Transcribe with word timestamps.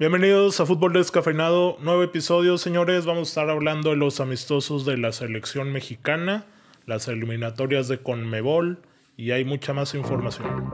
Bienvenidos 0.00 0.58
a 0.60 0.64
Fútbol 0.64 0.94
Descafeinado, 0.94 1.76
nuevo 1.82 2.02
episodio, 2.02 2.56
señores. 2.56 3.04
Vamos 3.04 3.28
a 3.28 3.32
estar 3.32 3.50
hablando 3.50 3.90
de 3.90 3.96
los 3.96 4.18
amistosos 4.20 4.86
de 4.86 4.96
la 4.96 5.12
selección 5.12 5.72
mexicana, 5.72 6.46
las 6.86 7.06
eliminatorias 7.06 7.86
de 7.86 7.98
Conmebol 7.98 8.78
y 9.18 9.32
hay 9.32 9.44
mucha 9.44 9.74
más 9.74 9.94
información. 9.94 10.72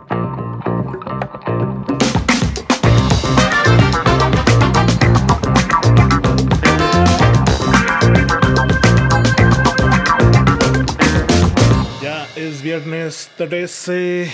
Ya 12.00 12.28
es 12.36 12.62
viernes 12.62 13.28
13. 13.36 14.30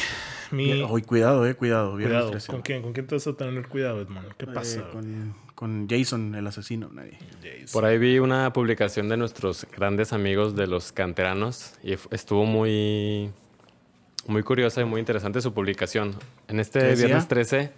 Mi... 0.52 0.82
Hoy 0.82 1.02
cuidado, 1.02 1.46
eh, 1.46 1.54
cuidado. 1.54 1.96
viernes 1.96 2.14
Cuidado. 2.16 2.30
13. 2.32 2.52
¿Con 2.52 2.62
quién? 2.62 2.82
¿Con 2.82 2.92
quién 2.92 3.06
te 3.06 3.14
vas 3.14 3.26
a 3.26 3.32
tener 3.32 3.66
cuidado, 3.68 4.00
Edmond? 4.02 4.32
¿Qué 4.36 4.44
Eh, 4.44 4.48
pasa? 4.52 4.88
con, 4.90 5.34
con 5.54 5.88
Jason, 5.88 6.34
el 6.34 6.46
asesino. 6.46 6.88
Nadie. 6.92 7.18
Jason? 7.42 7.66
Por 7.72 7.84
ahí 7.84 7.98
vi 7.98 8.18
una 8.18 8.52
publicación 8.52 9.08
de 9.08 9.16
nuestros 9.16 9.66
grandes 9.74 10.12
amigos 10.12 10.54
de 10.54 10.66
los 10.66 10.92
canteranos 10.92 11.74
y 11.82 11.94
estuvo 12.10 12.44
muy, 12.44 13.30
muy 14.26 14.42
curiosa 14.42 14.80
y 14.82 14.84
muy 14.84 15.00
interesante 15.00 15.40
su 15.40 15.52
publicación. 15.54 16.14
En 16.48 16.60
este 16.60 16.94
viernes 16.94 17.28
13, 17.28 17.72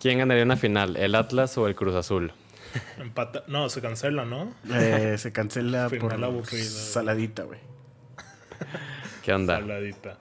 ¿quién 0.00 0.18
ganaría 0.18 0.44
una 0.44 0.56
final? 0.56 0.96
¿El 0.96 1.14
Atlas 1.14 1.56
o 1.58 1.66
el 1.66 1.74
Cruz 1.74 1.94
Azul? 1.94 2.32
Empata- 2.98 3.44
No, 3.46 3.68
se 3.68 3.80
cancela, 3.80 4.24
¿no? 4.24 4.52
Eh, 4.72 5.16
se 5.18 5.32
cancela 5.32 5.88
Final 5.90 6.08
por 6.08 6.24
aburrida. 6.24 6.64
saladita, 6.64 7.44
güey. 7.44 7.60
¿Qué 9.22 9.32
onda? 9.32 9.60
Saladita. 9.60 10.18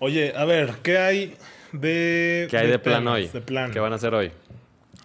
Oye, 0.00 0.32
a 0.36 0.44
ver, 0.44 0.74
¿qué 0.82 0.98
hay 0.98 1.36
de. 1.72 2.48
¿Qué 2.50 2.56
hay 2.58 2.66
de, 2.68 2.78
plan 2.78 3.06
hoy? 3.06 3.28
De 3.28 3.40
plan. 3.40 3.70
¿Qué 3.70 3.78
van 3.78 3.92
a 3.92 3.96
hacer 3.96 4.12
hoy? 4.14 4.32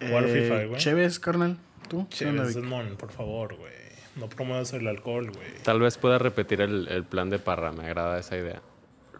Jugar 0.00 0.24
FIFA, 0.24 0.64
güey. 0.64 0.80
Chévez, 0.80 1.18
carnal. 1.20 1.56
¿Tú? 1.88 2.08
¿Qué 2.08 2.26
onda, 2.26 2.42
Chévez? 2.42 2.56
Edmond, 2.56 2.96
por 2.96 3.12
favor, 3.12 3.54
güey. 3.56 3.72
No 4.16 4.28
promuevas 4.28 4.72
el 4.72 4.86
alcohol, 4.88 5.30
güey. 5.30 5.48
Tal 5.62 5.78
vez 5.78 5.98
pueda 5.98 6.18
repetir 6.18 6.60
el, 6.62 6.88
el 6.88 7.04
plan 7.04 7.28
de 7.30 7.38
Parra, 7.38 7.70
me 7.72 7.84
agrada 7.84 8.18
esa 8.18 8.36
idea. 8.36 8.60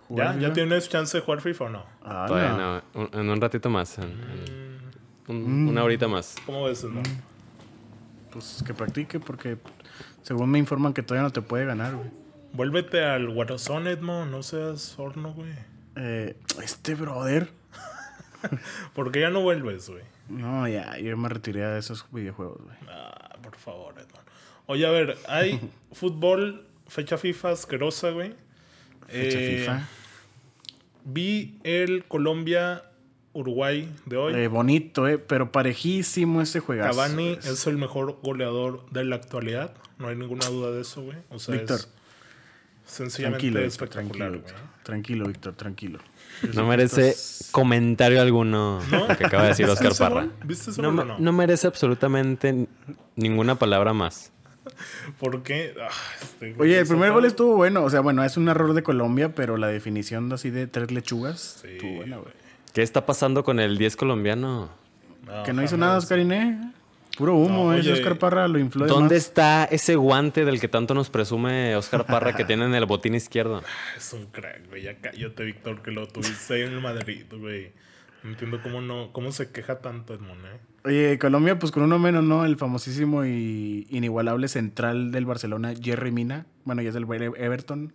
¿Jugar 0.09 0.39
¿Ya? 0.41 0.48
¿Ya 0.48 0.53
tienes 0.55 0.89
chance 0.89 1.17
de 1.19 1.23
jugar 1.23 1.41
FIFA 1.42 1.65
o 1.65 1.69
no? 1.69 1.87
Ah, 2.03 2.25
Todavía 2.27 2.53
no. 2.53 2.75
no, 2.77 2.83
un- 2.95 3.11
en 3.20 3.28
un 3.31 3.41
ratito 3.41 3.69
más, 3.69 3.98
en- 3.98 4.05
en 5.28 5.37
un- 5.37 5.69
una 5.69 5.84
horita 5.84 6.09
más. 6.09 6.34
¿Cómo 6.47 6.65
ves, 6.65 6.83
Edmond? 6.84 7.06
Pues 8.31 8.62
que 8.67 8.72
practique 8.75 9.20
porque 9.20 9.56
según 10.22 10.50
me 10.50 10.59
informan 10.59 10.93
que 10.95 11.03
todavía 11.03 11.25
no 11.25 11.33
te 11.33 11.43
puede 11.43 11.65
ganar, 11.67 11.95
güey. 11.95 12.09
Vuélvete 12.53 13.05
al 13.05 13.28
Warzone, 13.28 13.91
Edmond. 13.91 14.31
No 14.31 14.43
seas 14.43 14.98
horno, 14.98 15.33
güey. 15.34 15.53
Eh, 15.97 16.36
este 16.62 16.94
brother. 16.94 17.50
¿Por 18.94 19.11
qué 19.12 19.20
ya 19.20 19.30
no 19.30 19.41
vuelves, 19.42 19.89
güey? 19.89 20.03
No, 20.28 20.66
ya, 20.69 20.98
yo 20.98 21.16
me 21.16 21.28
retiré 21.28 21.61
de 21.61 21.78
esos 21.78 22.06
videojuegos, 22.11 22.62
güey. 22.62 22.77
Ah, 22.88 23.36
por 23.42 23.56
favor, 23.56 23.94
Edmond. 23.94 24.27
Oye, 24.66 24.86
a 24.86 24.91
ver, 24.91 25.16
hay 25.28 25.61
fútbol, 25.92 26.66
fecha 26.86 27.16
FIFA 27.19 27.50
asquerosa, 27.53 28.11
güey. 28.11 28.34
Fecha 29.06 29.38
Eh, 29.38 29.58
FIFA. 29.61 29.88
Vi 31.05 31.61
el 31.62 32.05
Colombia-Uruguay 32.06 33.88
de 34.06 34.16
hoy. 34.16 34.34
Eh, 34.34 34.48
bonito, 34.48 35.06
eh, 35.06 35.19
pero 35.19 35.53
parejísimo 35.53 36.42
ese 36.42 36.58
juegazo. 36.60 36.91
Cavani 36.98 37.34
pues. 37.34 37.47
es 37.47 37.66
el 37.69 37.78
mejor 37.78 38.19
goleador 38.22 38.91
de 38.91 39.05
la 39.05 39.16
actualidad. 39.16 39.72
No 39.98 40.08
hay 40.08 40.16
ninguna 40.16 40.47
duda 40.47 40.72
de 40.72 40.81
eso, 40.83 41.03
güey. 41.03 41.19
O 41.31 41.38
sea, 41.38 41.55
Víctor, 41.55 41.77
es 41.78 41.88
sencillamente 42.87 43.41
Tranquilo, 43.51 43.67
espectacular, 43.67 44.17
tranquilo. 44.31 44.33
Víctor. 44.33 44.56
Tranquilo, 44.83 45.27
Víctor, 45.27 45.53
tranquilo. 45.55 45.98
No 46.55 46.67
merece 46.67 47.15
comentario 47.51 48.23
alguno 48.23 48.81
¿No? 48.91 49.09
lo 49.09 49.17
que 49.17 49.27
acaba 49.27 49.43
de 49.45 49.48
decir 49.51 49.67
¿Viste 49.67 49.87
Oscar 49.89 50.09
Parra. 50.09 50.23
No, 50.25 50.31
gol 50.77 50.87
o 50.87 50.93
me- 50.93 51.05
no? 51.05 51.19
no 51.19 51.33
merece 51.33 51.67
absolutamente 51.67 52.69
ninguna 53.17 53.56
palabra 53.56 53.93
más. 53.93 54.31
¿Por 55.19 55.43
qué? 55.43 55.75
Ah, 55.81 55.89
este 56.23 56.55
Oye, 56.59 56.78
el 56.78 56.87
primer 56.87 57.12
gol 57.12 57.25
estuvo 57.25 57.56
bueno. 57.56 57.83
O 57.84 57.91
sea, 57.91 58.01
bueno, 58.01 58.23
es 58.25 58.37
un 58.37 58.48
error 58.48 58.75
de 58.75 58.83
Colombia, 58.83 59.34
pero 59.34 59.56
la 59.56 59.69
definición 59.69 60.33
así 60.33 60.50
de 60.50 60.66
tres 60.66 60.91
lechugas 60.93 61.59
Sí, 61.62 61.69
estuvo 61.72 61.97
buena, 61.97 62.19
güey. 62.19 62.33
¿Qué 62.72 62.83
está 62.83 63.06
pasando 63.06 63.43
con 63.43 63.59
el 63.59 63.78
10 63.78 63.97
colombiano? 63.97 64.69
No, 65.25 65.43
Que 65.44 65.53
no 65.53 65.62
hizo 65.62 65.77
nada 65.77 65.97
Oscarine. 65.99 66.72
Puro 67.16 67.34
humo, 67.34 67.72
No, 67.72 67.75
eh. 67.75 67.93
Oscar 67.93 68.19
Parra 68.19 68.47
lo 68.47 68.59
infló 68.59 68.84
de 68.84 68.91
¿Dónde 68.91 69.15
más. 69.15 69.25
está 69.25 69.65
ese 69.65 69.97
guante 69.97 70.44
del 70.44 70.60
que 70.60 70.69
tanto 70.69 70.93
nos 70.94 71.09
presume 71.09 71.75
Oscar 71.77 72.04
Parra 72.06 72.34
que 72.37 72.44
tiene 72.47 72.65
en 72.66 72.75
el 72.75 72.84
botín 72.87 73.15
izquierdo? 73.15 73.62
Es 73.97 74.12
un 74.12 74.27
crack, 74.27 74.69
güey. 74.69 74.82
Ya 74.82 74.97
cállate, 74.97 75.44
Víctor, 75.44 75.82
que 75.82 75.91
lo 75.93 76.06
tuviste 76.06 76.54
ahí 76.54 76.62
en 76.62 76.72
el 76.75 76.81
Madrid, 76.81 77.25
güey. 77.31 77.72
No 78.22 78.31
entiendo 78.31 78.60
cómo 78.62 78.81
no, 78.81 79.12
cómo 79.12 79.32
se 79.32 79.50
queja 79.50 79.78
tanto 79.81 80.15
Edmond, 80.15 80.44
eh. 80.44 80.60
Oye, 80.84 81.19
Colombia, 81.19 81.59
pues 81.59 81.72
con 81.72 81.82
uno 81.82 81.99
menos, 81.99 82.22
¿no? 82.22 82.44
El 82.44 82.56
famosísimo 82.56 83.25
y 83.25 83.87
inigualable 83.91 84.47
central 84.48 85.10
del 85.10 85.27
Barcelona, 85.27 85.75
Jerry 85.81 86.12
Mina. 86.12 86.47
Bueno, 86.65 86.83
ya 86.83 86.91
es 86.91 86.97
el 86.97 87.06
Everton. 87.10 87.93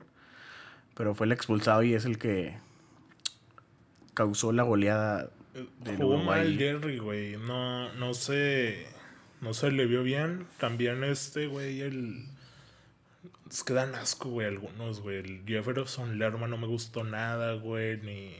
Pero 0.96 1.16
fue 1.16 1.26
el 1.26 1.32
expulsado 1.32 1.84
y 1.84 1.94
es 1.94 2.06
el 2.06 2.18
que 2.18 2.58
causó 4.14 4.52
la 4.52 4.64
goleada 4.64 5.30
del 5.80 5.98
Jugó 5.98 6.18
mal 6.18 6.58
Jerry, 6.58 6.98
güey. 7.00 7.38
No, 7.38 7.94
no 7.94 8.14
sé. 8.14 8.88
No 9.42 9.56
se 9.56 9.72
le 9.72 9.88
vio 9.88 10.04
bien. 10.04 10.48
También 10.60 11.04
este, 11.04 11.48
güey, 11.48 11.82
el. 11.82 12.26
Es 13.50 13.64
que 13.64 13.74
dan 13.74 13.96
asco, 13.96 14.30
güey, 14.30 14.48
algunos, 14.48 15.02
güey. 15.02 15.18
El 15.18 15.44
Jefferson 15.46 16.18
Lerma 16.20 16.48
no 16.48 16.58
me 16.58 16.68
gustó 16.68 17.04
nada, 17.04 17.54
güey. 17.56 17.98
Ni. 17.98 18.32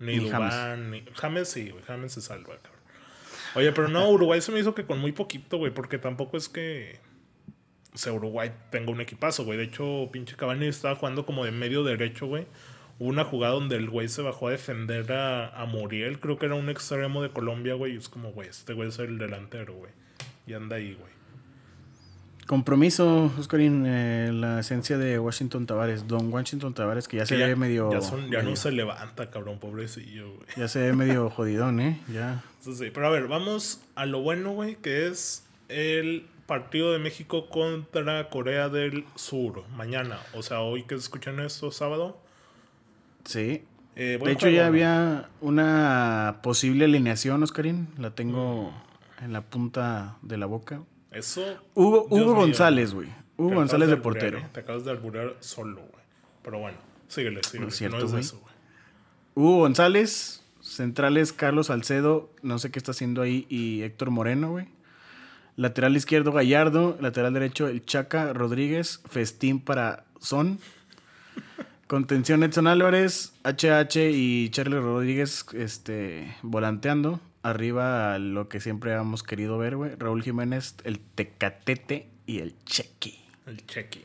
Ni, 0.00 0.18
Ni 0.18 0.28
Dubán, 0.28 0.90
ni. 0.90 1.04
James 1.14 1.48
sí, 1.48 1.70
güey. 1.70 1.82
James 1.84 2.12
se 2.12 2.20
salva, 2.20 2.56
cabrón. 2.56 2.82
Oye, 3.54 3.70
pero 3.72 3.86
no, 3.88 4.10
Uruguay 4.10 4.40
se 4.40 4.50
me 4.50 4.58
hizo 4.58 4.74
que 4.74 4.84
con 4.84 4.98
muy 4.98 5.12
poquito, 5.12 5.58
güey. 5.58 5.72
Porque 5.72 5.98
tampoco 5.98 6.36
es 6.36 6.48
que. 6.48 6.98
O 7.94 7.98
sea, 7.98 8.12
Uruguay 8.12 8.50
tenga 8.70 8.90
un 8.90 9.00
equipazo, 9.00 9.44
güey. 9.44 9.58
De 9.58 9.64
hecho, 9.64 10.08
pinche 10.12 10.34
Cavani 10.34 10.66
estaba 10.66 10.96
jugando 10.96 11.24
como 11.24 11.44
de 11.44 11.52
medio 11.52 11.84
derecho, 11.84 12.26
güey. 12.26 12.46
Hubo 12.98 13.08
una 13.08 13.24
jugada 13.24 13.54
donde 13.54 13.76
el 13.76 13.88
güey 13.88 14.08
se 14.08 14.22
bajó 14.22 14.48
a 14.48 14.52
defender 14.52 15.12
a, 15.12 15.48
a 15.50 15.66
Muriel. 15.66 16.18
Creo 16.18 16.38
que 16.38 16.46
era 16.46 16.56
un 16.56 16.68
extremo 16.68 17.22
de 17.22 17.30
Colombia, 17.30 17.74
güey. 17.74 17.94
Y 17.94 17.98
es 17.98 18.08
como, 18.08 18.32
güey, 18.32 18.48
este 18.48 18.72
güey 18.72 18.88
es 18.88 18.98
el 18.98 19.18
delantero, 19.18 19.74
güey. 19.74 19.92
Y 20.46 20.54
anda 20.54 20.76
ahí, 20.76 20.94
güey. 20.94 21.12
Compromiso, 22.46 23.30
Oscarín, 23.38 23.84
eh, 23.86 24.30
la 24.32 24.60
esencia 24.60 24.98
de 24.98 25.18
Washington 25.18 25.64
Tavares. 25.64 26.08
Don 26.08 26.32
Washington 26.32 26.74
Tavares, 26.74 27.06
que 27.06 27.18
ya 27.18 27.24
se 27.26 27.38
ya, 27.38 27.46
ve 27.46 27.54
medio. 27.56 27.90
ya, 27.92 28.00
son- 28.00 28.30
ya 28.30 28.42
no 28.42 28.56
se 28.56 28.72
levanta, 28.72 29.30
cabrón, 29.30 29.58
pobrecillo, 29.60 30.34
güey. 30.34 30.46
ya 30.56 30.66
se 30.68 30.80
ve 30.80 30.92
medio 30.92 31.30
jodidón, 31.36 31.80
¿eh? 31.80 32.00
Ya. 32.12 32.42
Eso 32.60 32.74
sí. 32.74 32.90
Pero 32.92 33.06
a 33.06 33.10
ver, 33.10 33.28
vamos 33.28 33.80
a 33.94 34.06
lo 34.06 34.20
bueno, 34.22 34.50
güey, 34.52 34.74
que 34.76 35.06
es 35.06 35.46
el 35.68 36.26
partido 36.46 36.92
de 36.92 36.98
México 36.98 37.48
contra 37.48 38.28
Corea 38.28 38.68
del 38.68 39.04
Sur. 39.14 39.62
Mañana. 39.76 40.18
O 40.34 40.42
sea, 40.42 40.60
hoy 40.60 40.82
que 40.82 40.96
escuchan 40.96 41.38
esto, 41.40 41.70
sábado. 41.70 42.18
Sí. 43.24 43.62
Eh, 43.94 44.18
De 44.22 44.32
hecho, 44.32 44.46
juego, 44.46 44.56
ya 44.56 44.62
¿no? 44.62 44.68
había 44.68 45.28
una 45.40 46.40
posible 46.42 46.86
alineación, 46.86 47.42
Oscarín. 47.44 47.88
La 47.98 48.10
tengo 48.10 48.72
en 49.22 49.32
la 49.32 49.42
punta 49.42 50.18
de 50.22 50.36
la 50.36 50.46
boca. 50.46 50.82
Eso. 51.10 51.42
Hugo. 51.74 52.06
González, 52.08 52.92
güey. 52.92 53.08
Hugo 53.36 53.50
Te 53.50 53.54
González 53.54 53.88
de 53.88 53.94
alburear, 53.94 54.30
portero. 54.30 54.38
¿eh? 54.38 54.50
Te 54.52 54.60
acabas 54.60 54.84
de 54.84 54.90
alburear 54.90 55.36
solo, 55.40 55.80
güey. 55.80 56.04
Pero 56.42 56.58
bueno, 56.58 56.78
síguele, 57.08 57.40
síguele. 57.42 57.66
No 57.66 57.68
es 57.68 57.76
cierto, 57.76 57.98
no 57.98 58.04
es 58.04 58.10
güey. 58.10 58.20
eso, 58.20 58.40
güey. 58.40 58.54
Hugo 59.34 59.58
González, 59.60 60.42
centrales 60.60 61.32
Carlos 61.32 61.68
Salcedo, 61.68 62.30
no 62.42 62.58
sé 62.58 62.70
qué 62.70 62.78
está 62.78 62.90
haciendo 62.90 63.22
ahí, 63.22 63.46
y 63.48 63.82
Héctor 63.82 64.10
Moreno, 64.10 64.50
güey. 64.50 64.68
Lateral 65.56 65.96
izquierdo 65.96 66.32
Gallardo, 66.32 66.96
lateral 67.00 67.34
derecho 67.34 67.68
el 67.68 67.84
Chaca 67.84 68.32
Rodríguez, 68.32 69.00
festín 69.08 69.60
para 69.60 70.04
Son. 70.20 70.58
Contención 71.86 72.42
Edson 72.42 72.66
Álvarez, 72.66 73.34
HH 73.44 74.10
y 74.10 74.48
Charlie 74.50 74.80
Rodríguez 74.80 75.44
este, 75.52 76.34
volanteando. 76.42 77.20
Arriba 77.42 78.18
lo 78.18 78.48
que 78.48 78.60
siempre 78.60 78.92
hemos 78.92 79.22
querido 79.22 79.58
ver, 79.58 79.76
güey. 79.76 79.92
Raúl 79.96 80.22
Jiménez, 80.22 80.76
el 80.84 81.00
Tecatete 81.00 82.08
y 82.26 82.38
el 82.38 82.54
Chequi. 82.64 83.18
El 83.46 83.66
cheque. 83.66 84.02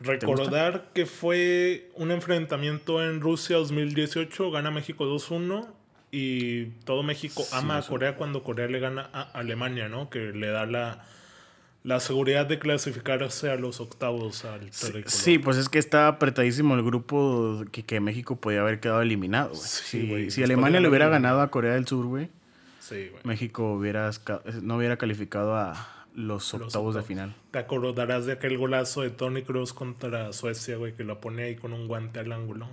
Recordar 0.00 0.92
que 0.94 1.04
fue 1.04 1.90
un 1.94 2.10
enfrentamiento 2.10 3.04
en 3.04 3.20
Rusia 3.20 3.56
2018, 3.56 4.50
gana 4.50 4.70
México 4.70 5.04
2-1 5.04 5.68
y 6.10 6.66
todo 6.84 7.02
México 7.02 7.44
ama 7.52 7.76
a 7.76 7.82
Corea 7.82 8.16
cuando 8.16 8.42
Corea 8.42 8.66
le 8.66 8.80
gana 8.80 9.10
a 9.12 9.22
Alemania, 9.32 9.90
¿no? 9.90 10.08
Que 10.08 10.32
le 10.32 10.48
da 10.48 10.64
la, 10.64 11.04
la 11.82 11.98
seguridad 12.00 12.46
de 12.46 12.58
clasificarse 12.58 13.50
a 13.50 13.56
los 13.56 13.80
octavos 13.80 14.44
al 14.44 14.70
tricolor. 14.70 15.10
Sí, 15.10 15.38
pues 15.38 15.56
es 15.56 15.68
que 15.68 15.78
está 15.78 16.08
apretadísimo 16.08 16.74
el 16.74 16.82
grupo 16.82 17.64
que, 17.72 17.82
que 17.84 18.00
México 18.00 18.36
podía 18.36 18.60
haber 18.60 18.80
quedado 18.80 19.00
eliminado, 19.02 19.50
güey. 19.50 19.60
Sí, 19.62 19.80
Sí, 19.80 20.06
si 20.06 20.14
después 20.14 20.38
Alemania 20.44 20.80
le 20.80 20.88
hubiera 20.88 21.08
ganado 21.08 21.40
a 21.40 21.50
Corea 21.50 21.74
del 21.74 21.86
Sur, 21.86 22.06
güey, 22.06 22.28
Sí, 22.80 23.08
güey. 23.10 23.22
México 23.24 23.72
hubiera, 23.72 24.10
no 24.62 24.76
hubiera 24.76 24.96
calificado 24.98 25.56
a 25.56 26.04
los 26.14 26.52
octavos, 26.52 26.66
octavos. 26.74 26.94
de 26.96 27.02
final. 27.02 27.34
Te 27.52 27.58
acordarás 27.60 28.26
de 28.26 28.32
aquel 28.32 28.58
golazo 28.58 29.00
de 29.02 29.10
Tony 29.10 29.42
Cruz 29.42 29.72
contra 29.72 30.32
Suecia, 30.32 30.76
güey, 30.76 30.94
que 30.94 31.04
lo 31.04 31.20
pone 31.20 31.44
ahí 31.44 31.56
con 31.56 31.72
un 31.72 31.86
guante 31.88 32.18
al 32.20 32.32
ángulo. 32.32 32.68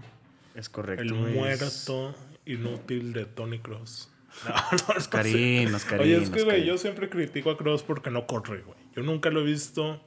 Es 0.56 0.68
correcto. 0.70 1.04
El 1.04 1.14
es- 1.14 1.36
muerto 1.36 2.16
inútil 2.46 3.14
de 3.14 3.26
Tony 3.26 3.60
Cross. 3.60 4.10
No, 4.48 4.54
no, 4.54 4.72
no 4.72 4.78
sé. 4.78 4.98
Oscarín, 4.98 5.74
Oscarín. 5.74 6.02
Oye, 6.04 6.18
es 6.24 6.30
que, 6.30 6.44
güey, 6.44 6.64
yo 6.66 6.78
siempre 6.78 7.10
critico 7.10 7.50
a 7.50 7.58
Cross 7.58 7.82
porque 7.84 8.12
no 8.12 8.28
corre, 8.28 8.62
güey. 8.62 8.78
Yo 8.98 9.04
nunca 9.04 9.30
lo 9.30 9.40
he 9.42 9.44
visto. 9.46 10.02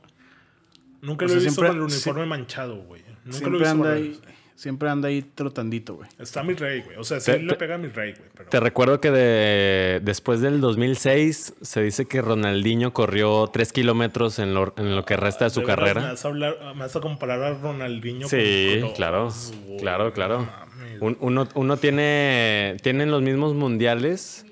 Nunca 1.01 1.25
O 1.25 1.29
lo 1.29 1.35
he 1.35 1.37
visto 1.37 1.51
siempre- 1.53 1.69
con 1.69 1.77
el 1.79 1.83
uniforme 1.85 2.27
manchado, 2.27 2.77
güey. 2.83 3.03
Nunca 3.25 3.25
lo 3.25 3.31
he 3.31 3.33
Siempre 3.33 3.59
visto 3.59 3.71
anda, 3.71 3.93
ahí, 3.93 4.21
siempre 4.55 4.89
anda 4.91 5.09
ahí 5.09 5.23
trotandito, 5.23 5.95
güey. 5.95 6.09
Está 6.19 6.43
mi 6.43 6.53
rey, 6.55 6.83
güey. 6.83 6.97
O 6.99 7.05
sea, 7.05 7.21
sí 7.21 7.33
Te- 7.33 7.39
le 7.39 7.55
pega 7.55 7.77
a 7.77 7.79
mi 7.79 7.89
rey, 7.89 8.13
güey. 8.13 8.29
Pero... 8.37 8.51
Te 8.51 8.61
recuerdo 8.61 9.01
que 9.01 9.11
de, 9.11 10.01
después 10.03 10.41
del 10.43 10.61
2006 10.61 11.55
se 11.63 11.83
dice 11.83 12.05
que 12.07 12.21
Ronaldinho 12.21 12.93
corrió 12.93 13.47
3 13.53 13.73
kilómetros 13.73 14.39
en 14.39 14.53
lo, 14.53 14.75
en 14.77 14.95
lo 14.97 15.05
que 15.07 15.17
resta 15.17 15.45
de 15.45 15.51
su 15.51 15.61
¿De 15.61 15.67
veras 15.67 15.79
carrera. 15.79 16.01
Me 16.03 16.07
vas, 16.09 16.25
a 16.25 16.29
hablar, 16.29 16.57
me 16.75 16.81
vas 16.81 16.97
a 16.97 17.01
comparar 17.01 17.43
a 17.43 17.55
Ronaldinho 17.55 18.29
Sí, 18.29 18.79
con 18.83 18.93
claro, 18.93 19.31
claro, 19.79 20.13
claro. 20.13 20.49
Un- 21.01 21.17
uno, 21.21 21.49
uno 21.55 21.77
tiene, 21.79 22.77
tienen 22.83 23.11
los 23.11 23.23
mismos 23.23 23.55
mundiales 23.55 24.45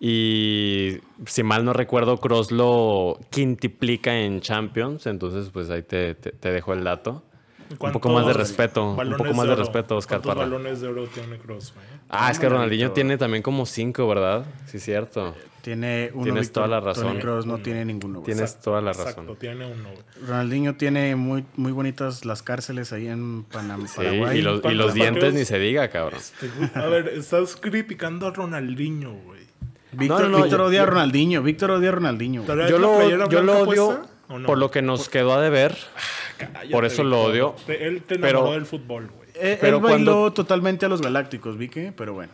y 0.00 0.98
si 1.26 1.42
mal 1.42 1.64
no 1.64 1.72
recuerdo, 1.74 2.16
Cross 2.18 2.50
lo 2.52 3.18
quintuplica 3.30 4.18
en 4.18 4.40
Champions, 4.40 5.06
entonces 5.06 5.50
pues 5.52 5.68
ahí 5.70 5.82
te, 5.82 6.14
te- 6.14 6.32
te 6.32 6.50
dejo 6.50 6.72
el 6.72 6.82
dato. 6.84 7.22
Un 7.70 7.76
¿Cuántos 7.76 8.02
poco 8.02 8.12
más 8.14 8.26
de 8.26 8.32
respeto, 8.32 8.94
un 8.94 9.16
poco 9.16 9.32
más 9.34 9.46
de 9.46 9.54
respeto, 9.54 9.96
Oscar 9.96 10.20
¿Cuántos 10.20 10.34
Parra. 10.34 10.50
balones 10.50 10.80
de 10.80 10.88
oro 10.88 11.04
tiene 11.06 11.38
Cross, 11.38 11.72
güey? 11.74 11.86
Ah, 12.08 12.28
es 12.32 12.40
que 12.40 12.48
Ronaldinho 12.48 12.90
tiene 12.90 13.16
también 13.16 13.44
como 13.44 13.64
cinco, 13.66 14.08
¿verdad? 14.08 14.44
Sí, 14.66 14.80
cierto. 14.80 15.36
Tiene 15.62 16.10
uno. 16.14 16.24
Tienes 16.24 16.50
toda 16.50 16.66
la 16.66 16.80
razón. 16.80 17.06
Tony 17.06 17.20
Kroos 17.20 17.46
no 17.46 17.58
tiene 17.58 17.84
ninguno, 17.84 18.20
güey. 18.20 18.32
Tienes 18.32 18.58
toda 18.60 18.80
la 18.80 18.92
razón. 18.92 19.08
Exacto, 19.10 19.36
tiene 19.36 19.66
uno, 19.66 19.90
güey. 19.90 20.26
Ronaldinho 20.26 20.74
tiene 20.76 21.14
muy, 21.14 21.44
muy 21.54 21.70
bonitas 21.70 22.24
las 22.24 22.42
cárceles 22.42 22.92
ahí 22.92 23.06
en 23.06 23.44
Panam 23.44 23.86
Sí, 23.86 23.98
Paraguay. 23.98 24.38
y 24.38 24.42
los, 24.42 24.58
y 24.58 24.62
¿Cuántos 24.62 24.86
los 24.86 24.94
dientes 24.94 25.34
ni 25.34 25.44
se 25.44 25.58
diga, 25.60 25.88
cabrón. 25.90 26.18
A 26.74 26.86
ver, 26.86 27.08
estás 27.08 27.54
criticando 27.54 28.26
a 28.26 28.30
Ronaldinho, 28.32 29.12
güey. 29.12 29.39
Víctor, 29.92 30.20
No, 30.22 30.28
no, 30.28 30.38
no, 30.38 30.44
Víctor 30.44 30.60
yo- 30.60 30.66
odia 30.66 30.82
a 30.82 30.86
Ronaldinho. 30.86 31.42
Víctor 31.42 31.70
odia 31.72 31.88
a 31.88 31.92
Ronaldinho. 31.92 32.42
güey. 32.42 32.56
¿Traes 32.56 32.70
Yo 32.70 32.78
lo, 32.78 33.28
yo 33.28 33.42
lo 33.42 33.58
odio 33.60 34.02
no? 34.28 34.46
por 34.46 34.58
lo 34.58 34.70
que 34.70 34.82
nos 34.82 35.08
quedó 35.08 35.32
a 35.34 35.40
deber. 35.40 35.76
Cállate, 36.38 36.68
por 36.70 36.84
eso 36.84 37.02
lo 37.04 37.22
odio. 37.22 37.54
Te- 37.66 37.86
Él 37.86 38.02
te 38.02 38.16
Pero- 38.18 38.28
enamoró 38.38 38.52
del 38.52 38.66
fútbol, 38.66 39.08
güey. 39.08 39.28
Eh, 39.34 39.58
Pero 39.60 39.76
él 39.78 39.82
bailó 39.82 40.12
cuando- 40.14 40.32
totalmente 40.32 40.86
a 40.86 40.88
los 40.88 41.00
Galácticos, 41.02 41.56
vi 41.56 41.68
que, 41.68 41.92
pero 41.92 42.12
bueno. 42.14 42.32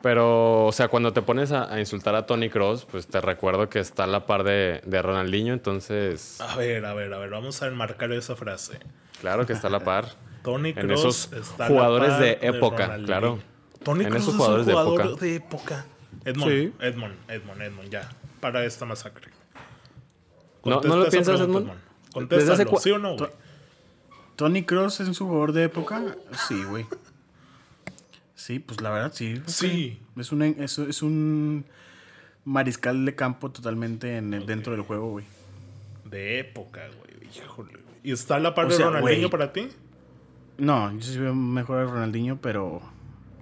Pero, 0.00 0.66
o 0.66 0.72
sea, 0.72 0.86
cuando 0.88 1.12
te 1.12 1.22
pones 1.22 1.50
a, 1.50 1.72
a 1.72 1.80
insultar 1.80 2.14
a 2.14 2.24
Tony 2.24 2.48
Cross, 2.50 2.86
pues 2.88 3.08
te 3.08 3.20
recuerdo 3.20 3.68
que 3.68 3.80
está 3.80 4.04
a 4.04 4.06
la 4.06 4.26
par 4.26 4.44
de, 4.44 4.80
de 4.86 5.02
Ronaldinho, 5.02 5.52
entonces, 5.52 6.40
A 6.40 6.54
ver, 6.54 6.84
a 6.84 6.94
ver, 6.94 7.12
a 7.12 7.18
ver, 7.18 7.30
vamos 7.30 7.60
a 7.62 7.66
enmarcar 7.66 8.12
esa 8.12 8.36
frase. 8.36 8.78
claro 9.20 9.44
que 9.44 9.52
está 9.54 9.66
a 9.66 9.70
la 9.70 9.80
par. 9.80 10.06
Tony 10.44 10.72
En 10.76 10.90
esos 10.92 11.32
está 11.32 11.66
a 11.66 11.68
la 11.68 11.74
jugadores 11.74 12.10
par 12.10 12.20
de 12.20 12.38
época, 12.42 12.98
claro. 13.04 13.40
Tony 13.82 14.04
esos 14.04 14.28
es 14.28 14.34
jugadores 14.36 14.66
un 14.66 14.66
de 14.66 14.72
jugador 14.72 15.00
época. 15.00 15.24
de 15.24 15.34
época. 15.34 15.86
Edmond, 16.24 16.50
Sí. 16.50 16.72
Edmond, 16.80 17.14
Edmond, 17.28 17.62
Edmond, 17.62 17.90
ya. 17.90 18.08
Para 18.40 18.64
esta 18.64 18.84
masacre. 18.84 19.30
¿No, 20.64 20.80
Contesta 20.80 20.88
¿no 20.88 20.96
lo 21.04 21.10
piensas, 21.10 21.36
pregunta, 21.36 21.58
Edmond? 21.60 21.80
Contéstalo, 22.12 22.50
Desde 22.50 22.62
hace 22.62 22.66
cua- 22.70 22.80
¿sí 22.80 22.90
o 22.90 22.98
no, 22.98 23.16
güey? 23.16 23.30
¿Tony 24.36 24.64
Cross 24.64 25.00
es 25.00 25.08
un 25.08 25.14
jugador 25.28 25.52
de 25.52 25.64
época? 25.64 26.16
Sí, 26.48 26.62
güey. 26.64 26.86
Sí, 28.34 28.58
pues 28.60 28.80
la 28.80 28.90
verdad, 28.90 29.12
sí. 29.14 29.40
Sí. 29.46 30.00
Es 30.16 30.30
un, 30.32 30.42
es, 30.42 30.78
es 30.78 31.02
un 31.02 31.64
mariscal 32.44 33.04
de 33.04 33.14
campo 33.14 33.50
totalmente 33.50 34.16
en 34.16 34.32
el- 34.34 34.46
dentro 34.46 34.72
del 34.72 34.82
juego, 34.82 35.10
güey. 35.10 35.24
De 36.04 36.38
época, 36.40 36.82
güey. 36.86 37.28
Híjole, 37.36 37.72
güey. 37.72 37.84
¿Y 38.04 38.12
está 38.12 38.38
la 38.38 38.54
par 38.54 38.66
O 38.66 38.68
de 38.68 38.78
Ronaldinho 38.82 39.28
para 39.30 39.52
ti? 39.52 39.68
No, 40.56 40.92
yo 40.96 41.02
sí 41.02 41.18
veo 41.18 41.34
mejor 41.34 41.78
a 41.80 41.84
Ronaldinho, 41.84 42.40
pero 42.40 42.80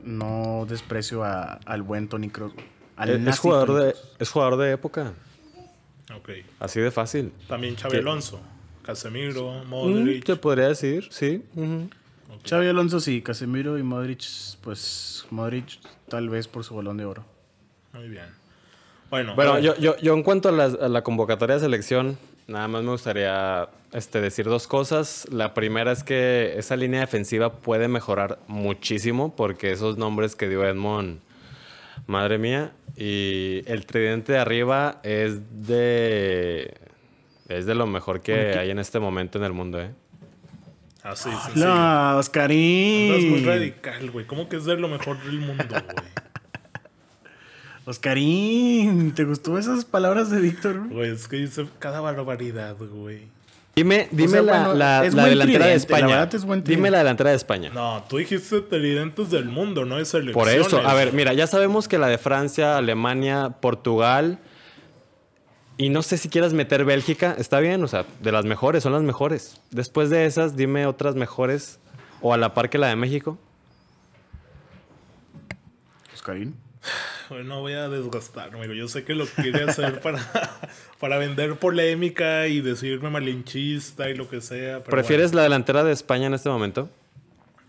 no 0.06 0.64
desprecio 0.68 1.22
a- 1.24 1.54
al 1.66 1.82
buen 1.82 2.08
Tony 2.08 2.28
Cross. 2.30 2.52
Al 2.96 3.10
Es, 3.10 3.26
es 3.26 3.38
jugador 3.38 3.66
Tony 3.68 3.84
de, 3.84 3.92
Kroos. 3.92 4.12
es 4.18 4.30
jugador 4.30 4.56
de 4.58 4.72
época, 4.72 5.12
Ok. 6.16 6.30
así 6.60 6.80
de 6.80 6.90
fácil. 6.90 7.32
También 7.48 7.76
Xavi 7.76 7.92
¿Qué? 7.92 7.98
Alonso, 7.98 8.40
Casemiro, 8.82 9.64
Mm, 9.64 9.68
Modric. 9.68 10.24
te 10.24 10.36
podría 10.36 10.68
decir, 10.68 11.08
sí. 11.10 11.44
ujú. 11.54 11.90
Xavi 12.48 12.68
Alonso 12.68 13.00
sí, 13.00 13.22
Casemiro 13.22 13.76
y 13.78 13.82
Modric, 13.82 14.22
pues 14.62 15.26
Modric 15.30 15.78
tal 16.08 16.28
vez 16.28 16.46
por 16.48 16.64
su 16.64 16.74
balón 16.76 16.96
de 16.96 17.04
oro. 17.04 17.24
Muy 17.92 18.08
bien. 18.08 18.26
Bueno, 19.10 19.34
Bueno, 19.34 19.58
yo, 19.58 19.76
yo, 19.76 19.96
yo 19.98 20.14
en 20.14 20.22
cuanto 20.22 20.48
a 20.48 20.52
la, 20.52 20.64
a 20.64 20.88
la 20.88 21.02
convocatoria 21.02 21.54
de 21.56 21.60
selección, 21.62 22.18
nada 22.46 22.68
más 22.68 22.82
me 22.82 22.90
gustaría 22.90 23.68
este, 23.96 24.20
decir 24.20 24.44
dos 24.44 24.66
cosas. 24.66 25.26
La 25.30 25.54
primera 25.54 25.90
es 25.90 26.04
que 26.04 26.54
esa 26.58 26.76
línea 26.76 27.00
defensiva 27.00 27.54
puede 27.54 27.88
mejorar 27.88 28.38
muchísimo 28.46 29.34
porque 29.34 29.72
esos 29.72 29.96
nombres 29.96 30.36
que 30.36 30.48
dio 30.48 30.66
Edmond, 30.66 31.20
madre 32.06 32.36
mía, 32.36 32.72
y 32.94 33.62
el 33.66 33.86
tridente 33.86 34.32
de 34.34 34.38
arriba 34.38 35.00
es 35.02 35.66
de... 35.66 36.74
Es 37.48 37.64
de 37.64 37.74
lo 37.74 37.86
mejor 37.86 38.20
que 38.20 38.58
hay 38.58 38.70
en 38.70 38.78
este 38.78 38.98
momento 38.98 39.38
en 39.38 39.44
el 39.44 39.52
mundo, 39.52 39.80
¿eh? 39.80 39.92
Así, 41.02 41.30
sí, 41.30 41.52
sí. 41.54 41.60
No, 41.60 41.70
Andas 41.72 42.14
muy 42.14 42.20
Oscarín. 42.20 43.46
radical, 43.46 44.10
güey. 44.10 44.26
¿Cómo 44.26 44.48
que 44.48 44.56
es 44.56 44.64
de 44.64 44.76
lo 44.76 44.88
mejor 44.88 45.22
del 45.22 45.38
mundo, 45.38 45.64
güey? 45.68 46.08
Oscarín, 47.86 49.14
¿te 49.14 49.22
gustó 49.24 49.56
esas 49.56 49.84
palabras 49.84 50.28
de 50.30 50.40
Víctor? 50.40 50.88
Güey, 50.88 51.12
es 51.12 51.28
que 51.28 51.36
dice 51.36 51.66
cada 51.78 52.00
barbaridad, 52.00 52.76
güey. 52.76 53.35
Dime, 53.76 54.08
dime 54.10 54.28
sea, 54.30 54.42
la, 54.42 54.52
bueno, 54.52 54.74
la- 54.74 55.04
es 55.04 55.12
la 55.12 55.26
delantera 55.26 55.66
de 55.66 55.70
la 55.72 55.76
España. 55.76 56.22
es 56.32 56.46
dime 56.64 56.90
la 56.90 56.96
delantera 56.98 57.28
de 57.30 57.36
España. 57.36 57.70
No, 57.74 58.02
tú 58.08 58.16
dijiste 58.16 58.62
tridentes 58.62 59.28
del 59.30 59.44
mundo, 59.50 59.84
no 59.84 59.96
de 59.96 60.04
Por 60.04 60.10
selecciones. 60.10 60.66
eso, 60.66 60.80
a 60.80 60.94
ver, 60.94 61.12
mira, 61.12 61.34
ya 61.34 61.46
sabemos 61.46 61.86
que 61.86 61.98
la 61.98 62.06
de 62.06 62.16
Francia, 62.16 62.78
Alemania, 62.78 63.50
Portugal 63.60 64.38
y 65.76 65.90
no 65.90 66.02
sé 66.02 66.16
si 66.16 66.30
quieras 66.30 66.54
meter 66.54 66.86
Bélgica, 66.86 67.36
está 67.38 67.60
bien, 67.60 67.84
o 67.84 67.86
sea, 67.86 68.06
de 68.22 68.32
las 68.32 68.46
mejores, 68.46 68.82
son 68.82 68.94
las 68.94 69.02
mejores. 69.02 69.60
Después 69.70 70.08
de 70.08 70.24
esas, 70.24 70.56
dime 70.56 70.86
otras 70.86 71.14
mejores 71.14 71.78
o 72.22 72.32
a 72.32 72.38
la 72.38 72.54
par 72.54 72.70
que 72.70 72.78
la 72.78 72.86
de 72.88 72.96
México. 72.96 73.36
Oscarín. 76.14 76.54
No 77.44 77.60
voy 77.60 77.72
a 77.74 77.88
desgastarme, 77.88 78.58
amigo. 78.58 78.74
Yo 78.74 78.88
sé 78.88 79.04
que 79.04 79.14
lo 79.14 79.26
quiere 79.26 79.64
hacer 79.64 80.00
para, 80.02 80.20
para 81.00 81.18
vender 81.18 81.56
polémica 81.58 82.46
y 82.46 82.60
decirme 82.60 83.10
malinchista 83.10 84.08
y 84.10 84.14
lo 84.14 84.28
que 84.28 84.40
sea. 84.40 84.78
pero 84.80 84.90
¿Prefieres 84.90 85.34
la 85.34 85.42
delantera 85.42 85.84
de 85.84 85.92
España 85.92 86.26
en 86.26 86.34
este 86.34 86.48
momento? 86.48 86.88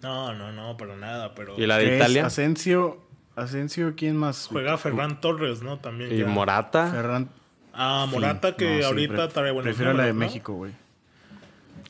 No, 0.01 0.33
no, 0.33 0.51
no, 0.51 0.77
para 0.77 0.95
nada. 0.95 1.33
Pero 1.36 1.56
¿Y 1.57 1.65
la 1.65 1.77
de. 1.77 1.95
Italia? 1.95 2.25
Asensio, 2.27 3.01
Asensio, 3.36 3.94
¿quién 3.98 4.15
más? 4.15 4.48
juega 4.51 4.77
Ferran 4.77 5.19
Torres, 5.21 5.62
¿no? 5.62 5.80
También. 5.80 6.13
¿Y 6.13 6.19
ya. 6.19 6.25
Morata? 6.27 6.92
Ferran. 6.92 7.30
Ah, 7.74 8.07
Morata, 8.09 8.56
que 8.56 8.65
No, 8.69 8.78
sí, 8.78 8.83
ahorita 8.83 9.14
pref- 9.28 9.31
trae 9.33 9.52
buenos 9.52 9.64
Prefiero 9.64 9.94
la 9.94 10.06
de. 10.06 10.14
México, 10.14 10.54
güey. 10.54 10.71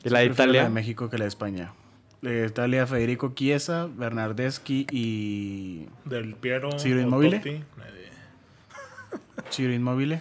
¿Y 0.04 0.10
la 0.10 0.20
de 0.20 0.26
Prefiero 0.26 0.32
Italia? 0.32 0.62
La 0.62 0.68
de 0.68 0.74
México 0.74 1.08
que 1.10 1.18
la 1.18 1.24
de 1.24 1.28
España. 1.28 1.72
Italia, 2.22 2.86
Federico 2.86 3.32
Chiesa, 3.34 3.88
Bernardeschi 3.94 4.86
y 4.90 5.86
Del 6.04 6.34
Piero. 6.34 6.78
Ciro 6.78 7.00
nadie. 7.06 7.62
Ciro 9.50 9.72
Inmóvil. 9.72 10.20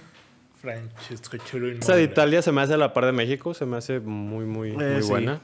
Francesco 0.62 1.38
Ciro 1.46 1.68
Esa 1.68 1.96
de. 1.96 2.04
Italia 2.04 2.42
se 2.42 2.52
me 2.52 2.62
hace 2.62 2.74
a 2.74 2.78
la 2.78 2.94
par 2.94 3.06
de 3.06 3.12
México, 3.12 3.54
se 3.54 3.66
me 3.66 3.78
hace 3.78 4.00
muy, 4.00 4.46
muy, 4.46 4.72
muy 4.72 4.84
Eh, 4.84 5.02
sí. 5.02 5.10
buena. 5.10 5.40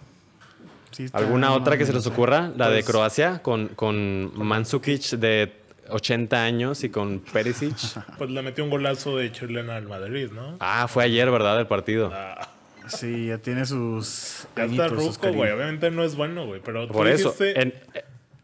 Sí, 0.92 1.08
¿Alguna 1.14 1.54
otra 1.54 1.78
que 1.78 1.86
se 1.86 1.94
les 1.94 2.06
eh. 2.06 2.10
ocurra? 2.10 2.52
La 2.56 2.70
de 2.70 2.78
Pues- 2.78 2.86
Croacia 2.86 3.42
con, 3.42 3.70
con 3.70 4.32
Mandzukic 4.36 5.02
de 5.18 5.54
80 5.90 6.44
años 6.44 6.84
y 6.84 6.90
con 6.90 7.20
Perisic. 7.20 7.76
Pues 8.18 8.30
le 8.30 8.42
metió 8.44 8.64
un 8.64 8.70
golazo 8.70 9.18
de 9.18 9.32
chilena 9.32 9.76
al 9.78 9.88
Madrid, 9.88 10.30
¿no? 10.32 10.58
Ah, 10.60 10.88
fue 10.88 11.04
ayer, 11.04 11.30
¿verdad? 11.32 11.60
El 11.60 11.68
partido. 11.68 12.12
Ah, 12.14 12.48
Sí, 12.88 13.28
ya 13.28 13.38
tiene 13.38 13.66
sus 13.66 14.48
ya 14.56 14.66
está 14.66 14.88
ruco, 14.88 15.32
güey. 15.34 15.52
Obviamente 15.52 15.90
no 15.92 16.04
es 16.04 16.16
bueno, 16.16 16.46
güey. 16.46 16.62
Pero 16.64 16.88
tú 16.88 16.94
Por 16.94 17.08
eso, 17.08 17.30
dijiste- 17.32 17.62
en, 17.62 17.74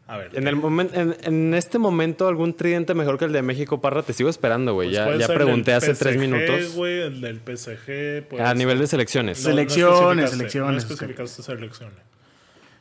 A 0.06 0.16
ver. 0.16 0.30
en 0.34 0.48
el 0.48 0.56
momento, 0.56 0.98
en, 0.98 1.16
en 1.22 1.54
este 1.54 1.78
momento, 1.78 2.26
algún 2.26 2.54
tridente 2.54 2.94
mejor 2.94 3.18
que 3.18 3.26
el 3.26 3.32
de 3.32 3.42
México, 3.42 3.80
Parra, 3.80 4.02
te 4.02 4.12
sigo 4.12 4.28
esperando, 4.30 4.74
güey. 4.74 4.88
pues 4.94 5.18
ya 5.18 5.28
pregunté 5.28 5.72
hace 5.72 5.94
tres 5.94 6.14
PSG, 6.16 6.18
minutos. 6.20 6.74
güey, 6.74 7.00
el 7.02 7.20
del 7.20 7.40
PSG. 7.40 8.24
pues, 8.28 8.40
A 8.42 8.54
nivel 8.54 8.78
de 8.78 8.86
selecciones. 8.86 9.38
no- 9.44 9.50
Selecciones, 9.50 10.30
selecciones, 10.30 10.72
No 10.86 10.92
especificaste 10.94 11.42
selecciones. 11.42 11.94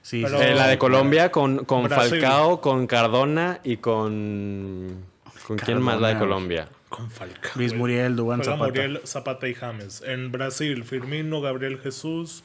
Sí, 0.01 0.22
Pero- 0.24 0.39
sí, 0.39 0.46
Eh, 0.46 0.56
la 0.56 0.68
de 0.68 0.78
Colombia 0.78 1.30
con, 1.32 1.66
con 1.66 1.84
Brasil. 1.84 2.20
Falcao, 2.22 2.62
con 2.62 2.88
Cardona 2.88 3.60
y 3.63 3.78
con. 3.78 5.04
¿Con 5.46 5.58
quién 5.58 5.82
más 5.82 6.00
la 6.00 6.10
de 6.10 6.18
Colombia? 6.20 6.68
Con 6.89 7.10
Falcao. 7.12 7.51
Luis. 7.55 7.74
Muriel, 7.74 8.15
Dubán 8.15 8.43
Zapata. 8.43 8.65
Muriel, 8.65 9.01
Zapata 9.05 9.48
y 9.48 9.53
James. 9.53 10.01
En 10.05 10.31
Brasil, 10.31 10.84
Firmino, 10.84 11.39
Gabriel 11.41 11.79
Jesús. 11.79 12.43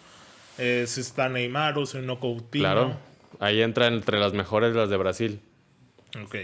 Eh, 0.58 0.84
si 0.86 1.00
está 1.00 1.28
Neymar 1.28 1.76
o 1.78 1.86
si 1.86 1.98
no 1.98 2.20
Coutinho. 2.20 2.62
Claro. 2.64 2.96
Ahí 3.40 3.62
entra 3.62 3.86
entre 3.88 4.18
las 4.20 4.32
mejores 4.34 4.74
las 4.76 4.88
de 4.90 4.96
Brasil. 4.96 5.40
Ok. 6.22 6.36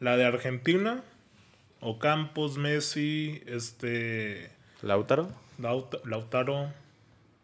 La 0.00 0.16
de 0.16 0.24
Argentina. 0.24 1.02
Ocampos, 1.80 2.56
Messi, 2.58 3.40
este. 3.46 4.50
¿Lautaro? 4.82 5.28
Laut- 5.60 6.00
Lautaro. 6.04 6.72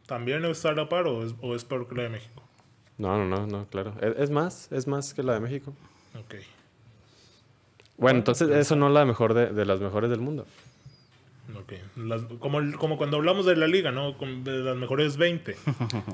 ¿También 0.06 0.44
está 0.44 0.70
a 0.70 0.72
la 0.74 0.88
par 0.88 1.06
o 1.06 1.24
es, 1.24 1.34
o 1.40 1.54
es 1.54 1.64
peor 1.64 1.88
que 1.88 1.94
la 1.94 2.02
de 2.04 2.08
México? 2.08 2.42
No, 2.98 3.16
no, 3.16 3.24
no, 3.26 3.46
no, 3.46 3.66
claro. 3.68 3.94
Es, 4.00 4.14
es 4.18 4.30
más, 4.30 4.70
es 4.72 4.86
más 4.86 5.14
que 5.14 5.22
la 5.22 5.34
de 5.34 5.40
México. 5.40 5.72
Ok. 6.18 6.34
Bueno, 7.96 8.18
entonces 8.18 8.48
eso 8.50 8.76
no 8.76 8.88
es 8.88 8.92
la 8.94 9.04
mejor 9.04 9.34
de, 9.34 9.46
de 9.50 9.64
las 9.64 9.80
mejores 9.80 10.10
del 10.10 10.20
mundo. 10.20 10.46
Ok. 11.56 11.74
Las- 11.96 12.22
como, 12.38 12.58
como 12.78 12.96
cuando 12.96 13.16
hablamos 13.18 13.44
de 13.46 13.54
la 13.56 13.66
liga, 13.66 13.92
¿no? 13.92 14.16
Con- 14.18 14.44
de 14.44 14.58
las 14.60 14.76
mejores 14.76 15.16
20. 15.16 15.56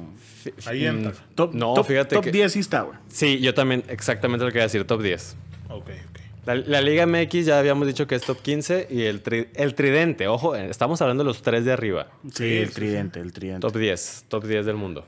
Ahí 0.66 0.84
entra. 0.86 1.12
Top, 1.34 1.54
No, 1.54 1.74
top, 1.74 1.86
fíjate 1.86 2.14
top 2.16 2.24
que- 2.24 2.32
10 2.32 2.52
sí 2.52 2.60
está, 2.60 2.82
güey. 2.82 2.98
Sí, 3.08 3.38
yo 3.40 3.54
también 3.54 3.84
exactamente 3.88 4.44
lo 4.44 4.50
que 4.50 4.58
iba 4.58 4.64
a 4.64 4.66
decir, 4.66 4.84
top 4.84 5.02
10. 5.02 5.36
Ok, 5.68 5.88
ok. 5.88 6.20
La, 6.46 6.54
la 6.54 6.80
Liga 6.80 7.06
MX 7.06 7.46
ya 7.46 7.58
habíamos 7.58 7.86
dicho 7.86 8.06
que 8.06 8.14
es 8.14 8.22
top 8.22 8.40
15 8.40 8.88
y 8.90 9.02
el, 9.02 9.22
tri- 9.22 9.48
el 9.54 9.74
tridente, 9.74 10.26
ojo, 10.26 10.56
eh, 10.56 10.68
estamos 10.70 11.00
hablando 11.02 11.22
de 11.22 11.28
los 11.28 11.42
tres 11.42 11.64
de 11.64 11.72
arriba. 11.72 12.08
Sí, 12.24 12.30
Sí, 12.36 12.56
el 12.58 12.68
sí, 12.68 12.74
tridente, 12.74 13.20
el 13.20 13.32
tridente. 13.32 13.60
Top 13.60 13.76
10, 13.76 14.24
top 14.28 14.44
10 14.44 14.66
del 14.66 14.76
mundo. 14.76 15.06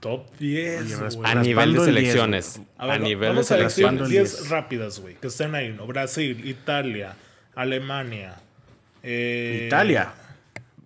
Top 0.00 0.26
10. 0.38 0.82
Oye, 0.82 1.16
güey. 1.16 1.30
A 1.30 1.34
nivel 1.36 1.72
de 1.72 1.78
el 1.78 1.84
10, 1.84 1.84
selecciones. 1.86 2.60
A 2.78 2.98
nivel 2.98 3.34
de 3.34 3.40
a 3.40 3.44
selecciones. 3.44 4.08
10 4.08 4.38
10. 4.38 4.50
rápidas, 4.50 4.98
güey. 5.00 5.14
Que 5.16 5.28
estén 5.28 5.54
ahí, 5.54 5.72
¿no? 5.72 5.86
Brasil, 5.86 6.46
Italia, 6.46 7.16
Alemania. 7.54 8.36
eh, 9.02 9.64
Italia. 9.68 10.12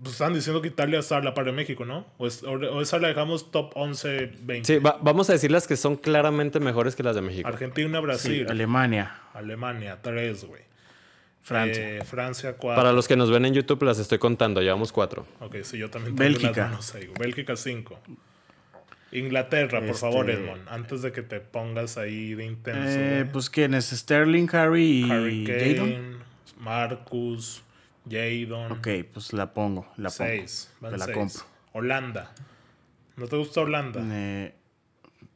Pues 0.02 0.12
están 0.14 0.32
diciendo 0.32 0.62
que 0.62 0.68
Italia 0.68 0.98
está 1.00 1.18
a 1.18 1.20
la 1.22 1.34
par 1.34 1.44
de 1.44 1.52
México, 1.52 1.84
¿no? 1.84 2.06
O, 2.16 2.26
es- 2.26 2.42
o- 2.42 2.52
o 2.52 2.80
esa 2.80 2.98
la 2.98 3.08
dejamos 3.08 3.50
top 3.50 3.72
11, 3.74 4.32
20. 4.42 4.64
Sí, 4.66 4.78
va- 4.78 4.98
vamos 5.02 5.28
a 5.28 5.34
decir 5.34 5.50
las 5.50 5.66
que 5.66 5.76
son 5.76 5.96
claramente 5.96 6.58
mejores 6.60 6.96
que 6.96 7.02
las 7.02 7.14
de 7.16 7.20
México. 7.22 7.46
Argentina, 7.48 7.98
Sí, 7.98 8.02
Brasil, 8.04 8.46
Alemania, 8.48 9.14
Alemania, 9.34 9.98
3, 10.00 10.44
güey. 10.44 10.62
Francia. 11.42 11.98
Eh, 11.98 12.04
Francia, 12.04 12.54
4. 12.56 12.80
Para 12.82 12.92
los 12.94 13.08
que 13.08 13.16
nos 13.16 13.30
ven 13.30 13.44
en 13.46 13.52
YouTube 13.54 13.82
las 13.82 13.98
estoy 13.98 14.18
contando, 14.18 14.60
llevamos 14.62 14.92
cuatro. 14.92 15.26
Ok, 15.40 15.56
sí, 15.64 15.76
yo 15.78 15.90
también 15.90 16.14
tengo 16.16 16.28
Bélgica. 16.30 16.60
las 16.62 16.70
manos 16.70 16.94
ahí, 16.94 17.06
güey. 17.06 17.18
Bélgica 17.18 17.56
5. 17.56 17.98
Inglaterra, 19.12 19.80
por 19.80 19.88
Este- 19.88 20.00
favor, 20.00 20.30
Edmond. 20.30 20.68
Antes 20.68 21.02
de 21.02 21.10
que 21.12 21.22
te 21.22 21.40
pongas 21.40 21.98
ahí 21.98 22.34
de 22.34 22.44
intenso. 22.44 22.80
Eh, 23.00 23.28
pues 23.32 23.50
quién 23.50 23.74
es 23.74 23.86
Sterling, 23.90 24.48
Harry 24.52 25.04
y 25.04 25.10
Harry 25.10 25.46
Jadon. 25.46 26.18
Marcus, 26.58 27.62
Jadon. 28.08 28.72
Ok, 28.72 28.88
pues 29.12 29.32
la 29.32 29.52
pongo, 29.52 29.86
la 29.96 30.10
pongo. 30.10 30.30
6. 30.30 30.72
Te 30.80 30.96
la 30.98 31.12
compro. 31.12 31.40
Holanda. 31.72 32.32
¿No 33.16 33.26
te 33.26 33.36
gusta 33.36 33.60
Holanda? 33.62 34.00
Eh, 34.04 34.54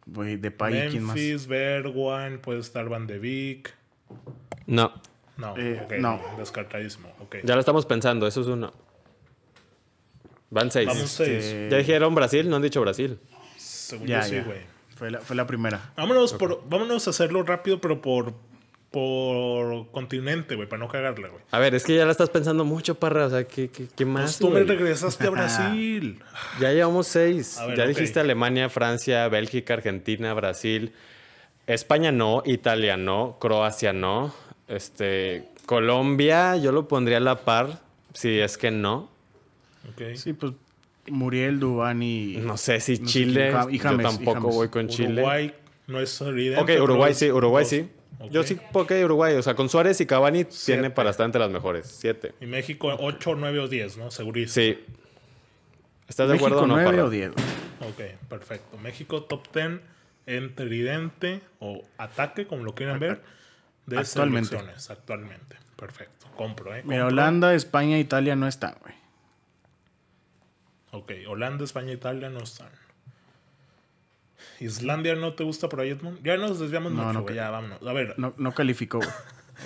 güey, 0.07 0.37
de 0.37 0.53
¿quién 0.55 1.03
más? 1.03 1.17
Memphis, 1.17 1.47
Bergwijn, 1.47 2.41
puede 2.41 2.61
estar 2.61 2.89
Van 2.89 3.07
de 3.07 3.19
Beek. 3.19 3.75
No, 4.67 4.93
No, 5.37 5.57
Eh, 5.59 5.81
ok, 5.85 5.93
no. 5.99 6.21
descartadísimo. 6.39 7.09
ok. 7.19 7.37
ya 7.43 7.55
lo 7.55 7.61
estamos 7.61 7.87
pensando, 7.87 8.27
eso 8.27 8.41
es 8.43 8.47
uno. 8.47 8.73
Van 10.51 10.71
seis. 10.71 10.87
Vamos 10.87 11.11
seis. 11.11 11.45
Este, 11.45 11.69
Ya 11.71 11.79
dijeron 11.79 12.15
Brasil, 12.15 12.49
no 12.49 12.57
han 12.57 12.63
dicho 12.63 12.81
Brasil. 12.81 13.19
Según 13.85 14.07
ya, 14.07 14.21
yo 14.23 14.29
sí, 14.29 14.41
güey. 14.41 14.61
Fue 14.97 15.11
la, 15.11 15.21
fue 15.21 15.37
la 15.37 15.47
primera. 15.47 15.93
Vámonos, 15.97 16.33
por, 16.33 16.63
vámonos 16.69 17.07
a 17.07 17.11
hacerlo 17.11 17.43
rápido, 17.43 17.81
pero 17.81 18.01
por, 18.01 18.33
por 18.91 19.91
continente, 19.91 20.55
güey, 20.55 20.69
para 20.69 20.81
no 20.81 20.89
cagarla, 20.89 21.29
güey. 21.29 21.43
A 21.51 21.59
ver, 21.59 21.75
es 21.75 21.85
que 21.85 21.97
ya 21.97 22.05
la 22.05 22.13
estás 22.13 22.31
pensando 22.31 22.65
mucho, 22.65 22.95
parra. 22.95 23.27
O 23.27 23.31
sea, 23.31 23.45
¿qué, 23.45 23.69
qué, 23.69 23.89
qué 23.95 24.05
más? 24.05 24.23
Pues 24.23 24.39
tú 24.39 24.51
me 24.51 24.63
regresaste 24.63 25.27
a 25.27 25.31
Brasil. 25.31 26.23
Ya 26.61 26.73
llevamos 26.73 27.09
seis. 27.09 27.59
Ver, 27.67 27.77
ya 27.77 27.87
dijiste 27.87 28.21
Alemania, 28.21 28.69
Francia, 28.71 29.29
Bélgica, 29.29 29.75
Argentina, 29.75 30.33
Brasil. 30.33 30.93
España 31.67 32.13
no, 32.13 32.43
Italia 32.47 32.97
no, 32.97 33.39
Croacia 33.41 33.93
no. 33.93 34.33
Este, 34.69 35.49
Colombia 35.67 36.57
yo 36.57 36.73
lo 36.73 36.89
pondría 36.89 37.17
a 37.19 37.21
la 37.21 37.45
par, 37.45 37.81
si 38.13 38.39
es 38.39 38.57
que 38.57 38.71
no. 38.71 39.11
Ok. 39.91 40.17
Sí, 40.17 40.33
pues 40.33 40.53
Muriel, 41.09 41.61
Dubán 41.61 42.03
y... 42.03 42.37
No 42.39 42.57
sé 42.57 42.81
si 42.81 42.99
No 42.99 43.07
sé 43.09 43.13
Chile, 43.13 43.51
quién, 43.51 43.53
Ja- 43.53 43.67
y 43.71 43.79
James, 43.79 43.97
yo 43.99 44.11
y 44.11 44.15
tampoco 44.17 44.41
James. 44.41 44.55
voy 44.55 44.69
con 44.69 44.89
Chile. 44.89 45.13
Uruguay 45.23 45.55
no 45.87 46.01
es 46.01 46.21
evidente. 46.21 46.75
Ok, 46.77 46.83
Uruguay 46.83 47.15
sí, 47.15 47.31
Uruguay 47.31 47.65
dos. 47.65 47.71
sí. 47.71 47.89
Yo 48.31 48.43
sí, 48.43 48.59
ok, 48.73 48.93
Uruguay. 49.05 49.35
O 49.35 49.43
sea, 49.43 49.55
con 49.55 49.69
Suárez 49.69 50.01
y 50.01 50.07
Cavani 50.07 50.45
tiene 50.45 50.89
para 50.91 51.11
estar 51.11 51.27
entre 51.27 51.41
las 51.41 51.51
mejores. 51.51 51.87
Siete. 51.87 52.33
Y 52.41 52.47
México 52.47 52.89
8, 52.99 53.35
9 53.37 53.59
o 53.61 53.69
10, 53.69 53.99
¿no? 53.99 54.11
Segurísimo. 54.11 54.55
Sí. 54.65 54.79
¿Estás 56.09 56.29
de 56.29 56.37
acuerdo 56.37 56.63
o 56.63 56.67
no, 56.67 56.75
9 56.75 56.91
Parra? 56.91 57.05
o 57.05 57.11
10. 57.11 57.33
güey. 57.33 57.45
Ok, 57.91 58.29
perfecto. 58.29 58.79
México 58.79 59.23
top 59.25 59.43
10 59.55 59.81
en 60.27 60.55
tridente 60.55 61.41
o 61.61 61.83
ataque, 61.99 62.47
como 62.47 62.63
lo 62.65 62.75
quieran 62.75 62.99
ver, 62.99 63.21
de 63.87 63.99
Actualmente. 63.99 64.49
selecciones 64.51 64.91
actualmente. 64.91 65.57
Perfecto. 65.77 66.27
Compro, 66.35 66.75
¿eh? 66.75 66.83
Mira, 66.85 67.03
Compro. 67.03 67.07
Holanda, 67.23 67.55
España, 67.55 67.99
Italia 67.99 68.37
no 68.37 68.47
están, 68.49 68.75
güey. 68.81 68.95
Ok, 70.95 71.13
Holanda, 71.29 71.65
España, 71.65 71.93
Italia 71.93 72.31
no 72.31 72.39
están. 72.39 72.69
Islandia 74.61 75.15
no 75.17 75.33
te 75.35 75.43
gusta 75.45 75.69
por 75.69 75.81
ahí, 75.81 75.91
Edmond. 75.91 76.23
Ya 76.23 76.37
nos 76.37 76.59
desviamos 76.61 76.93
No, 76.93 77.05
mucho, 77.07 77.21
no 77.29 77.31
ya 77.35 77.51
vámonos. 77.51 77.83
A 77.87 77.93
ver, 77.93 78.15
No, 78.19 78.33
no 78.37 78.53
calificó. 78.53 79.01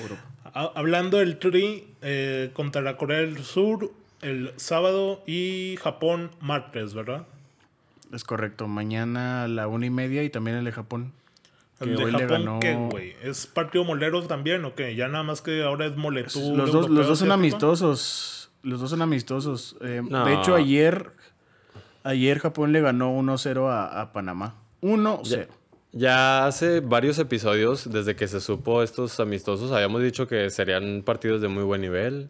Europa. 0.01 0.23
ha- 0.55 0.73
hablando 0.75 1.19
del 1.19 1.39
Tri 1.39 1.87
eh, 2.01 2.51
contra 2.55 2.81
la 2.81 2.97
Corea 2.97 3.19
del 3.19 3.43
Sur 3.45 3.93
el 4.23 4.53
sábado 4.57 5.23
y 5.27 5.77
Japón 5.83 6.31
martes, 6.41 6.95
¿verdad? 6.95 7.27
Es 8.13 8.25
correcto. 8.25 8.67
Mañana 8.69 9.45
a 9.45 9.49
la 9.49 9.69
una 9.69 9.87
y 9.87 9.91
media 9.91 10.23
y 10.23 10.31
también 10.31 10.57
el 10.57 10.65
de 10.65 10.73
Japón. 10.73 11.13
El 11.81 11.95
Que 11.97 12.07
de 12.07 12.11
Japón, 12.13 12.29
ganó- 12.29 12.61
¿qué, 12.61 12.75
güey? 12.75 13.15
¿Es 13.23 13.47
partido 13.47 13.85
molero 13.85 14.23
también 14.27 14.65
o 14.65 14.75
qué? 14.75 14.97
Ya 14.97 15.09
nada 15.09 15.23
más 15.23 15.43
que 15.43 15.63
ahora 15.63 15.87
es 15.87 15.97
moletú. 15.97 16.57
Los 16.57 16.73
dos, 16.73 16.89
los 16.89 17.07
dos 17.07 17.19
son 17.19 17.31
amistosos. 17.31 18.51
Los 18.63 18.81
dos 18.81 18.91
son 18.91 19.03
amistosos. 19.03 19.77
Eh, 19.83 20.03
No. 20.09 20.25
De 20.25 20.35
hecho, 20.35 20.55
ayer, 20.57 21.13
ayer 22.05 22.39
Japón 22.39 22.73
le 22.73 22.81
ganó 22.81 23.17
1-0 23.19 23.69
a, 23.71 24.01
a 24.01 24.13
Panamá. 24.13 24.55
1-0. 24.83 25.47
Ya 25.93 26.47
hace 26.47 26.81
varios 26.81 27.19
episodios, 27.19 27.91
desde 27.91 28.15
que 28.15 28.29
se 28.29 28.41
supo 28.41 28.83
estos 28.83 29.19
amistosos, 29.21 29.73
habíamos 29.73 30.03
dicho 30.03 30.27
que 30.29 30.51
serían 30.51 31.03
partidos 31.05 31.41
de 31.41 31.49
muy 31.49 31.63
buen 31.65 31.81
nivel. 31.81 32.29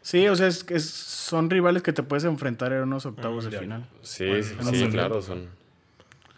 Sí, 0.00 0.28
o 0.28 0.36
sea, 0.36 0.46
es, 0.46 0.64
es- 0.70 0.90
son 0.90 1.50
rivales 1.50 1.82
que 1.82 1.92
te 1.92 2.02
puedes 2.02 2.24
enfrentar 2.24 2.72
en 2.72 2.82
unos 2.82 3.04
octavos 3.06 3.44
de 3.44 3.50
Mundial. 3.50 3.62
final. 3.62 3.86
Sí, 4.02 4.26
Bueno, 4.26 4.70
sí, 4.70 4.76
sí, 4.84 4.88
claro, 4.90 5.22
son. 5.22 5.48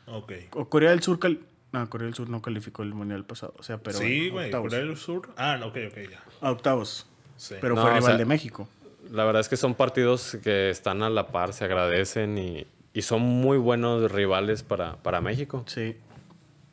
Ok. 0.06 0.32
O 0.52 0.68
Corea 0.68 0.90
del 0.90 1.02
Sur. 1.02 1.18
cal- 1.18 1.40
No, 1.72 1.90
Corea 1.90 2.06
del 2.06 2.14
Sur 2.14 2.28
no 2.30 2.40
calificó 2.40 2.82
el 2.84 2.94
mundial 2.94 3.24
pasado. 3.24 3.52
O 3.58 3.62
sea, 3.62 3.78
pero. 3.78 3.98
sí, 3.98 4.30
güey. 4.30 4.50
Corea 4.50 4.78
del 4.80 4.96
Sur. 4.96 5.28
Ah, 5.36 5.56
no, 5.58 5.66
ok, 5.66 5.76
ok, 5.90 5.98
ya. 6.10 6.22
A 6.40 6.52
octavos. 6.52 7.06
Sí. 7.36 7.56
Pero 7.60 7.74
No, 7.74 7.82
fue 7.82 7.90
o 7.90 7.94
rival 7.94 8.06
sea- 8.12 8.16
de 8.16 8.24
México. 8.24 8.68
La 9.10 9.24
verdad 9.24 9.40
es 9.40 9.48
que 9.48 9.56
son 9.56 9.74
partidos 9.74 10.36
que 10.42 10.70
están 10.70 11.02
a 11.02 11.10
la 11.10 11.28
par, 11.28 11.52
se 11.52 11.64
agradecen 11.64 12.36
y, 12.38 12.66
y 12.92 13.02
son 13.02 13.22
muy 13.22 13.58
buenos 13.58 14.10
rivales 14.10 14.62
para, 14.62 14.96
para 14.96 15.20
México. 15.20 15.64
Sí. 15.66 15.96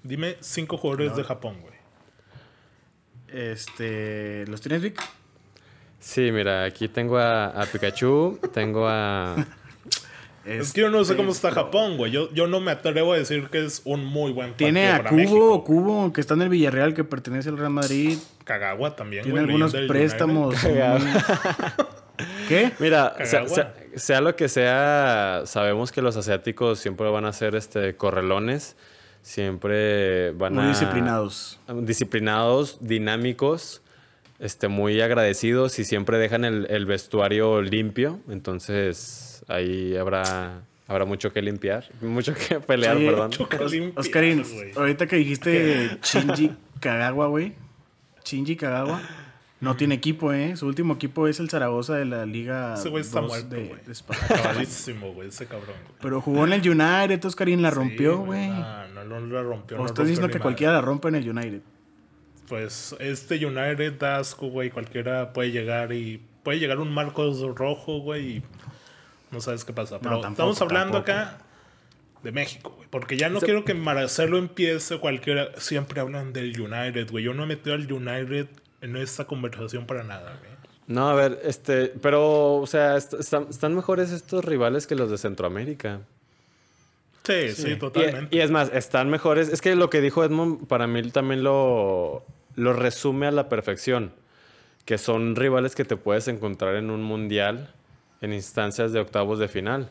Dime 0.04 0.36
cinco 0.42 0.78
jugadores 0.78 1.16
de 1.16 1.24
Japón, 1.24 1.58
güey. 1.62 1.74
Este. 3.28 4.46
¿Los 4.48 4.62
tienes, 4.62 4.82
Vic? 4.82 5.02
Sí, 6.00 6.32
mira, 6.32 6.66
aquí 6.66 6.88
tengo 6.90 7.18
a, 7.18 7.46
a 7.48 7.66
Pikachu, 7.66 8.40
tengo 8.54 8.88
a... 8.88 9.36
Es 10.46 10.74
que 10.74 10.82
yo 10.82 10.90
no 10.90 11.06
sé 11.06 11.16
cómo 11.16 11.32
está 11.32 11.48
Este, 11.48 11.62
Japón, 11.62 11.96
güey. 11.96 12.12
Yo, 12.12 12.30
yo 12.34 12.48
no 12.48 12.60
me 12.60 12.72
atrevo 12.72 13.14
a 13.14 13.18
decir 13.18 13.48
que 13.50 13.64
es 13.64 13.82
un 13.86 14.04
muy 14.04 14.34
buen 14.34 14.50
partido 14.50 14.66
Tiene 14.74 14.90
a 14.90 14.98
para 14.98 15.10
Cubo, 15.12 15.18
México. 15.22 15.64
Cubo, 15.64 16.12
que 16.12 16.20
está 16.20 16.34
en 16.34 16.42
el 16.42 16.50
Villarreal, 16.50 16.94
que 16.94 17.06
pertenece 17.06 17.48
al 17.48 17.58
Real 17.58 17.70
Madrid. 17.72 18.18
Kagawa 18.44 18.94
también, 18.94 19.24
Tiene 19.24 19.40
güey. 19.40 19.54
algunos 19.64 19.74
préstamos. 19.88 20.62
Muy- 20.64 20.74
¿Qué? 22.48 22.72
Mira, 22.80 23.16
sea, 23.26 23.42
Kagawa. 23.42 23.56
sea- 23.56 23.74
sea 23.96 24.22
lo 24.22 24.36
que 24.36 24.50
sea, 24.50 25.44
sabemos 25.46 25.92
que 25.92 26.02
los 26.02 26.16
asiáticos 26.18 26.80
siempre 26.80 27.10
van 27.10 27.26
a 27.26 27.34
ser 27.34 27.56
este, 27.56 27.96
correlones, 27.96 28.76
siempre 29.22 30.32
van 30.32 30.54
Muy 30.54 30.66
a... 30.66 30.68
disciplinados. 30.70 31.60
Disciplinados, 31.82 32.78
dinámicos, 32.82 33.82
este, 34.40 34.68
muy 34.68 35.00
agradecidos 35.02 35.80
y 35.80 35.86
siempre 35.86 36.18
dejan 36.18 36.44
el, 36.46 36.68
el 36.70 36.86
vestuario 36.86 37.62
limpio, 37.62 38.20
entonces 38.30 39.44
ahí 39.48 39.96
habrá, 39.96 40.62
habrá 40.88 41.06
mucho 41.06 41.32
que 41.34 41.42
limpiar, 41.42 41.86
mucho 42.02 42.34
que 42.34 42.60
pelear, 42.68 42.98
Oye, 42.98 43.10
perdón. 43.10 43.32
Choca 43.32 43.58
Os- 43.62 43.72
limpias, 43.72 44.06
Oscarín, 44.06 44.44
ahorita 44.76 45.08
que 45.08 45.16
dijiste 45.18 45.98
Shinji 46.04 46.52
Kagawa, 46.80 47.28
güey. 47.28 47.54
Shinji 48.26 48.56
Kagawa. 48.56 49.02
No 49.64 49.76
tiene 49.78 49.96
equipo, 49.96 50.34
¿eh? 50.34 50.58
Su 50.58 50.68
último 50.68 50.96
equipo 50.96 51.28
es 51.28 51.40
el 51.40 51.50
Zaragoza 51.50 51.96
de 51.96 52.06
la 52.06 52.26
Liga 52.26 52.74
Ese 52.74 52.90
güey 52.90 53.02
está 53.02 53.22
2 53.22 53.30
muerto, 53.30 53.56
de, 53.56 53.66
güey. 53.68 53.80
Acabadísimo, 54.30 55.14
güey, 55.14 55.30
ese 55.30 55.46
cabrón. 55.46 55.76
güey. 55.84 55.96
Pero 56.02 56.22
jugó 56.22 56.46
en 56.46 56.54
el 56.54 56.70
United, 56.70 57.24
Oscarín 57.26 57.62
la 57.62 57.72
rompió, 57.72 58.18
Sí, 58.18 58.26
güey. 58.26 58.50
No, 58.50 59.04
no, 59.06 59.20
no 59.22 59.34
la 59.34 59.42
rompió. 59.42 59.78
o 59.78 59.80
no 59.80 59.86
estás 59.86 60.06
diciendo 60.06 60.28
que 60.28 60.34
madre. 60.34 60.42
cualquiera 60.42 60.74
la 60.74 60.82
rompe 60.82 61.08
en 61.08 61.16
el 61.16 61.30
United. 61.30 61.62
Pues 62.50 62.96
este 63.00 63.44
United 63.46 63.94
da 63.94 64.18
asco, 64.18 64.48
güey. 64.48 64.70
Cualquiera 64.70 65.32
puede 65.34 65.52
llegar 65.52 65.94
y. 65.94 66.22
Puede 66.44 66.60
llegar 66.60 66.80
un 66.80 66.94
Marcos 66.94 67.42
rojo, 67.56 68.00
güey. 68.00 68.38
Y 68.38 68.44
no 69.32 69.40
sabes 69.40 69.64
qué 69.64 69.72
pasa. 69.72 70.00
Pero 70.00 70.20
tampoco, 70.20 70.52
estamos 70.52 70.62
hablando 70.62 71.02
tampoco. 71.02 71.12
acá 71.20 71.38
de 72.22 72.32
México, 72.34 72.74
güey. 72.76 72.90
Porque 72.90 73.16
ya 73.18 73.30
no 73.30 73.40
quiero 73.40 73.64
que 73.64 73.74
Marcelo 73.74 74.38
empiece 74.38 75.00
cualquiera. 75.00 75.50
Siempre 75.58 76.02
hablan 76.02 76.34
del 76.34 76.60
United, 76.60 77.10
güey. 77.10 77.24
Yo 77.24 77.34
no 77.34 77.44
he 77.44 77.48
metido 77.48 77.76
al 77.76 77.92
United 77.92 78.48
en 78.84 78.96
esta 78.98 79.26
conversación 79.26 79.86
para 79.88 80.04
nada, 80.04 80.38
güey. 80.40 80.52
No, 80.86 81.10
a 81.10 81.16
ver, 81.16 81.40
este, 81.44 81.88
pero, 82.02 82.56
o 82.58 82.68
sea, 82.68 82.98
est- 82.98 83.14
están, 83.14 83.48
están 83.50 83.74
mejores 83.74 84.12
estos 84.12 84.44
rivales 84.44 84.86
que 84.86 84.96
los 84.96 85.10
de 85.10 85.18
Centroamérica. 85.18 86.02
Sí, 87.24 87.52
sí, 87.54 87.72
Y, 87.72 87.76
totalmente. 87.78 88.36
y 88.36 88.42
es 88.42 88.52
más, 88.52 88.70
están 88.74 89.10
mejores. 89.10 89.48
Es 89.48 89.62
que 89.62 89.76
lo 89.76 89.90
que 89.90 90.02
dijo 90.02 90.26
Edmond, 90.26 90.68
para 90.68 90.88
mí 90.88 91.02
también 91.12 91.42
lo, 91.42 92.26
lo 92.56 92.74
resume 92.74 93.28
a 93.28 93.32
la 93.32 93.48
perfección, 93.48 94.12
que 94.84 94.98
son 94.98 95.38
rivales 95.38 95.74
que 95.74 95.86
te 95.86 95.96
puedes 95.96 96.28
encontrar 96.28 96.76
en 96.76 96.90
un 96.90 97.02
mundial 97.02 97.74
en 98.20 98.34
instancias 98.34 98.92
de 98.92 99.00
octavos 99.00 99.40
de 99.40 99.48
final, 99.48 99.90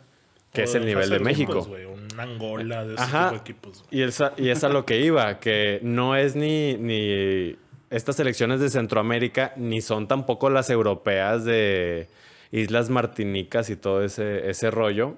que 0.53 0.61
O 0.61 0.65
es 0.65 0.75
el 0.75 0.85
nivel 0.85 1.09
de 1.09 1.21
México. 1.21 1.67
un 1.67 2.21
Angola 2.21 2.85
de 2.85 2.95
ese 2.95 3.03
Ajá. 3.03 3.21
tipo 3.31 3.31
de 3.33 3.41
equipos. 3.41 3.79
güey. 3.85 4.01
Y, 4.01 4.03
esa, 4.03 4.35
y 4.37 4.51
es 4.51 4.63
a 4.63 4.69
lo 4.69 4.85
que 4.85 5.01
iba, 5.01 5.41
que 5.41 5.81
no 5.83 6.15
es 6.17 6.37
ni, 6.37 6.75
ni 6.75 7.57
estas 7.93 8.17
selecciones 8.17 8.61
de 8.61 8.71
Centroamérica, 8.71 9.53
ni 9.57 9.81
son 9.81 10.09
tampoco 10.09 10.51
las 10.51 10.71
europeas 10.71 11.45
de 11.45 12.09
Islas 12.51 12.91
Martinicas 12.91 13.71
y 13.71 13.77
todo 13.77 14.03
ese, 14.03 14.51
ese 14.51 14.71
rollo. 14.71 15.17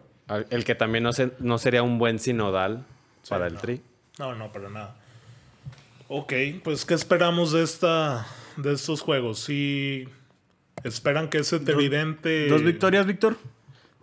El 0.51 0.65
que 0.65 0.75
también 0.75 1.05
no, 1.05 1.13
se- 1.13 1.33
no 1.39 1.59
sería 1.59 1.83
un 1.83 1.99
buen 1.99 2.19
sinodal 2.19 2.85
para 3.29 3.47
el 3.47 3.55
no. 3.55 3.61
tri. 3.61 3.81
No, 4.19 4.35
no, 4.35 4.51
para 4.53 4.69
nada. 4.71 4.97
Ok, 6.09 6.33
pues 6.63 6.85
¿qué 6.85 6.95
esperamos 6.95 7.53
de 7.53 7.63
esta 7.63 8.27
de 8.57 8.73
estos 8.75 9.01
juegos? 9.01 9.41
Si 9.41 10.09
esperan 10.85 11.29
que 11.29 11.39
ese 11.39 11.57
evidente 11.57 12.47
Dos 12.49 12.63
victorias, 12.63 13.07
Víctor. 13.07 13.37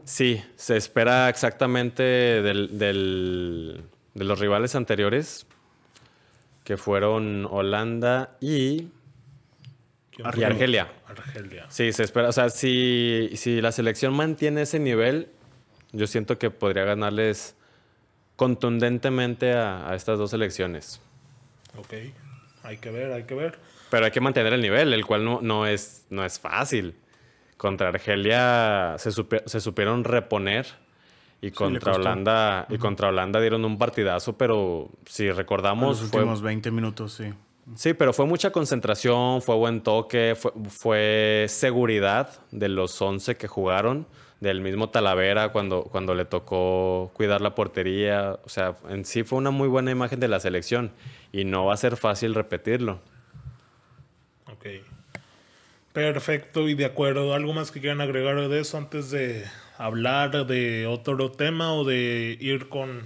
Sí, 0.04 0.44
se 0.56 0.78
espera 0.78 1.30
exactamente 1.30 2.02
del, 2.04 2.78
del- 2.80 3.82
de 4.14 4.24
los 4.26 4.40
rivales 4.40 4.76
anteriores, 4.76 5.46
que 6.64 6.78
fueron 6.78 7.48
Holanda 7.50 8.38
y... 8.40 8.88
¿Quién 10.12 10.28
y? 10.36 10.44
Argelia. 10.44 10.92
Argelia. 11.08 11.66
Sí, 11.70 11.92
se 11.94 12.04
espera. 12.04 12.30
O 12.30 12.32
sea, 12.32 12.50
si, 12.50 13.32
si 13.36 13.62
la 13.62 13.72
selección 13.72 14.14
mantiene 14.14 14.64
ese 14.64 14.80
nivel, 14.80 15.30
yo 15.92 16.06
siento 16.08 16.38
que 16.38 16.52
podría 16.52 16.84
ganarles 16.84 17.56
contundentemente 18.36 19.54
a, 19.54 19.90
a 19.90 19.96
estas 19.96 20.18
dos 20.18 20.32
selecciones. 20.32 21.02
Ok, 21.78 21.94
hay 22.64 22.78
que 22.78 22.92
ver, 22.92 23.12
hay 23.12 23.24
que 23.24 23.36
ver. 23.36 23.58
Pero 23.90 24.06
hay 24.06 24.12
que 24.12 24.22
mantener 24.22 24.54
el 24.54 24.62
nivel, 24.62 24.94
el 24.94 25.06
cual 25.06 25.24
no, 25.24 25.40
no, 25.42 25.66
es, 25.68 26.06
no 26.10 26.26
es 26.26 26.40
fácil. 26.40 26.96
Contra 27.58 27.90
Argelia 27.90 28.96
se, 28.98 29.12
supe- 29.12 29.44
se 29.46 29.60
supieron 29.62 30.04
reponer 30.04 30.66
y 31.42 31.52
contra. 31.52 31.94
Holanda 31.94 32.68
y 32.70 32.78
contra 32.78 33.10
Holanda 33.10 33.42
dieron 33.42 33.66
un 33.66 33.78
partidazo, 33.78 34.38
pero 34.38 34.90
si 35.06 35.28
Los 35.28 35.38
recordamos 35.38 36.00
fue 36.00 36.20
últimos 36.20 36.42
20 36.42 36.72
minutos, 36.72 37.14
sí. 37.14 37.34
Sí, 37.76 37.94
pero 37.94 38.14
fue 38.14 38.26
mucha 38.26 38.52
concentración, 38.52 39.42
fue 39.42 39.56
buen 39.56 39.82
toque, 39.82 40.36
fue, 40.36 40.52
fue 40.70 41.46
seguridad 41.48 42.42
de 42.52 42.70
los 42.70 43.00
11 43.02 43.38
que 43.38 43.48
jugaron, 43.48 44.08
del 44.42 44.60
mismo 44.60 44.90
Talavera 44.90 45.52
cuando, 45.52 45.84
cuando 45.84 46.16
le 46.16 46.26
tocó 46.26 47.12
cuidar 47.14 47.42
la 47.42 47.56
portería. 47.56 48.40
O 48.44 48.50
sea, 48.50 48.76
en 48.90 49.06
sí 49.06 49.24
fue 49.24 49.38
una 49.38 49.52
muy 49.52 49.68
buena 49.68 49.92
imagen 49.92 50.20
de 50.20 50.28
la 50.28 50.40
selección 50.40 50.92
y 51.32 51.46
no 51.46 51.66
va 51.66 51.76
a 51.76 51.78
ser 51.78 51.96
fácil 51.96 52.34
repetirlo. 52.36 53.00
Ok. 54.52 54.66
Perfecto 55.94 56.68
y 56.68 56.74
de 56.74 56.86
acuerdo. 56.86 57.34
¿Algo 57.34 57.54
más 57.54 57.72
que 57.72 57.80
quieran 57.80 58.02
agregar 58.02 58.36
de 58.50 58.60
eso 58.60 58.78
antes 58.78 59.12
de 59.12 59.46
hablar 59.86 60.46
de 60.46 60.86
otro 60.88 61.32
tema 61.32 61.74
o 61.74 61.84
de 61.84 62.38
ir 62.40 62.70
con 62.70 63.02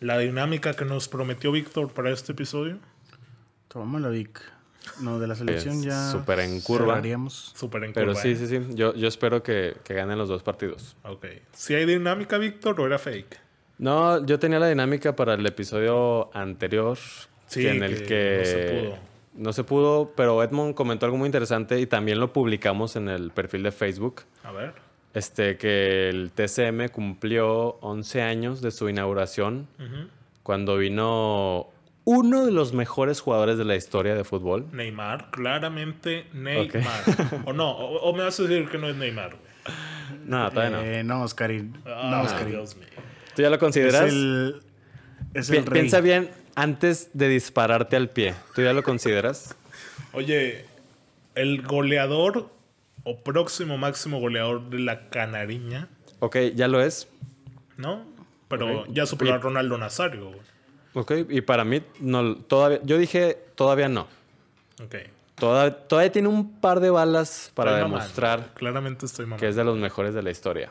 la 0.00 0.18
dinámica 0.18 0.74
que 0.74 0.84
nos 0.84 1.08
prometió 1.08 1.52
Víctor 1.52 1.92
para 1.92 2.10
este 2.10 2.32
episodio? 2.32 2.78
Tómala, 3.68 4.08
Vic. 4.08 4.40
No, 5.00 5.18
de 5.18 5.28
la 5.28 5.34
selección 5.34 5.78
Es 5.78 5.84
ya. 5.84 6.10
súper 6.10 6.40
en 6.40 6.60
curva. 6.60 7.02
Súper 7.28 7.84
en 7.84 7.92
Pero 7.92 8.08
curva, 8.08 8.22
sí, 8.22 8.30
¿eh? 8.30 8.36
sí, 8.36 8.46
sí. 8.46 8.60
Yo, 8.70 8.94
yo 8.94 9.08
espero 9.08 9.42
que, 9.42 9.76
que 9.84 9.94
ganen 9.94 10.16
los 10.18 10.28
dos 10.28 10.42
partidos. 10.42 10.96
Ok. 11.04 11.26
¿Si 11.52 11.74
hay 11.74 11.84
dinámica, 11.84 12.38
Víctor, 12.38 12.80
o 12.80 12.86
era 12.86 12.98
fake? 12.98 13.38
No, 13.78 14.24
yo 14.24 14.38
tenía 14.38 14.58
la 14.58 14.68
dinámica 14.68 15.14
para 15.14 15.34
el 15.34 15.46
episodio 15.46 16.34
anterior. 16.34 16.98
Sí, 17.46 17.66
en 17.66 17.82
el 17.82 17.98
que 18.02 18.06
que 18.06 18.38
no 18.38 18.44
se 18.44 18.68
pudo. 18.72 18.98
no 19.34 19.52
se 19.52 19.64
pudo, 19.64 20.12
pero 20.16 20.42
Edmond 20.42 20.74
comentó 20.74 21.06
algo 21.06 21.18
muy 21.18 21.26
interesante 21.26 21.78
y 21.80 21.86
también 21.86 22.20
lo 22.20 22.32
publicamos 22.32 22.96
en 22.96 23.08
el 23.08 23.30
perfil 23.30 23.62
de 23.64 23.72
Facebook. 23.72 24.22
A 24.44 24.52
ver. 24.52 24.74
Este, 25.12 25.56
que 25.56 26.08
el 26.08 26.30
TCM 26.30 26.88
cumplió 26.92 27.78
11 27.80 28.22
años 28.22 28.60
de 28.62 28.70
su 28.70 28.88
inauguración 28.88 29.66
cuando 30.44 30.76
vino 30.76 31.66
uno 32.04 32.46
de 32.46 32.52
los 32.52 32.72
mejores 32.72 33.20
jugadores 33.20 33.58
de 33.58 33.64
la 33.64 33.74
historia 33.76 34.14
de 34.14 34.22
fútbol. 34.24 34.66
Neymar, 34.72 35.30
claramente 35.30 36.26
Neymar. 36.32 37.02
o 37.44 37.52
no, 37.52 37.70
o, 37.72 38.02
o 38.10 38.16
me 38.16 38.22
vas 38.24 38.38
a 38.38 38.44
decir 38.44 38.68
que 38.68 38.78
no 38.78 38.88
es 38.88 38.96
Neymar, 38.96 39.30
güey. 39.30 39.50
No, 40.26 40.48
todavía 40.50 40.76
no. 40.76 40.82
Eh, 40.84 41.02
no, 41.04 41.22
Oscarín. 41.22 41.76
Ah, 41.86 42.08
no, 42.12 42.22
Oscarín. 42.22 42.50
Dios 42.52 42.76
mío. 42.76 42.86
¿Tú 43.34 43.42
ya 43.42 43.48
lo 43.50 43.56
Es 43.56 43.60
consideras? 43.60 44.08
el. 44.12 44.62
Es 45.34 45.50
Pi- 45.50 45.56
el 45.58 45.66
rey. 45.66 45.80
Piensa 45.82 46.00
bien 46.00 46.30
antes 46.54 47.10
de 47.14 47.28
dispararte 47.28 47.96
al 47.96 48.10
pie. 48.10 48.34
¿Tú 48.54 48.62
ya 48.62 48.72
lo 48.72 48.82
consideras? 48.82 49.54
Oye, 50.12 50.64
el 51.34 51.62
goleador 51.62 52.48
o 53.04 53.18
próximo 53.22 53.78
máximo 53.78 54.20
goleador 54.20 54.68
de 54.70 54.78
la 54.80 55.08
Canariña, 55.08 55.88
Ok, 56.20 56.36
ya 56.54 56.68
lo 56.68 56.82
es. 56.82 57.08
¿no? 57.76 58.04
Pero 58.48 58.84
ya 58.88 59.06
superó 59.06 59.34
a 59.34 59.38
Ronaldo 59.38 59.78
Nazario, 59.78 60.26
güey. 60.28 60.40
Ok, 60.92 61.12
y 61.30 61.40
para 61.40 61.64
mí, 61.64 61.82
no, 62.00 62.36
todavía, 62.36 62.80
yo 62.82 62.98
dije 62.98 63.38
todavía 63.54 63.88
no. 63.88 64.06
Ok. 64.82 64.96
Toda- 65.36 65.70
todavía 65.88 66.12
tiene 66.12 66.28
un 66.28 66.60
par 66.60 66.80
de 66.80 66.90
balas 66.90 67.50
para 67.54 67.70
Estoy 67.78 67.90
demostrar. 67.90 68.50
Claramente 68.54 69.06
estoy 69.06 69.24
mamando. 69.24 69.40
que 69.40 69.48
es 69.48 69.56
de 69.56 69.64
los 69.64 69.78
mejores 69.78 70.12
de 70.14 70.22
la 70.22 70.30
historia. 70.30 70.68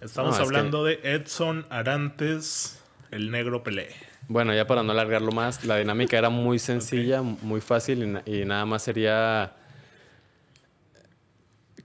Estamos 0.00 0.36
No, 0.38 0.42
es 0.42 0.48
hablando 0.48 0.84
de 0.84 1.00
Edson 1.02 1.66
Arantes, 1.68 2.80
el 3.10 3.30
negro 3.30 3.62
Pelé. 3.62 3.88
Bueno, 4.28 4.54
ya 4.54 4.66
para 4.66 4.82
no 4.82 4.92
alargarlo 4.92 5.32
más, 5.32 5.64
la 5.64 5.76
dinámica 5.76 6.16
era 6.16 6.30
muy 6.30 6.58
sencilla, 6.58 7.20
muy 7.22 7.60
fácil 7.60 8.20
y 8.24 8.44
nada 8.44 8.64
más 8.64 8.82
sería 8.82 9.52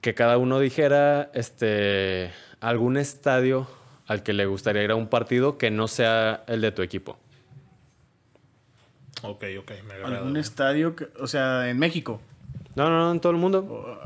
que 0.01 0.13
cada 0.13 0.37
uno 0.37 0.59
dijera 0.59 1.29
este 1.33 2.31
algún 2.59 2.97
estadio 2.97 3.67
al 4.07 4.23
que 4.23 4.33
le 4.33 4.45
gustaría 4.45 4.83
ir 4.83 4.91
a 4.91 4.95
un 4.95 5.07
partido 5.07 5.57
que 5.57 5.71
no 5.71 5.87
sea 5.87 6.43
el 6.47 6.61
de 6.61 6.71
tu 6.71 6.81
equipo. 6.81 7.17
Ok, 9.23 9.45
ok, 9.59 9.71
me 9.87 9.93
agrada. 9.93 10.17
Algún 10.17 10.37
estadio, 10.37 10.95
que- 10.95 11.07
o 11.19 11.27
sea, 11.27 11.69
en 11.69 11.77
México. 11.77 12.19
No, 12.75 12.89
no, 12.89 12.99
no, 12.99 13.11
en 13.11 13.19
todo 13.19 13.31
el 13.31 13.37
mundo. 13.37 13.99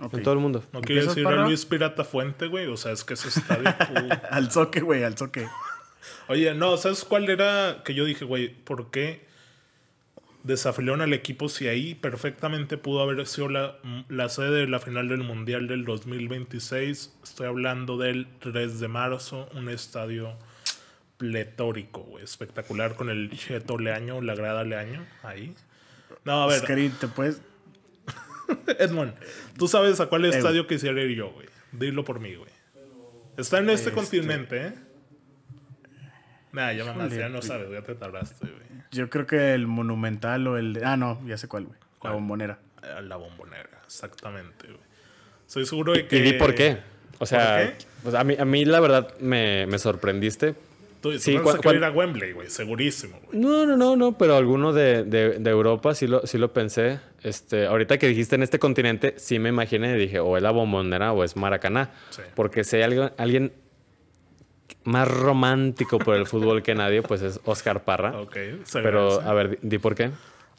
Ok. 0.00 0.14
En 0.14 0.22
todo 0.22 0.34
el 0.34 0.40
mundo. 0.40 0.62
¿No 0.72 0.80
quiere 0.80 1.00
¿Empiezas, 1.00 1.14
decir 1.16 1.26
a 1.26 1.30
Parra? 1.30 1.44
Luis 1.46 1.66
Pirata 1.66 2.04
Fuente, 2.04 2.46
güey? 2.46 2.66
O 2.66 2.76
sea, 2.76 2.92
es 2.92 3.02
que 3.02 3.14
ese 3.14 3.28
estadio... 3.28 3.68
uh. 3.68 4.14
Al 4.30 4.50
soque, 4.52 4.80
güey, 4.80 5.02
al 5.02 5.18
soque. 5.18 5.48
Oye, 6.28 6.54
no, 6.54 6.76
¿sabes 6.76 7.04
cuál 7.04 7.28
era? 7.28 7.82
Que 7.84 7.94
yo 7.94 8.04
dije, 8.04 8.24
güey, 8.24 8.48
¿por 8.48 8.90
qué 8.90 9.26
desafiliaron 10.48 11.02
al 11.02 11.12
equipo 11.12 11.48
si 11.50 11.68
ahí 11.68 11.94
perfectamente 11.94 12.78
pudo 12.78 13.02
haber 13.02 13.24
sido 13.26 13.50
la, 13.50 13.76
la 14.08 14.28
sede 14.30 14.62
de 14.62 14.66
la 14.66 14.80
final 14.80 15.06
del 15.08 15.22
Mundial 15.22 15.68
del 15.68 15.84
2026? 15.84 17.14
Estoy 17.22 17.46
hablando 17.46 17.98
del 17.98 18.26
3 18.40 18.80
de 18.80 18.88
marzo, 18.88 19.48
un 19.54 19.68
estadio 19.68 20.36
pletórico, 21.18 22.18
espectacular 22.18 22.96
con 22.96 23.10
el 23.10 23.30
Cheto 23.30 23.78
Leaño, 23.78 24.22
la 24.22 24.34
grada 24.34 24.64
Leaño, 24.64 25.04
ahí. 25.22 25.54
No, 26.24 26.42
a 26.42 26.46
ver, 26.46 26.60
Oscarín, 26.60 26.92
¿te 26.92 27.08
puedes...? 27.08 27.42
Edmond, 28.78 29.14
tú 29.58 29.68
sabes 29.68 30.00
a 30.00 30.06
cuál 30.06 30.24
Eh, 30.24 30.30
estadio 30.30 30.66
quisiera 30.66 31.00
ir 31.02 31.14
yo, 31.14 31.30
güey. 31.30 31.46
Dilo 31.72 32.04
por 32.04 32.20
mí, 32.20 32.34
güey. 32.34 32.50
Está 33.36 33.58
en 33.58 33.68
este 33.70 33.92
continente, 33.92 34.66
¿eh? 34.66 34.74
Nah, 36.52 36.72
ya 36.72 36.84
mamá, 36.84 37.08
ya 37.08 37.28
no 37.28 37.42
sabes, 37.42 37.70
ya 37.70 37.82
te 37.82 37.94
tardaste, 37.94 38.46
güey. 38.46 38.82
Yo 38.90 39.10
creo 39.10 39.26
que 39.26 39.52
el 39.54 39.66
Monumental 39.66 40.46
o 40.46 40.56
el... 40.56 40.72
de- 40.74 40.84
Ah, 40.84 40.96
no, 40.96 41.20
ya 41.26 41.36
sé 41.36 41.46
cuál, 41.48 41.64
güey. 41.66 41.78
La 42.02 42.12
bombonera. 42.12 42.58
A 42.82 43.00
la 43.02 43.16
bombonera, 43.16 43.68
exactamente, 43.84 44.66
güey. 44.66 44.78
Soy 45.46 45.66
seguro 45.66 45.92
de 45.92 46.06
que. 46.06 46.16
Y 46.16 46.22
di 46.22 46.32
por 46.34 46.54
qué. 46.54 46.78
O 47.18 47.26
sea, 47.26 47.74
pues 48.02 48.14
a, 48.14 48.22
mí, 48.24 48.36
a 48.38 48.44
mí 48.44 48.64
la 48.64 48.80
verdad 48.80 49.12
me, 49.20 49.66
me 49.66 49.78
sorprendiste. 49.78 50.54
Tú, 51.00 51.12
tú 51.12 51.18
Sí, 51.18 51.30
piensas 51.32 51.56
cuan- 51.56 51.60
que 51.60 51.68
iba 51.68 51.70
a 51.70 51.74
cuan- 51.74 51.76
ir 51.76 51.84
a 51.84 51.90
Wembley, 51.90 52.32
güey, 52.32 52.48
segurísimo, 52.50 53.20
güey. 53.26 53.38
No, 53.38 53.66
no, 53.66 53.76
no, 53.76 53.96
no, 53.96 54.16
pero 54.18 54.36
alguno 54.36 54.72
de, 54.72 55.04
de- 55.04 55.38
de 55.38 55.50
Europa 55.50 55.94
sí 55.94 56.06
lo, 56.06 56.26
sí 56.26 56.38
lo 56.38 56.52
pensé. 56.52 57.00
Este, 57.22 57.66
ahorita 57.66 57.98
que 57.98 58.08
dijiste 58.08 58.36
en 58.36 58.42
este 58.42 58.58
continente, 58.58 59.14
sí 59.16 59.38
me 59.38 59.48
imaginé 59.48 59.96
y 59.96 59.98
dije, 59.98 60.20
o 60.20 60.36
es 60.36 60.42
la 60.42 60.50
bombonera 60.50 61.12
o 61.12 61.24
es 61.24 61.36
Maracaná. 61.36 61.90
Sí. 62.10 62.22
Porque 62.34 62.62
si 62.64 62.76
hay 62.76 62.82
alguien, 62.82 63.10
alguien 63.16 63.52
más 64.84 65.08
romántico 65.08 65.98
por 65.98 66.16
el 66.16 66.26
fútbol 66.26 66.62
que 66.62 66.74
nadie, 66.74 67.02
pues 67.02 67.22
es 67.22 67.40
Oscar 67.44 67.84
Parra. 67.84 68.18
Ok, 68.20 68.36
se 68.64 68.80
Pero, 68.80 69.20
a 69.20 69.34
ver, 69.34 69.60
di, 69.60 69.68
di 69.68 69.78
por 69.78 69.94
qué. 69.94 70.10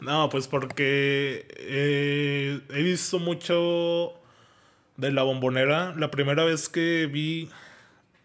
No, 0.02 0.30
pues 0.30 0.48
porque 0.48 1.46
eh, 1.58 2.62
he 2.70 2.84
visto 2.84 3.20
mucho 3.20 4.14
de 4.98 5.12
la 5.12 5.24
bombonera. 5.24 5.94
La 5.98 6.12
primera 6.12 6.44
vez 6.44 6.70
que 6.70 7.08
vi 7.12 7.50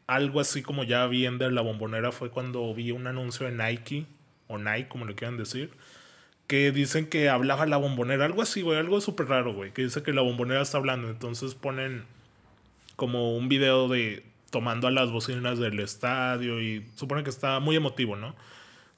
algo 0.07 0.41
así 0.41 0.63
como 0.63 0.85
ya 0.85 1.07
bien 1.07 1.39
de 1.39 1.51
la 1.51 1.63
bombonera 1.63 2.13
fue 2.13 2.31
cuando 2.31 2.73
vi 2.75 2.91
un 2.91 3.07
anuncio 3.07 3.47
de 3.47 3.53
Nike, 3.53 4.07
o 4.49 4.59
Nike, 4.59 4.89
como 4.89 5.07
le 5.07 5.15
quieran 5.15 5.37
decir, 5.37 5.71
que 6.47 6.71
dicen 6.73 7.07
que 7.07 7.29
hablaba 7.29 7.67
la 7.67 7.77
bombonera, 7.77 8.25
algo 8.25 8.43
así, 8.43 8.63
güey, 8.63 8.79
algo 8.79 9.01
súper 9.01 9.27
raro, 9.29 9.55
güey, 9.55 9.73
que 9.73 9.83
dice 9.83 10.03
que 10.03 10.13
la 10.13 10.23
bombonera 10.23 10.63
está 10.63 10.79
hablando. 10.79 11.09
Entonces 11.09 11.55
ponen 11.55 12.05
como 12.97 13.37
un 13.37 13.49
video 13.49 13.89
de 13.89 14.25
tomando 14.55 14.87
a 14.87 14.93
las 14.93 15.11
bocinas 15.11 15.59
del 15.59 15.81
estadio 15.81 16.63
y 16.63 16.87
supone 16.95 17.25
que 17.25 17.31
está 17.31 17.59
muy 17.59 17.75
emotivo, 17.75 18.15
¿no? 18.15 18.37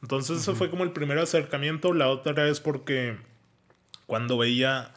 Entonces 0.03 0.43
ese 0.43 0.53
fue 0.53 0.69
como 0.69 0.85
el 0.85 0.93
primer 0.93 1.17
acercamiento. 1.17 1.95
La 1.95 2.11
otra 2.11 2.47
es 2.47 2.61
porque 2.61 3.17
cuando 4.05 4.37
veía 4.37 4.93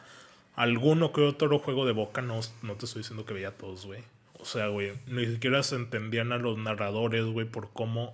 alguno 0.56 1.14
que 1.14 1.22
otro 1.22 1.58
juego 1.60 1.86
de 1.86 1.92
boca, 1.92 2.20
no, 2.20 2.40
no 2.60 2.74
te 2.74 2.84
estoy 2.84 3.00
diciendo 3.00 3.24
que 3.24 3.32
veía 3.32 3.56
todos, 3.56 3.86
güey. 3.86 4.02
O 4.38 4.44
sea, 4.44 4.66
güey, 4.66 4.92
ni 5.06 5.24
siquiera 5.24 5.62
se 5.62 5.76
entendían 5.76 6.30
a 6.30 6.36
los 6.36 6.58
narradores, 6.58 7.24
güey, 7.24 7.46
por 7.46 7.72
cómo 7.72 8.12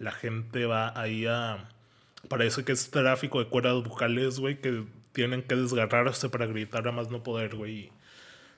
la 0.00 0.10
gente 0.10 0.66
va 0.66 1.00
ahí 1.00 1.26
a... 1.26 1.68
Parece 2.28 2.64
que 2.64 2.72
es 2.72 2.90
tráfico 2.90 3.38
de 3.38 3.46
cuerdas 3.46 3.84
vocales, 3.84 4.40
güey, 4.40 4.60
que 4.60 4.82
tienen 5.12 5.44
que 5.44 5.54
desgarrarse 5.54 6.28
para 6.28 6.46
gritar 6.46 6.88
a 6.88 6.90
más 6.90 7.08
no 7.12 7.22
poder, 7.22 7.54
güey. 7.54 7.92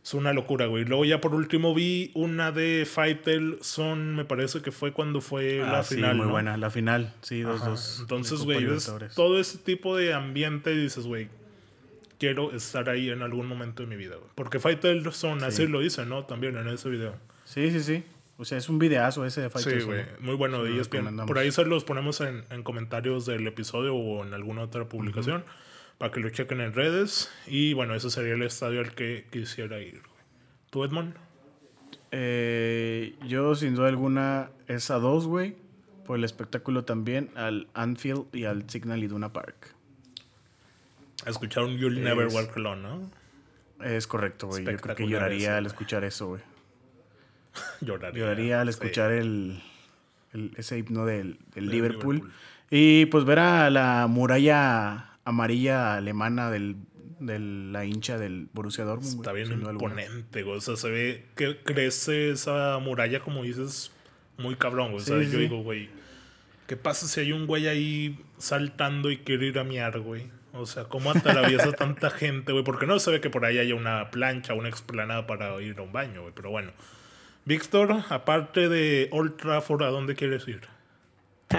Es 0.07 0.15
una 0.15 0.33
locura, 0.33 0.67
güey. 0.67 0.85
Luego 0.85 1.05
ya 1.05 1.21
por 1.21 1.35
último 1.35 1.75
vi 1.75 2.13
una 2.15 2.53
de 2.53 2.87
Fightel 2.89 3.59
Son, 3.61 4.15
me 4.15 4.25
parece 4.25 4.63
que 4.63 4.71
fue 4.71 4.93
cuando 4.93 5.21
fue 5.21 5.61
Ah, 5.65 5.73
la 5.73 5.83
sí, 5.83 5.97
final. 5.97 6.15
muy 6.17 6.27
¿no? 6.27 6.31
buena. 6.31 6.57
La 6.57 6.71
final, 6.71 7.13
sí, 7.23 7.41
dos, 7.41 7.65
dos. 7.65 7.99
Entonces, 8.03 8.39
de 8.39 8.45
güey, 8.45 8.67
todo 9.17 9.41
ese 9.41 9.59
tipo 9.59 9.97
de 9.97 10.15
ambiente 10.15 10.73
y 10.73 10.77
dices, 10.79 11.07
güey, 11.09 11.27
quiero 12.21 12.53
estar 12.53 12.89
ahí 12.89 13.11
en 13.11 13.23
algún 13.23 13.49
momento 13.49 13.83
de 13.83 13.89
mi 13.89 13.97
vida, 13.97 14.15
güey. 14.15 14.31
Porque 14.37 14.61
Fightel 14.61 15.13
Son, 15.13 15.43
así 15.43 15.67
lo 15.67 15.81
dice, 15.81 16.07
¿no? 16.07 16.25
También 16.25 16.57
en 16.57 16.69
ese 16.69 16.89
video. 16.89 17.17
Sí, 17.45 17.73
sí, 17.73 17.81
sí. 17.81 18.05
O 18.39 18.45
sea, 18.45 18.59
es 18.59 18.69
un 18.69 18.79
videazo 18.79 19.27
ese 19.27 19.41
de 19.41 19.49
Sí, 19.49 19.55
Fighters. 19.55 19.87
güey. 19.87 20.05
güey. 20.05 20.15
Muy 20.21 20.37
bueno. 20.37 20.59
Sí, 20.59 20.69
es 20.79 20.89
bien. 20.89 21.03
recomendamos. 21.03 21.27
Por 21.27 21.39
ahí 21.39 21.51
se 21.51 21.65
los 21.65 21.83
ponemos 21.83 22.21
en, 22.21 22.45
en 22.51 22.63
comentarios 22.63 23.27
del 23.27 23.45
episodio 23.49 23.97
o 23.97 24.25
en 24.25 24.35
alguna 24.35 24.63
otra 24.63 24.89
publicación 24.89 25.43
para 25.99 26.13
que 26.13 26.21
lo 26.21 26.31
chequen 26.31 26.61
en 26.61 26.73
redes. 26.73 27.31
Y 27.47 27.73
bueno, 27.75 27.95
ese 27.95 28.11
sería 28.11 28.35
el 28.35 28.43
estadio 28.43 28.81
al 28.81 28.95
que 28.95 29.27
quisiera 29.31 29.79
ir. 29.81 30.03
¿Tú, 30.71 30.85
Edmond? 30.85 31.15
Eh, 32.13 33.15
yo, 33.27 33.55
sin 33.55 33.75
duda 33.75 33.89
alguna, 33.89 34.51
es 34.69 34.91
a 34.91 34.97
dos, 34.99 35.27
güey. 35.27 35.57
Por 36.05 36.19
el 36.19 36.25
espectáculo 36.25 36.85
también, 36.85 37.31
al 37.35 37.67
Anfield 37.75 38.27
y 38.33 38.45
al 38.45 38.69
Signal 38.71 39.03
Iduna 39.03 39.33
Park. 39.33 39.75
Escucharon 41.27 41.77
You'll 41.77 42.03
Never 42.03 42.29
Es- 42.29 42.35
Walk 42.35 42.57
Alone, 42.57 42.83
¿no? 42.83 43.11
Es 43.85 44.07
correcto, 44.07 44.47
güey. 44.47 44.65
Yo 44.65 44.77
creo 44.77 44.95
que 44.97 45.09
lloraría 45.09 45.49
eso, 45.51 45.57
al 45.59 45.67
escuchar 45.67 46.05
eso, 46.05 46.29
güey. 46.29 46.43
Lloraría. 47.81 48.19
Lloraría 48.21 48.61
al 48.61 48.67
Sí. 48.69 48.71
escuchar 48.71 49.13
el, 49.13 49.63
el- 50.33 50.53
ese 50.57 50.79
himno 50.79 51.05
del, 51.05 51.39
del 51.55 51.65
Del 51.67 51.69
Liverpool. 51.71 52.17
Liverpool. 52.17 52.35
Y 52.71 53.07
pues 53.07 53.25
ver 53.25 53.39
a 53.41 53.71
la 53.71 54.07
muralla 54.09 55.16
amarilla 55.27 55.97
alemana 55.97 56.51
del, 56.51 56.77
de 57.21 57.39
la 57.39 57.85
hincha 57.85 58.17
del 58.17 58.49
Borussia 58.55 58.85
Dortmund. 58.85 59.17
Está 59.17 59.33
bien 59.33 59.53
imponente, 59.53 60.43
güey. 60.43 60.57
O 60.57 60.61
sea, 60.63 60.77
se 60.77 60.89
ve 60.89 61.27
que 61.37 61.59
crece 61.63 62.31
esa 62.31 62.79
muralla, 62.79 63.21
como 63.21 63.43
dices, 63.43 63.93
muy 64.39 64.55
cabrón, 64.57 64.93
güey. 64.93 65.03
o 65.03 65.05
sea, 65.07 65.19
Sí, 65.19 65.27
yo 65.27 65.31
sí. 65.33 65.37
digo, 65.39 65.63
güey, 65.63 65.91
¿qué 66.67 66.77
pasa 66.77 67.07
si 67.07 67.21
hay 67.21 67.33
un 67.33 67.47
güey 67.47 67.69
ahí 67.69 68.19
saltando 68.39 69.11
y 69.11 69.19
quiere 69.19 69.47
ir 69.49 69.59
a 69.59 69.65
miar, 69.65 69.99
güey? 70.01 70.31
O 70.53 70.65
sea, 70.65 70.85
¿cómo 70.85 71.11
atraviesa 71.11 71.73
tanta 71.77 72.09
gente, 72.09 72.53
güey? 72.53 72.65
Porque 72.65 72.87
no 72.87 72.99
se 72.99 73.11
ve 73.11 73.21
que 73.21 73.29
por 73.29 73.45
ahí 73.45 73.59
haya 73.59 73.75
una 73.75 74.11
plancha, 74.11 74.55
una 74.55 74.69
explanada 74.71 75.27
para 75.27 75.61
ir 75.61 75.79
a 75.79 75.83
un 75.83 75.93
baño, 75.93 76.23
güey. 76.23 76.33
Pero 76.35 76.51
bueno. 76.51 76.73
Víctor, 77.45 78.03
aparte 78.09 78.69
de 78.69 79.09
Old 79.13 79.37
Trafford, 79.37 79.83
¿a 79.83 79.89
dónde 79.91 80.15
quieres 80.17 80.49
ir? 80.49 80.63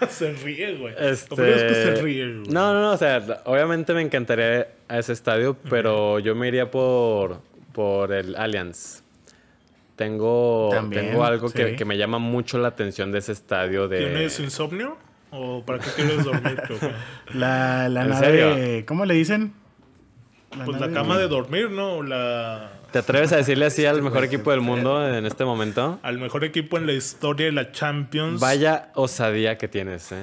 se 0.08 0.32
ríe, 0.32 0.76
güey. 0.76 0.94
Este... 0.98 1.30
Lo 1.30 1.36
peor 1.36 1.48
es 1.48 1.62
que 1.62 1.74
se 1.74 2.02
ríe, 2.02 2.32
güey. 2.34 2.48
No, 2.48 2.72
no, 2.72 2.80
no, 2.80 2.92
o 2.92 2.96
sea, 2.96 3.42
obviamente 3.44 3.92
me 3.94 4.02
encantaría 4.02 4.68
a 4.88 4.98
ese 4.98 5.12
estadio, 5.12 5.56
pero 5.68 6.18
yo 6.18 6.34
me 6.34 6.48
iría 6.48 6.70
por, 6.70 7.40
por 7.72 8.12
el 8.12 8.36
Allianz. 8.36 9.02
Tengo, 9.96 10.68
También, 10.72 11.06
tengo 11.06 11.24
algo 11.24 11.50
que, 11.50 11.70
sí. 11.70 11.76
que 11.76 11.84
me 11.84 11.96
llama 11.96 12.18
mucho 12.18 12.58
la 12.58 12.68
atención 12.68 13.10
de 13.10 13.18
ese 13.18 13.32
estadio 13.32 13.88
de... 13.88 13.98
¿Tienes 13.98 14.38
insomnio? 14.38 14.96
¿O 15.30 15.64
para 15.64 15.80
qué 15.80 15.90
quieres 15.96 16.24
dormir? 16.24 16.62
La, 17.34 17.88
la 17.88 18.02
¿En 18.02 18.08
nave, 18.10 18.26
serio? 18.26 18.86
¿cómo 18.86 19.04
le 19.04 19.14
dicen? 19.14 19.52
Pues 20.64 20.80
la 20.80 20.90
cama 20.90 21.18
de 21.18 21.28
dormir, 21.28 21.70
¿no? 21.70 22.02
La, 22.02 22.70
¿Te 22.92 23.00
atreves 23.00 23.32
a 23.32 23.36
decirle 23.36 23.66
así 23.66 23.84
al 23.84 24.02
mejor 24.02 24.24
equipo 24.24 24.50
del 24.50 24.62
mundo 24.62 25.06
en 25.06 25.26
este 25.26 25.44
momento? 25.44 25.98
al 26.02 26.18
mejor 26.18 26.44
equipo 26.44 26.78
en 26.78 26.86
la 26.86 26.92
historia 26.94 27.46
de 27.46 27.52
la 27.52 27.70
Champions. 27.70 28.40
Vaya 28.40 28.90
osadía 28.94 29.58
que 29.58 29.68
tienes, 29.68 30.10
¿eh? 30.12 30.22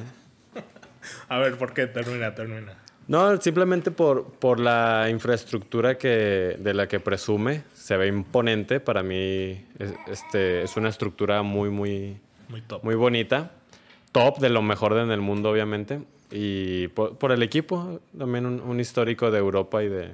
A 1.30 1.38
ver, 1.38 1.58
¿por 1.58 1.74
qué? 1.74 1.86
Termina, 1.86 2.34
termina. 2.34 2.74
No, 3.08 3.40
simplemente 3.40 3.92
por, 3.92 4.26
por 4.34 4.60
la 4.60 5.08
infraestructura 5.12 5.96
que, 6.00 6.58
de 6.60 6.74
la 6.74 6.88
que 6.88 7.00
presume. 7.00 7.62
Se 7.76 7.98
ve 7.98 8.08
imponente. 8.08 8.80
Para 8.80 9.04
mí 9.04 9.64
es, 9.78 9.94
este, 10.08 10.64
es 10.64 10.76
una 10.76 10.90
estructura 10.90 11.44
muy, 11.44 11.70
muy, 11.70 12.18
Muy 12.50 12.62
top. 12.62 12.84
muy 12.84 12.96
bonita. 12.96 13.52
Top 14.12 14.40
de 14.40 14.50
lo 14.50 14.64
mejor 14.64 14.98
en 14.98 15.12
el 15.12 15.22
mundo, 15.22 15.52
obviamente. 15.52 16.00
Y 16.32 16.88
por, 16.90 17.16
por 17.20 17.32
el 17.32 17.44
equipo, 17.44 18.00
también 18.18 18.48
un, 18.48 18.60
un 18.60 18.80
histórico 18.80 19.30
de 19.30 19.38
Europa 19.38 19.84
y 19.84 19.90
de, 19.90 20.14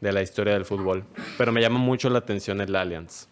de 0.00 0.12
la 0.12 0.22
historia 0.22 0.52
del 0.54 0.64
fútbol. 0.64 1.04
Pero 1.38 1.52
me 1.52 1.60
llama 1.60 1.78
mucho 1.78 2.10
la 2.10 2.18
atención 2.18 2.60
el 2.60 2.74
Allianz. 2.76 3.28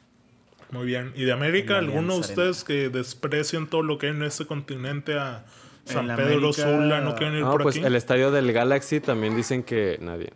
Muy 0.70 0.86
bien. 0.86 1.12
¿Y 1.14 1.24
de 1.24 1.32
América, 1.32 1.78
alguno 1.78 2.14
de 2.14 2.20
ustedes 2.20 2.64
que 2.64 2.88
desprecian 2.88 3.66
todo 3.68 3.82
lo 3.82 3.98
que 3.98 4.06
hay 4.08 4.12
en 4.12 4.22
este 4.22 4.44
continente 4.46 5.14
a 5.18 5.44
San 5.84 6.06
Pedro 6.08 6.22
América- 6.38 6.52
Sula 6.62 7.00
no 7.00 7.14
quieren 7.14 7.36
ir 7.36 7.42
No, 7.42 7.50
por 7.52 7.62
pues 7.62 7.76
aquí? 7.76 7.84
el 7.84 7.94
estadio 7.94 8.30
del 8.30 8.52
Galaxy 8.52 9.00
también 9.00 9.36
dicen 9.36 9.62
que 9.62 9.98
nadie. 10.00 10.30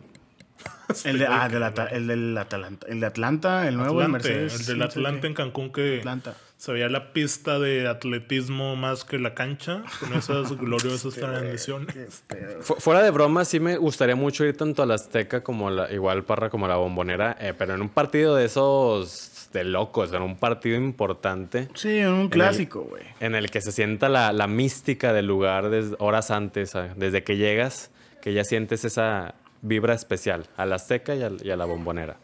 El 1.05 1.19
de, 1.19 1.27
ah, 1.27 1.45
el 1.91 2.07
del 2.07 2.37
Atalanta. 2.37 2.87
El 2.87 2.99
de 2.99 3.05
Atlanta, 3.05 3.67
el 3.67 3.77
nuevo 3.77 3.99
de 3.99 4.05
Atlante, 4.05 4.29
Mercedes. 4.29 4.69
el 4.69 4.79
del 4.79 5.21
qué. 5.21 5.27
en 5.27 5.33
Cancún 5.35 5.71
que 5.71 5.99
Atlanta. 5.99 6.33
se 6.57 6.71
veía 6.73 6.89
la 6.89 7.13
pista 7.13 7.59
de 7.59 7.87
atletismo 7.87 8.75
más 8.75 9.03
que 9.05 9.19
la 9.19 9.35
cancha 9.35 9.83
con 9.99 10.13
esas 10.13 10.51
gloriosas 10.57 11.13
transmisiones. 11.13 12.23
Fu- 12.61 12.73
fuera 12.75 13.03
de 13.03 13.11
broma, 13.11 13.45
sí 13.45 13.59
me 13.59 13.77
gustaría 13.77 14.15
mucho 14.15 14.43
ir 14.45 14.57
tanto 14.57 14.81
a 14.81 14.87
la 14.87 14.95
Azteca 14.95 15.43
como 15.43 15.69
la, 15.69 15.91
igual 15.93 16.23
Parra 16.23 16.49
como 16.49 16.65
a 16.65 16.69
la 16.69 16.77
Bombonera, 16.77 17.37
eh, 17.39 17.53
pero 17.55 17.75
en 17.75 17.81
un 17.81 17.89
partido 17.89 18.35
de 18.35 18.45
esos 18.45 19.49
de 19.53 19.63
locos, 19.65 20.11
en 20.13 20.21
un 20.23 20.37
partido 20.37 20.75
importante 20.77 21.69
Sí, 21.75 21.99
un 22.03 22.29
clásico, 22.29 22.81
güey. 22.81 23.03
en 23.19 23.35
el 23.35 23.51
que 23.51 23.61
se 23.61 23.71
sienta 23.71 24.09
la, 24.09 24.33
la 24.33 24.47
mística 24.47 25.13
del 25.13 25.27
lugar 25.27 25.69
desde 25.69 25.95
horas 25.99 26.31
antes, 26.31 26.75
ah, 26.75 26.89
desde 26.95 27.23
que 27.23 27.37
llegas, 27.37 27.91
que 28.23 28.33
ya 28.33 28.43
sientes 28.43 28.85
esa 28.85 29.35
vibra 29.61 29.93
especial 29.93 30.47
a 30.57 30.65
la 30.65 30.75
Azteca 30.75 31.15
y 31.15 31.23
a, 31.23 31.31
y 31.43 31.49
a 31.51 31.55
la 31.55 31.65
Bombonera. 31.65 32.17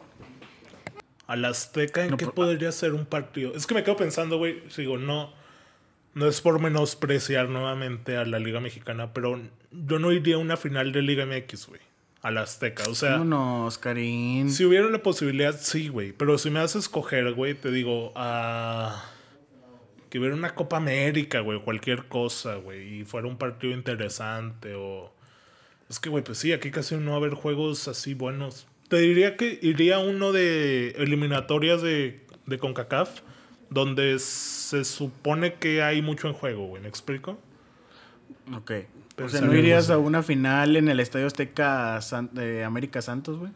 Al 1.26 1.44
Azteca, 1.44 2.04
¿en 2.04 2.12
No, 2.12 2.16
qué 2.16 2.26
pero- 2.26 2.34
podría 2.34 2.72
ser 2.72 2.92
un 2.94 3.04
partido? 3.04 3.52
Es 3.54 3.66
que 3.66 3.74
me 3.74 3.82
quedo 3.82 3.96
pensando, 3.96 4.38
güey, 4.38 4.62
digo, 4.76 4.96
no, 4.96 5.32
no 6.14 6.26
es 6.28 6.40
por 6.40 6.60
menospreciar 6.60 7.48
nuevamente 7.48 8.16
a 8.16 8.24
la 8.24 8.38
Liga 8.38 8.60
Mexicana, 8.60 9.12
pero 9.12 9.40
yo 9.72 9.98
no 9.98 10.12
iría 10.12 10.36
a 10.36 10.38
una 10.38 10.56
final 10.56 10.92
de 10.92 11.02
Liga 11.02 11.26
MX, 11.26 11.66
güey, 11.66 11.80
al 12.22 12.38
Azteca. 12.38 12.84
O 12.88 12.94
sea, 12.94 13.12
Vámonos, 13.12 13.76
Karim. 13.78 14.48
si 14.50 14.64
hubiera 14.64 14.88
la 14.88 15.02
posibilidad, 15.02 15.54
sí, 15.58 15.88
güey, 15.88 16.12
pero 16.12 16.38
si 16.38 16.48
me 16.50 16.60
haces 16.60 16.84
escoger, 16.84 17.32
güey, 17.34 17.54
te 17.54 17.72
digo, 17.72 18.12
a... 18.14 19.04
que 20.10 20.20
hubiera 20.20 20.36
una 20.36 20.54
Copa 20.54 20.76
América, 20.76 21.40
güey, 21.40 21.60
cualquier 21.60 22.04
cosa, 22.06 22.54
güey, 22.54 23.00
y 23.00 23.04
fuera 23.04 23.26
un 23.26 23.36
partido 23.36 23.72
interesante 23.74 24.74
o... 24.76 25.12
Es 25.88 26.00
que, 26.00 26.08
güey, 26.08 26.24
pues 26.24 26.38
sí, 26.38 26.52
aquí 26.52 26.70
casi 26.70 26.96
no 26.96 27.10
va 27.10 27.16
a 27.16 27.20
haber 27.20 27.34
juegos 27.34 27.86
así 27.88 28.14
buenos. 28.14 28.66
Te 28.88 28.96
diría 28.98 29.36
que 29.36 29.58
iría 29.62 29.96
a 29.96 29.98
uno 30.00 30.32
de 30.32 30.90
eliminatorias 30.98 31.82
de, 31.82 32.20
de 32.46 32.58
CONCACAF, 32.58 33.20
donde 33.70 34.18
se 34.18 34.84
supone 34.84 35.54
que 35.54 35.82
hay 35.82 36.02
mucho 36.02 36.28
en 36.28 36.34
juego, 36.34 36.66
güey, 36.66 36.82
¿me 36.82 36.88
explico? 36.88 37.38
Ok. 38.54 38.72
O 39.24 39.28
sea, 39.28 39.40
¿no 39.40 39.54
irías 39.54 39.90
a 39.90 39.98
una 39.98 40.22
final 40.22 40.76
en 40.76 40.88
el 40.88 41.00
Estadio 41.00 41.26
Azteca 41.26 42.00
San- 42.02 42.30
de 42.34 42.64
América 42.64 43.00
Santos, 43.02 43.38
güey? 43.38 43.50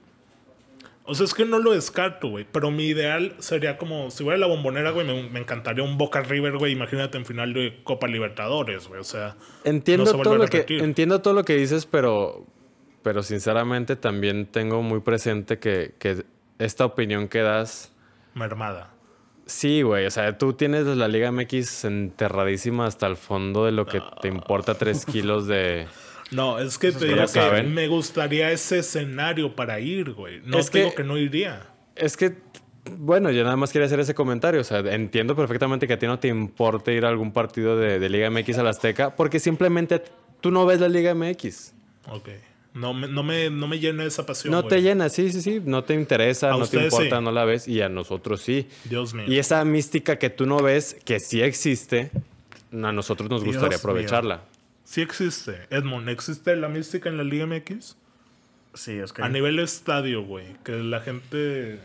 O 1.11 1.15
sea, 1.15 1.27
es 1.27 1.35
que 1.35 1.45
no 1.45 1.59
lo 1.59 1.73
descarto, 1.73 2.29
güey. 2.29 2.47
Pero 2.51 2.71
mi 2.71 2.85
ideal 2.85 3.35
sería 3.41 3.77
como, 3.77 4.13
si 4.13 4.23
fuera 4.23 4.39
la 4.39 4.47
bombonera, 4.47 4.91
güey, 4.91 5.05
me, 5.05 5.29
me 5.29 5.41
encantaría 5.41 5.83
un 5.83 5.99
Boca 5.99 6.23
River, 6.23 6.57
güey. 6.57 6.73
Imagínate 6.73 7.19
en 7.19 7.27
final 7.27 7.53
de 7.53 7.81
Copa 7.83 8.07
Libertadores, 8.07 8.87
güey. 8.87 9.01
O 9.01 9.05
sea, 9.05 9.37
Entiendo, 9.65 10.05
no 10.05 10.11
se 10.13 10.23
todo 10.23 10.35
a 10.35 10.39
lo 10.39 10.47
que, 10.47 10.65
entiendo 10.69 11.21
todo 11.21 11.35
lo 11.35 11.45
que 11.45 11.57
dices, 11.57 11.87
pero, 11.87 12.47
pero 13.03 13.25
sinceramente 13.25 13.97
también 13.97 14.47
tengo 14.47 14.83
muy 14.83 15.01
presente 15.01 15.59
que, 15.59 15.95
que 15.99 16.25
esta 16.61 16.85
opinión 16.85 17.27
que 17.27 17.41
das 17.41 17.93
mermada. 18.35 18.93
Sí, 19.47 19.83
güey. 19.83 20.07
O 20.07 20.11
sea, 20.13 20.39
tú 20.39 20.53
tienes 20.53 20.87
la 20.87 21.09
Liga 21.09 21.33
MX 21.33 21.85
enterradísima 21.85 22.87
hasta 22.87 23.09
el 23.09 23.17
fondo 23.17 23.65
de 23.65 23.73
lo 23.73 23.85
que 23.85 24.01
te 24.23 24.29
importa 24.29 24.75
tres 24.75 25.05
kilos 25.13 25.49
de. 25.49 25.89
No, 26.31 26.59
es 26.59 26.79
que 26.79 26.93
te 26.93 27.07
digo 27.07 27.25
que 27.33 27.63
me 27.65 27.89
gustaría 27.89 28.51
ese 28.53 28.79
escenario 28.79 29.55
para 29.57 29.81
ir, 29.81 30.13
güey. 30.13 30.41
No 30.45 30.59
Es 30.59 30.71
digo 30.71 30.91
que- 30.91 30.97
que 30.97 31.05
no 31.05 31.19
iría. 31.19 31.67
Es 31.97 32.17
que, 32.17 32.35
bueno, 32.99 33.31
yo 33.31 33.43
nada 33.45 33.57
más 33.57 33.73
quería 33.73 33.87
hacer 33.87 34.01
ese 34.01 34.15
comentario. 34.15 34.61
O 34.61 34.65
sea, 34.65 34.79
entiendo 34.79 35.35
perfectamente 35.37 35.87
que 35.87 35.95
a 35.95 35.99
ti 35.99 36.07
no 36.07 36.19
te 36.19 36.29
importe 36.29 36.95
ir 36.95 37.05
a 37.05 37.09
algún 37.09 37.33
partido 37.33 37.77
de, 37.77 37.99
de 37.99 38.09
Liga 38.09 38.31
MX 38.31 38.59
a 38.59 38.63
la 38.63 38.71
Azteca, 38.71 39.17
porque 39.17 39.41
simplemente 39.41 40.03
tú 40.41 40.51
no 40.51 40.65
ves 40.67 40.81
la 40.81 40.89
Liga 40.89 41.15
MX. 41.15 41.75
Ok. 42.09 42.29
No 42.73 42.95
me, 42.95 43.09
no 43.09 43.25
me, 43.25 43.51
no 43.51 43.67
me 43.67 43.81
llena 43.81 44.05
esa 44.05 44.25
pasión, 44.25 44.53
No 44.53 44.63
güey. 44.63 44.69
te 44.69 44.83
llena, 44.83 45.09
sí, 45.09 45.33
sí, 45.33 45.43
sí. 45.43 45.61
No 45.65 45.83
te 45.83 45.93
interesa, 45.95 46.55
A 46.55 46.57
no 46.57 46.65
te 46.69 46.85
importa, 46.85 47.19
sí. 47.19 47.25
no 47.25 47.33
la 47.33 47.45
ves. 47.45 47.67
Y 47.67 47.83
a 47.83 47.89
nosotros 47.89 48.41
sí. 48.41 48.69
Dios 48.85 49.13
mío. 49.13 49.25
Y 49.27 49.39
esa 49.41 49.65
mística 49.65 50.17
que 50.21 50.31
tú 50.31 50.47
no 50.47 50.59
ves, 50.63 50.97
que 51.05 51.19
sí 51.19 51.43
existe, 51.43 52.13
a 52.73 52.93
nosotros 52.93 53.29
nos 53.29 53.43
Dios 53.43 53.57
gustaría 53.57 53.79
mío. 53.79 53.83
Sí 54.91 55.03
existe. 55.03 55.69
Edmond, 55.71 56.09
¿existe 56.09 56.57
la 56.57 56.69
mística 56.69 57.09
en 57.09 57.17
la 57.17 57.23
Liga 57.23 57.47
MX? 57.47 57.97
Sí, 58.75 59.01
Oscar. 59.01 59.25
A 59.25 59.29
nivel 59.29 59.61
estadio, 59.61 60.25
güey. 60.25 60.57
Que 60.65 60.73
la 60.83 60.99
gente 60.99 61.79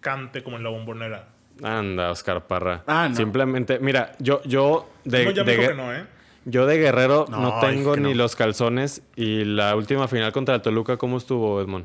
cante 0.00 0.42
como 0.42 0.56
en 0.56 0.64
la 0.64 0.70
bombonera. 0.70 1.28
Anda, 1.62 2.10
Oscar 2.10 2.48
Parra. 2.48 2.82
Ah, 2.88 3.06
no. 3.08 3.14
Simplemente, 3.14 3.78
mira, 3.78 4.16
yo, 4.18 4.42
yo 4.42 4.90
de, 5.04 5.26
no, 5.26 5.30
ya 5.30 5.44
me 5.44 5.52
de 5.52 5.56
dijo 5.58 5.62
Guer- 5.70 5.76
que 5.76 5.80
no, 5.80 5.94
¿eh? 5.94 6.06
yo 6.44 6.66
de 6.66 6.78
Guerrero 6.78 7.26
no, 7.30 7.40
No, 7.40 7.60
tengo 7.60 7.92
es 7.92 7.98
que 7.98 8.02
ni 8.02 8.10
no. 8.10 8.16
los 8.16 8.34
calzones. 8.34 9.02
Y 9.14 9.44
la 9.44 9.76
última 9.76 10.08
final 10.08 10.32
contra 10.32 10.56
el 10.56 10.60
Toluca, 10.62 10.96
¿cómo 10.96 11.18
estuvo, 11.18 11.60
Edmond? 11.60 11.84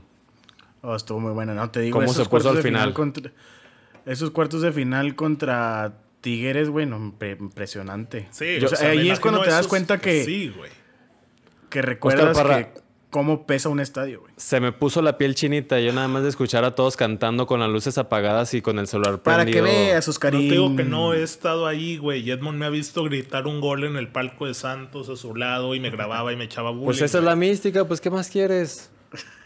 Oh, 0.82 0.96
estuvo 0.96 1.20
muy 1.20 1.34
buena, 1.34 1.54
no 1.54 1.70
te 1.70 1.82
digo. 1.82 1.94
¿Cómo 2.00 2.06
esos 2.06 2.16
se 2.16 2.22
puso 2.24 2.30
cuartos 2.32 2.50
al 2.52 2.56
de 2.58 2.64
final? 2.64 2.94
contra- 2.94 3.32
esos 4.08 4.32
cuartos 4.32 4.64
de 4.64 4.72
final 4.72 5.16
contra 5.16 5.94
Tigres, 6.26 6.70
güey, 6.70 6.88
no, 6.88 6.98
impre- 7.00 7.40
impresionante. 7.40 8.28
Sí, 8.32 8.58
O 8.60 8.66
o 8.66 8.70
sea, 8.70 8.78
sea, 8.80 8.90
me 8.90 9.00
ahí 9.02 9.10
es 9.12 9.20
cuando 9.20 9.42
te 9.42 9.52
das 9.52 9.60
esos- 9.60 9.68
cuenta 9.70 10.00
que, 10.00 10.24
Sí, 10.26 10.52
güey. 10.58 10.72
que 11.70 11.84
recuerdas 11.84 12.36
Parra. 12.36 12.74
que 12.74 12.82
cómo 13.12 13.46
pesa 13.46 13.70
un 13.70 13.80
estadio, 13.80 14.22
güey. 14.22 14.34
Se 14.36 14.60
me 14.60 14.72
puso 14.72 15.04
la 15.04 15.20
piel 15.20 15.36
chinita. 15.36 15.80
Yo 15.80 15.94
nada 15.94 16.08
más 16.08 16.24
de 16.24 16.30
escuchar 16.30 16.66
a 16.66 16.74
todos 16.74 16.98
cantando 16.98 17.46
con 17.46 17.60
las 17.60 17.70
luces 17.70 18.00
apagadas 18.00 18.56
y 18.56 18.64
con 18.64 18.80
el 18.80 18.88
celular 18.88 19.22
Para 19.22 19.46
que 19.46 19.52
prendido. 19.52 19.66
veas, 19.88 20.08
No 20.08 20.12
Oscarín. 20.12 20.48
te 20.50 20.54
digo 20.56 20.76
que 20.76 20.84
no 20.84 21.14
he 21.14 21.22
estado 21.22 21.68
ahí, 21.68 21.98
güey. 21.98 22.22
Y 22.28 22.32
Edmond 22.32 22.58
me 22.58 22.66
ha 22.66 22.70
visto 22.70 23.04
gritar 23.04 23.46
un 23.46 23.62
gol 23.62 23.84
en 23.84 23.96
el 23.96 24.08
palco 24.08 24.48
de 24.48 24.56
Santos 24.56 25.08
a 25.10 25.16
su 25.16 25.36
lado 25.36 25.76
y 25.76 25.80
me 25.80 25.92
grababa 25.92 26.34
y 26.34 26.36
me 26.36 26.46
echaba 26.46 26.72
bullying. 26.72 26.86
Pues 26.86 27.02
esa 27.04 27.20
es 27.20 27.24
la 27.24 27.36
mística, 27.36 27.86
pues 27.86 28.02
¿qué 28.02 28.10
más 28.10 28.30
quieres? 28.30 28.90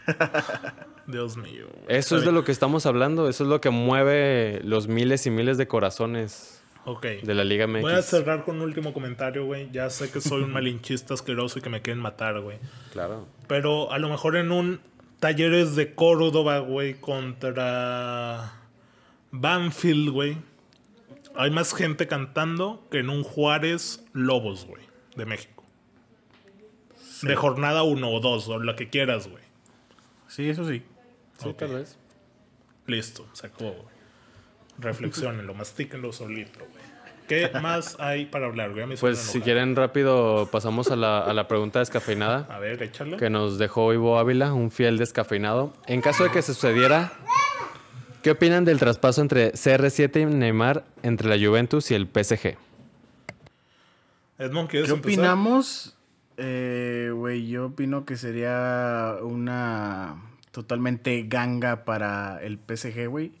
Dios 1.06 1.36
mío. 1.36 1.66
güey. 1.72 1.96
Eso 1.98 2.16
es 2.16 2.24
de 2.24 2.32
lo 2.32 2.44
que 2.44 2.52
estamos 2.52 2.86
hablando. 2.86 3.28
Eso 3.28 3.44
es 3.44 3.50
lo 3.50 3.60
que 3.60 3.70
mueve 3.70 4.60
los 4.64 4.88
miles 4.88 5.26
y 5.26 5.30
miles 5.30 5.58
de 5.58 5.66
corazones 5.68 6.59
Ok. 6.86 7.02
de 7.22 7.34
la 7.34 7.44
Liga 7.44 7.66
MX. 7.66 7.82
Voy 7.82 7.92
a 7.92 8.02
cerrar 8.02 8.44
con 8.44 8.56
un 8.56 8.62
último 8.62 8.92
comentario, 8.92 9.44
güey. 9.44 9.70
Ya 9.70 9.90
sé 9.90 10.10
que 10.10 10.20
soy 10.20 10.42
un 10.42 10.52
malinchista 10.54 11.14
asqueroso 11.14 11.58
y 11.58 11.62
que 11.62 11.68
me 11.70 11.82
quieren 11.82 12.00
matar, 12.02 12.40
güey. 12.40 12.58
Claro. 12.92 13.26
Pero 13.46 13.92
a 13.92 13.98
lo 13.98 14.08
mejor 14.08 14.36
en 14.36 14.50
un 14.52 14.80
Talleres 15.20 15.76
de 15.76 15.94
Córdoba, 15.94 16.60
güey, 16.60 16.94
contra 16.94 18.52
Banfield, 19.30 20.08
güey. 20.10 20.36
Hay 21.36 21.50
más 21.50 21.74
gente 21.74 22.06
cantando 22.08 22.86
que 22.90 22.98
en 22.98 23.10
un 23.10 23.22
Juárez 23.22 24.04
Lobos, 24.12 24.64
güey, 24.66 24.82
de 25.16 25.26
México. 25.26 25.62
De 27.22 27.36
jornada 27.36 27.82
1 27.82 28.10
o 28.10 28.20
2, 28.20 28.48
o 28.48 28.58
la 28.60 28.74
que 28.76 28.88
quieras, 28.88 29.28
güey. 29.28 29.42
Sí, 30.26 30.48
eso 30.48 30.66
sí. 30.66 30.82
Sí, 31.38 31.48
Ok. 31.50 31.58
tal 31.58 31.74
vez. 31.74 31.98
Listo, 32.86 33.26
se 33.34 33.46
acabó, 33.46 33.72
güey. 33.72 33.99
Reflexionenlo, 34.80 35.54
mastíquenlo 35.54 36.12
solito, 36.12 36.58
güey. 36.60 36.90
¿Qué 37.28 37.48
más 37.62 37.96
hay 38.00 38.26
para 38.26 38.46
hablar, 38.46 38.72
güey? 38.72 38.96
Pues 38.96 39.18
si 39.18 39.40
quieren 39.40 39.76
rápido 39.76 40.48
pasamos 40.50 40.90
a 40.90 40.96
la, 40.96 41.20
a 41.20 41.32
la 41.32 41.46
pregunta 41.46 41.78
descafeinada 41.78 42.46
A 42.50 42.58
ver, 42.58 42.82
échale. 42.82 43.16
que 43.16 43.30
nos 43.30 43.58
dejó 43.58 43.92
Ivo 43.92 44.18
Ávila, 44.18 44.52
un 44.52 44.70
fiel 44.70 44.98
descafeinado. 44.98 45.72
En 45.86 46.00
caso 46.00 46.24
de 46.24 46.30
que 46.32 46.42
se 46.42 46.54
sucediera, 46.54 47.12
¿qué 48.22 48.32
opinan 48.32 48.64
del 48.64 48.78
traspaso 48.80 49.20
entre 49.20 49.52
CR7 49.52 50.22
y 50.22 50.26
Neymar 50.26 50.84
entre 51.04 51.28
la 51.28 51.36
Juventus 51.46 51.90
y 51.92 51.94
el 51.94 52.08
PSG? 52.08 52.56
Edmond, 54.38 54.68
¿quieres 54.70 54.88
¿Qué 54.88 54.94
empezar? 54.94 55.18
opinamos? 55.20 55.96
Eh, 56.36 57.12
Güey, 57.14 57.46
yo 57.48 57.66
opino 57.66 58.04
que 58.06 58.16
sería 58.16 59.16
una 59.22 60.16
totalmente 60.52 61.24
ganga 61.28 61.84
para 61.84 62.42
el 62.42 62.58
PSG, 62.58 63.06
güey. 63.08 63.32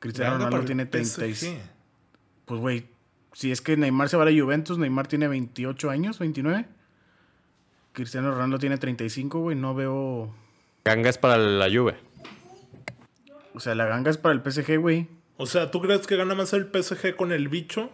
Cristiano 0.00 0.38
Ronaldo 0.38 0.64
tiene 0.64 0.84
PSG. 0.84 0.90
36. 0.90 1.56
Pues, 2.46 2.60
güey, 2.60 2.86
si 3.32 3.52
es 3.52 3.60
que 3.60 3.76
Neymar 3.76 4.08
se 4.08 4.16
va 4.16 4.24
a 4.24 4.30
la 4.30 4.42
Juventus, 4.42 4.78
Neymar 4.78 5.06
tiene 5.06 5.28
28 5.28 5.90
años, 5.90 6.18
29. 6.18 6.66
Cristiano 7.92 8.30
Ronaldo 8.32 8.58
tiene 8.58 8.78
35, 8.78 9.40
güey. 9.40 9.56
No 9.56 9.74
veo. 9.74 10.34
Ganga 10.84 11.10
es 11.10 11.18
para 11.18 11.36
la 11.36 11.68
Juve. 11.70 11.94
O 13.54 13.60
sea, 13.60 13.74
la 13.74 13.84
ganga 13.84 14.10
es 14.10 14.16
para 14.16 14.34
el 14.34 14.40
PSG, 14.42 14.78
güey. 14.78 15.06
O 15.36 15.46
sea, 15.46 15.70
¿tú 15.70 15.80
crees 15.80 16.06
que 16.06 16.16
gana 16.16 16.34
más 16.34 16.52
el 16.52 16.70
PSG 16.72 17.14
con 17.16 17.32
el 17.32 17.48
bicho? 17.48 17.90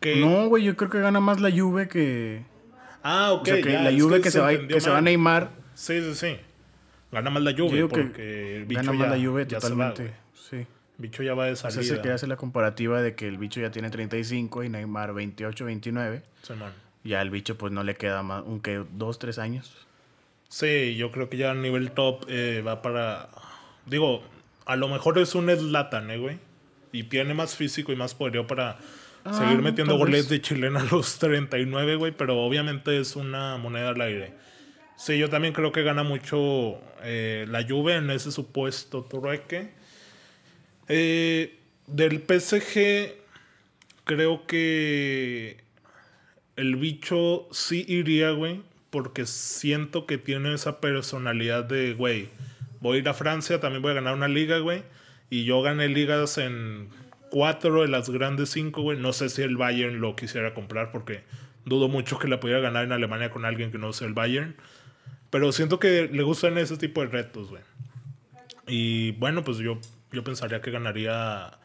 Que... 0.00 0.16
No, 0.16 0.48
güey, 0.48 0.64
yo 0.64 0.76
creo 0.76 0.90
que 0.90 1.00
gana 1.00 1.20
más 1.20 1.40
la 1.40 1.50
Juve 1.50 1.88
que. 1.88 2.44
Ah, 3.02 3.32
ok. 3.32 3.42
o 3.42 3.44
sea, 3.44 3.62
que 3.62 3.72
ya, 3.72 3.82
la 3.82 3.90
Juve 3.98 4.20
que, 4.20 4.30
se, 4.30 4.40
va, 4.40 4.50
que 4.50 4.80
se 4.80 4.88
va 4.88 4.96
mal. 4.96 5.04
Neymar. 5.04 5.50
Sí, 5.74 6.00
sí, 6.00 6.14
sí. 6.14 6.36
Gana 7.12 7.30
más 7.30 7.42
la 7.42 7.52
Juve 7.52 7.86
porque 7.86 8.56
el 8.56 8.64
bicho 8.64 8.80
gana 8.80 8.92
ya, 8.92 8.98
más 8.98 9.18
la 9.18 9.24
Juve 9.24 9.46
ya 9.46 9.60
se 9.60 9.74
va, 9.74 9.92
totalmente. 9.92 10.16
sí. 10.34 10.66
Bicho 10.98 11.22
ya 11.22 11.34
va 11.34 11.46
de 11.46 11.56
salida. 11.56 11.82
se 11.82 11.94
quiere 12.00 12.12
hacer 12.12 12.28
la 12.28 12.36
comparativa 12.36 13.00
de 13.02 13.14
que 13.14 13.26
el 13.26 13.38
bicho 13.38 13.60
ya 13.60 13.70
tiene 13.70 13.90
35 13.90 14.64
y 14.64 14.68
Neymar 14.68 15.14
28, 15.14 15.64
29. 15.64 16.22
Simón. 16.42 16.72
Ya 17.04 17.20
el 17.22 17.30
bicho 17.30 17.58
pues 17.58 17.72
no 17.72 17.82
le 17.82 17.96
queda 17.96 18.22
más, 18.22 18.44
un 18.46 18.60
que 18.60 18.84
dos, 18.92 19.18
tres 19.18 19.38
años. 19.38 19.86
Sí, 20.48 20.94
yo 20.96 21.10
creo 21.10 21.28
que 21.28 21.38
ya 21.38 21.50
a 21.50 21.54
nivel 21.54 21.92
top 21.92 22.26
eh, 22.28 22.62
va 22.64 22.82
para... 22.82 23.30
Digo, 23.86 24.22
a 24.66 24.76
lo 24.76 24.88
mejor 24.88 25.18
es 25.18 25.34
un 25.34 25.48
Zlatan, 25.50 26.10
¿eh, 26.10 26.18
güey? 26.18 26.38
Y 26.92 27.04
tiene 27.04 27.34
más 27.34 27.56
físico 27.56 27.90
y 27.90 27.96
más 27.96 28.14
poderío 28.14 28.46
para 28.46 28.78
Ah, 29.24 29.32
seguir 29.34 29.62
metiendo 29.62 29.96
goles 29.96 30.28
de 30.28 30.40
chilena 30.40 30.80
a 30.80 30.84
los 30.84 31.18
39, 31.18 31.96
güey. 31.96 32.12
Pero 32.12 32.38
obviamente 32.42 32.98
es 32.98 33.16
una 33.16 33.56
moneda 33.56 33.90
al 33.90 34.00
aire. 34.00 34.34
Sí, 34.96 35.18
yo 35.18 35.28
también 35.30 35.54
creo 35.54 35.72
que 35.72 35.82
gana 35.82 36.02
mucho 36.02 36.80
eh, 37.02 37.46
la 37.48 37.64
Juve 37.66 37.96
en 37.96 38.10
ese 38.10 38.32
supuesto 38.32 39.04
trueque. 39.04 39.70
Eh, 40.88 41.58
del 41.86 42.20
PSG, 42.20 43.14
creo 44.04 44.46
que 44.46 45.58
el 46.56 46.76
bicho 46.76 47.48
sí 47.52 47.84
iría, 47.88 48.30
güey, 48.30 48.62
porque 48.90 49.26
siento 49.26 50.06
que 50.06 50.18
tiene 50.18 50.54
esa 50.54 50.80
personalidad 50.80 51.64
de, 51.64 51.94
güey, 51.94 52.28
voy 52.80 52.96
a 52.96 53.00
ir 53.00 53.08
a 53.08 53.14
Francia, 53.14 53.60
también 53.60 53.82
voy 53.82 53.92
a 53.92 53.94
ganar 53.94 54.14
una 54.14 54.28
liga, 54.28 54.58
güey, 54.58 54.82
y 55.30 55.44
yo 55.44 55.62
gané 55.62 55.88
ligas 55.88 56.36
en 56.38 56.88
cuatro 57.32 57.80
de 57.80 57.88
las 57.88 58.10
grandes 58.10 58.50
cinco, 58.50 58.82
güey. 58.82 58.98
No 58.98 59.14
sé 59.14 59.30
si 59.30 59.40
el 59.40 59.56
Bayern 59.56 60.00
lo 60.00 60.14
quisiera 60.14 60.52
comprar 60.52 60.92
porque 60.92 61.22
dudo 61.64 61.88
mucho 61.88 62.18
que 62.18 62.28
la 62.28 62.38
pudiera 62.38 62.60
ganar 62.60 62.84
en 62.84 62.92
Alemania 62.92 63.30
con 63.30 63.46
alguien 63.46 63.72
que 63.72 63.78
no 63.78 63.94
sea 63.94 64.06
el 64.06 64.12
Bayern. 64.12 64.54
Pero 65.30 65.50
siento 65.52 65.78
que 65.78 66.10
le 66.12 66.22
gustan 66.22 66.58
ese 66.58 66.76
tipo 66.76 67.00
de 67.00 67.06
retos, 67.06 67.48
güey. 67.48 67.62
Y 68.66 69.12
bueno, 69.12 69.42
pues 69.42 69.56
yo, 69.56 69.78
yo 70.12 70.24
pensaría 70.24 70.60
que 70.60 70.70
ganaría 70.70 71.58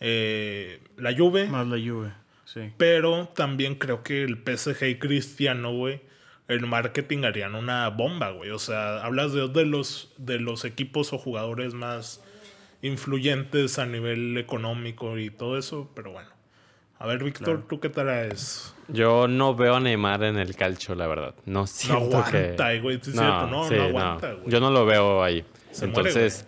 eh, 0.00 0.80
la 0.96 1.16
Juve. 1.16 1.46
Más 1.46 1.66
la 1.66 1.76
Juve, 1.76 2.12
sí. 2.44 2.72
Pero 2.76 3.28
también 3.28 3.74
creo 3.76 4.02
que 4.02 4.22
el 4.22 4.36
PSG 4.36 4.84
y 4.84 4.98
Cristiano, 4.98 5.72
güey, 5.72 6.00
el 6.48 6.66
marketing 6.66 7.24
harían 7.24 7.54
una 7.54 7.88
bomba, 7.88 8.30
güey. 8.30 8.50
O 8.50 8.58
sea, 8.58 9.04
hablas 9.04 9.32
de 9.32 9.66
los, 9.66 10.12
de 10.16 10.38
los 10.38 10.64
equipos 10.64 11.12
o 11.12 11.18
jugadores 11.18 11.74
más 11.74 12.22
influyentes 12.82 13.78
a 13.78 13.86
nivel 13.86 14.36
económico 14.38 15.18
y 15.18 15.30
todo 15.30 15.58
eso, 15.58 15.90
pero 15.94 16.12
bueno. 16.12 16.30
A 17.00 17.06
ver, 17.06 17.22
Víctor, 17.22 17.64
¿tú 17.68 17.78
qué 17.78 17.90
traes? 17.90 18.74
Yo 18.88 19.28
no 19.28 19.54
veo 19.54 19.76
a 19.76 19.80
Neymar 19.80 20.24
en 20.24 20.36
el 20.36 20.56
calcio, 20.56 20.96
la 20.96 21.06
verdad. 21.06 21.34
No 21.44 21.66
siento 21.68 22.18
aguanta, 22.18 22.72
que... 22.72 22.80
güey, 22.80 22.96
sí 23.00 23.10
es 23.10 23.16
cierto, 23.16 23.46
no, 23.46 23.70
no 23.70 23.82
aguanta, 23.82 24.32
güey. 24.32 24.50
Yo 24.50 24.58
no 24.58 24.70
lo 24.70 24.84
veo 24.84 25.22
ahí. 25.22 25.44
Se 25.70 25.86
muere, 25.86 26.08
Entonces, 26.08 26.46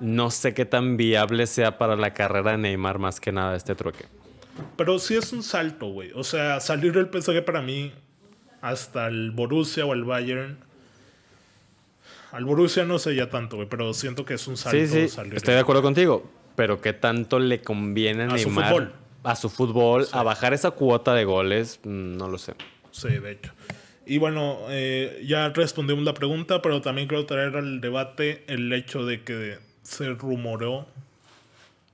no 0.00 0.30
sé 0.30 0.54
qué 0.54 0.64
tan 0.64 0.96
viable 0.96 1.46
sea 1.46 1.78
para 1.78 1.96
la 1.96 2.12
carrera 2.14 2.52
de 2.52 2.58
Neymar 2.58 2.98
más 2.98 3.20
que 3.20 3.32
nada 3.32 3.56
este 3.56 3.74
trueque. 3.74 4.04
Pero 4.76 4.98
sí 4.98 5.14
es 5.16 5.32
un 5.32 5.42
salto, 5.42 5.86
güey. 5.86 6.12
O 6.14 6.24
sea, 6.24 6.60
salir 6.60 6.92
del 6.92 7.08
PSG 7.10 7.44
para 7.44 7.60
mí 7.62 7.92
hasta 8.62 9.06
el 9.08 9.30
Borussia 9.30 9.84
o 9.86 9.92
el 9.92 10.04
Bayern. 10.04 10.58
Al 12.32 12.44
Borussia 12.44 12.84
no 12.84 12.98
sé 12.98 13.14
ya 13.14 13.30
tanto, 13.30 13.56
güey, 13.56 13.68
pero 13.68 13.92
siento 13.94 14.24
que 14.24 14.34
es 14.34 14.46
un 14.46 14.56
salto 14.56 14.78
Sí, 14.78 14.86
sí, 14.86 15.08
salir. 15.08 15.34
estoy 15.34 15.54
de 15.54 15.60
acuerdo 15.60 15.82
contigo. 15.82 16.30
Pero 16.56 16.80
qué 16.80 16.92
tanto 16.94 17.38
le 17.38 17.60
conviene 17.60 18.24
a 18.24 18.26
A 18.26 18.38
su 18.38 18.48
Neymar 18.48 18.68
fútbol. 18.72 18.92
a 19.24 19.36
su 19.36 19.50
fútbol, 19.50 20.06
a 20.12 20.22
bajar 20.22 20.54
esa 20.54 20.70
cuota 20.70 21.14
de 21.14 21.24
goles, 21.24 21.80
Mm, 21.84 22.16
no 22.16 22.28
lo 22.28 22.38
sé. 22.38 22.54
Sí, 22.90 23.08
de 23.08 23.32
hecho. 23.32 23.52
Y 24.06 24.18
bueno, 24.18 24.58
eh, 24.70 25.22
ya 25.26 25.48
respondimos 25.50 26.04
la 26.04 26.14
pregunta, 26.14 26.62
pero 26.62 26.80
también 26.80 27.08
quiero 27.08 27.26
traer 27.26 27.56
al 27.56 27.80
debate 27.80 28.44
el 28.46 28.72
hecho 28.72 29.04
de 29.04 29.22
que 29.22 29.58
se 29.86 30.14
rumoreó 30.14 30.86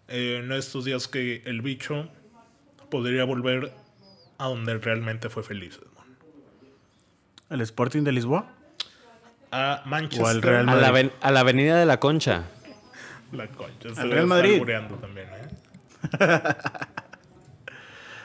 eh, 0.09 0.41
en 0.43 0.51
estos 0.53 0.85
días 0.85 1.09
que 1.09 1.43
el 1.45 1.61
bicho 1.63 2.09
podría 2.91 3.25
volver 3.25 3.73
a 4.39 4.47
donde 4.49 4.79
realmente 4.79 5.29
fue 5.29 5.43
feliz. 5.43 5.77
Edmond. 5.79 6.17
¿El 7.51 7.61
Sporting 7.61 8.03
de 8.03 8.13
Lisboa? 8.13 8.47
A 9.51 9.83
Manchester. 9.85 10.25
O 10.25 10.29
al 10.29 10.43
Real 10.43 10.69
A 10.69 10.75
la, 10.77 11.11
a 11.21 11.31
la 11.31 11.41
avenida 11.41 11.79
de 11.79 11.85
la 11.87 12.01
Concha. 12.01 12.45
La 13.33 13.47
concha. 13.49 13.89
Al 13.89 13.95
se 13.95 14.03
Real 14.03 14.13
está 14.15 14.27
Madrid. 14.27 14.63
también, 15.01 15.29
¿eh? 15.29 16.39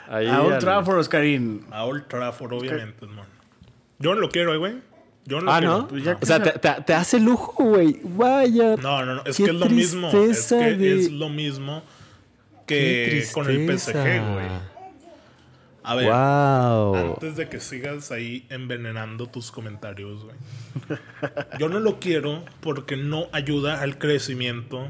Ahí 0.10 0.28
a 0.28 0.42
Old 0.42 0.54
al- 0.54 0.60
Trafford, 0.60 0.98
Oscarín. 1.00 1.66
A 1.72 1.84
Old 1.84 2.08
Trafford, 2.08 2.54
obviamente, 2.54 3.06
hermano. 3.06 3.28
Yo 4.00 4.16
no 4.16 4.22
lo 4.22 4.30
quiero, 4.30 4.54
eh, 4.54 4.58
güey. 4.58 4.76
Yo 5.28 5.40
no 5.42 5.46
lo 5.46 5.52
Ah, 5.52 5.60
quiero. 5.60 5.78
¿no? 5.80 5.88
Pues 5.90 6.04
ya 6.04 6.18
o 6.20 6.26
sea, 6.26 6.42
te, 6.42 6.52
te- 6.58 6.82
te 6.86 6.94
hace 6.94 7.20
lujo, 7.20 7.64
güey. 7.64 8.00
Vaya. 8.04 8.76
No, 8.78 9.06
no, 9.06 9.16
no. 9.16 9.24
Es 9.26 9.38
que 9.38 9.44
es 9.44 9.54
lo 9.54 9.66
mismo. 9.68 10.08
Es 10.10 10.48
que 10.48 10.56
de- 10.76 11.00
es 11.00 11.12
lo 11.12 11.30
mismo 11.30 11.84
que 12.66 13.26
con 13.34 13.50
el 13.50 13.78
PSG, 13.78 13.94
güey. 13.94 14.78
A 15.84 15.96
ver, 15.96 16.06
¡Wow! 16.08 16.96
antes 17.14 17.38
de 17.38 17.48
que 17.48 17.62
sigas 17.62 18.12
ahí 18.12 18.46
envenenando 18.50 19.28
tus 19.28 19.52
comentarios, 19.52 20.26
güey. 20.26 20.36
Yo 21.60 21.70
no 21.70 21.80
lo 21.80 22.00
quiero 22.00 22.44
porque 22.60 22.98
no 22.98 23.28
ayuda 23.32 23.82
al 23.82 23.98
crecimiento 23.98 24.90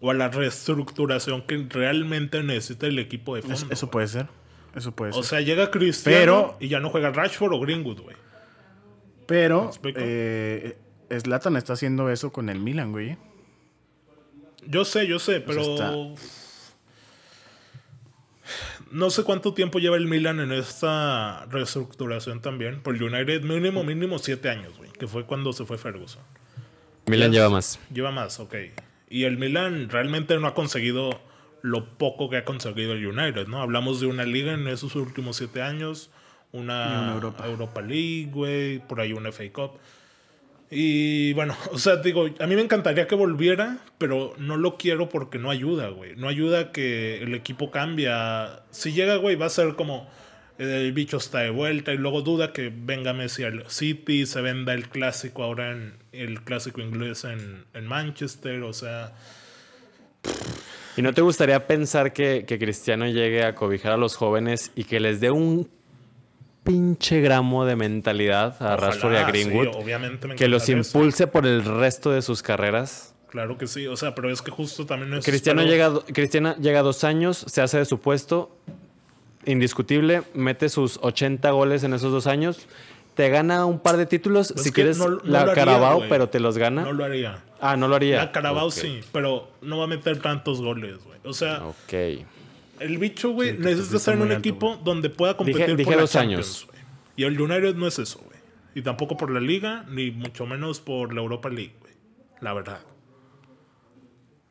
o 0.00 0.10
a 0.12 0.14
la 0.14 0.28
reestructuración 0.28 1.42
que 1.42 1.66
realmente 1.68 2.42
necesita 2.44 2.86
el 2.86 3.00
equipo 3.00 3.34
de 3.34 3.42
fondo. 3.42 3.56
Eso, 3.56 3.66
eso 3.70 3.90
puede 3.90 4.06
ser. 4.06 4.26
Eso 4.76 4.92
puede 4.92 5.12
ser. 5.12 5.20
O 5.20 5.24
sea, 5.24 5.40
llega 5.40 5.70
Cristiano 5.72 6.16
Pero- 6.20 6.56
y 6.60 6.68
ya 6.68 6.78
no 6.78 6.90
juega 6.90 7.10
Rashford 7.10 7.52
o 7.52 7.60
Greenwood, 7.60 8.00
güey. 8.02 8.16
Pero 9.26 9.66
explico? 9.66 10.00
eh, 10.02 10.76
está 11.58 11.74
haciendo 11.74 12.10
eso 12.10 12.32
con 12.32 12.48
el 12.48 12.58
Milan, 12.60 12.92
güey. 12.92 13.16
Yo 14.66 14.84
sé, 14.84 15.06
yo 15.06 15.18
sé, 15.18 15.40
pero. 15.40 15.60
está- 15.60 15.94
No 18.90 19.10
sé 19.10 19.24
cuánto 19.24 19.54
tiempo 19.54 19.78
lleva 19.78 19.96
el 19.96 20.06
Milan 20.06 20.38
en 20.40 20.52
esta 20.52 21.46
reestructuración 21.46 22.40
también. 22.40 22.80
Por 22.82 22.94
el 22.94 23.02
United, 23.02 23.42
mínimo, 23.42 23.82
mínimo 23.82 24.18
siete 24.18 24.50
años, 24.50 24.76
güey. 24.76 24.90
Que 24.92 25.06
fue 25.08 25.24
cuando 25.24 25.52
se 25.52 25.64
fue 25.64 25.78
Ferguson. 25.78 26.22
Milan 27.06 27.32
lleva 27.32 27.50
más. 27.50 27.80
Lleva 27.92 28.10
más, 28.12 28.38
ok. 28.40 28.54
Y 29.10 29.24
el 29.24 29.36
Milan 29.36 29.88
realmente 29.88 30.38
no 30.38 30.46
ha 30.46 30.54
conseguido 30.54 31.20
lo 31.62 31.96
poco 31.98 32.30
que 32.30 32.36
ha 32.36 32.44
conseguido 32.44 32.92
el 32.92 33.04
United, 33.06 33.46
¿no? 33.48 33.60
Hablamos 33.62 34.00
de 34.00 34.06
una 34.06 34.24
liga 34.24 34.52
en 34.52 34.68
esos 34.68 34.94
últimos 34.96 35.36
siete 35.36 35.62
años, 35.62 36.10
una, 36.54 37.12
Europa. 37.12 37.46
Europa 37.46 37.80
League, 37.82 38.30
güey, 38.32 38.78
por 38.78 39.00
ahí 39.00 39.12
una 39.12 39.30
FA 39.30 39.44
Cup. 39.52 39.72
Y 40.70 41.32
bueno, 41.34 41.56
o 41.72 41.78
sea, 41.78 41.96
digo, 41.96 42.26
a 42.38 42.46
mí 42.46 42.54
me 42.54 42.62
encantaría 42.62 43.06
que 43.06 43.14
volviera, 43.14 43.78
pero 43.98 44.34
no 44.38 44.56
lo 44.56 44.76
quiero 44.76 45.08
porque 45.08 45.38
no 45.38 45.50
ayuda, 45.50 45.88
güey. 45.88 46.16
No 46.16 46.28
ayuda 46.28 46.72
que 46.72 47.22
el 47.22 47.34
equipo 47.34 47.70
cambia. 47.70 48.62
Si 48.70 48.92
llega, 48.92 49.16
güey, 49.16 49.36
va 49.36 49.46
a 49.46 49.50
ser 49.50 49.74
como 49.74 50.08
el 50.56 50.92
bicho 50.92 51.16
está 51.16 51.40
de 51.40 51.50
vuelta 51.50 51.92
y 51.92 51.98
luego 51.98 52.22
duda 52.22 52.52
que 52.52 52.72
venga 52.74 53.12
Messi 53.12 53.42
al 53.42 53.68
City, 53.68 54.24
se 54.24 54.40
venda 54.40 54.72
el 54.72 54.88
clásico 54.88 55.42
ahora 55.42 55.72
en 55.72 55.94
el 56.12 56.42
clásico 56.42 56.80
inglés 56.80 57.24
en, 57.24 57.64
en 57.74 57.86
Manchester, 57.88 58.62
o 58.62 58.72
sea, 58.72 59.12
¿Y 60.96 61.02
no 61.02 61.12
te 61.12 61.22
gustaría 61.22 61.66
pensar 61.66 62.12
que, 62.12 62.44
que 62.46 62.58
Cristiano 62.58 63.06
llegue 63.06 63.44
a 63.44 63.54
cobijar 63.54 63.92
a 63.92 63.96
los 63.96 64.14
jóvenes 64.14 64.70
y 64.76 64.84
que 64.84 65.00
les 65.00 65.20
dé 65.20 65.30
un 65.30 65.68
pinche 66.64 67.20
gramo 67.20 67.64
de 67.66 67.76
mentalidad 67.76 68.56
a 68.60 68.74
ojalá, 68.74 68.76
Rashford 68.76 69.12
y 69.12 69.16
a 69.16 69.26
sí, 69.26 69.30
Greenwood? 69.32 69.68
obviamente 69.76 70.26
me 70.28 70.34
que 70.34 70.48
los 70.48 70.62
eso. 70.68 70.72
impulse 70.72 71.26
por 71.26 71.46
el 71.46 71.64
resto 71.64 72.10
de 72.10 72.22
sus 72.22 72.42
carreras. 72.42 73.14
Claro 73.28 73.58
que 73.58 73.66
sí, 73.66 73.86
o 73.86 73.96
sea, 73.96 74.14
pero 74.14 74.30
es 74.30 74.40
que 74.42 74.50
justo 74.50 74.86
también 74.86 75.12
es 75.14 75.24
Cristiano 75.24 75.60
espero- 75.62 76.00
llega, 76.00 76.06
Cristiano 76.12 76.56
llega 76.56 76.80
a 76.80 76.82
dos 76.82 77.04
años, 77.04 77.44
se 77.48 77.60
hace 77.62 77.78
de 77.78 77.84
su 77.84 77.98
puesto, 78.00 78.50
indiscutible, 79.44 80.22
mete 80.34 80.68
sus 80.68 80.98
80 81.02 81.50
goles 81.50 81.82
en 81.84 81.94
esos 81.94 82.12
dos 82.12 82.26
años, 82.26 82.66
te 83.14 83.28
gana 83.28 83.64
un 83.66 83.78
par 83.78 83.96
de 83.96 84.06
títulos, 84.06 84.52
Pues 84.52 84.64
si 84.64 84.72
quieres 84.72 84.98
no- 84.98 85.04
no 85.08 85.10
lo 85.16 85.20
la 85.24 85.40
haría, 85.42 85.54
Carabao, 85.54 86.02
pero 86.08 86.28
te 86.28 86.40
los 86.40 86.58
gana. 86.58 86.82
No 86.82 86.92
lo 86.92 87.04
haría. 87.04 87.38
ah, 87.60 87.76
no 87.76 87.88
lo 87.88 87.96
haría. 87.96 88.16
La 88.16 88.32
Carabao 88.32 88.70
sí, 88.70 89.00
pero 89.12 89.48
no 89.62 89.78
va 89.78 89.84
a 89.84 89.88
meter 89.88 90.20
tantos 90.20 90.60
goles, 90.62 90.96
güey. 91.04 91.18
O 91.24 91.32
sea, 91.32 91.64
Ok. 91.64 92.24
El 92.80 92.98
bicho, 92.98 93.30
güey, 93.30 93.52
Sí, 93.52 93.58
necesita 93.58 93.96
estar 93.96 94.14
en 94.14 94.22
un 94.22 94.28
alto, 94.28 94.38
equipo 94.40 94.76
donde 94.84 95.10
pueda 95.10 95.36
competir 95.36 95.62
Dije- 95.66 95.76
dije 95.76 95.84
por 95.84 95.94
la 95.96 96.00
dos 96.02 96.12
Champions, 96.12 96.66
años. 96.70 96.84
Y 97.16 97.24
el 97.24 97.40
United 97.40 97.74
no 97.76 97.86
es 97.86 97.98
eso, 97.98 98.18
güey. 98.24 98.38
Y 98.74 98.82
tampoco 98.82 99.16
por 99.16 99.30
la 99.30 99.40
Liga, 99.40 99.84
ni 99.88 100.10
mucho 100.10 100.46
menos 100.46 100.80
por 100.80 101.14
la 101.14 101.20
Europa 101.20 101.48
League, 101.48 101.74
güey. 101.80 101.92
La 102.40 102.52
verdad. 102.52 102.80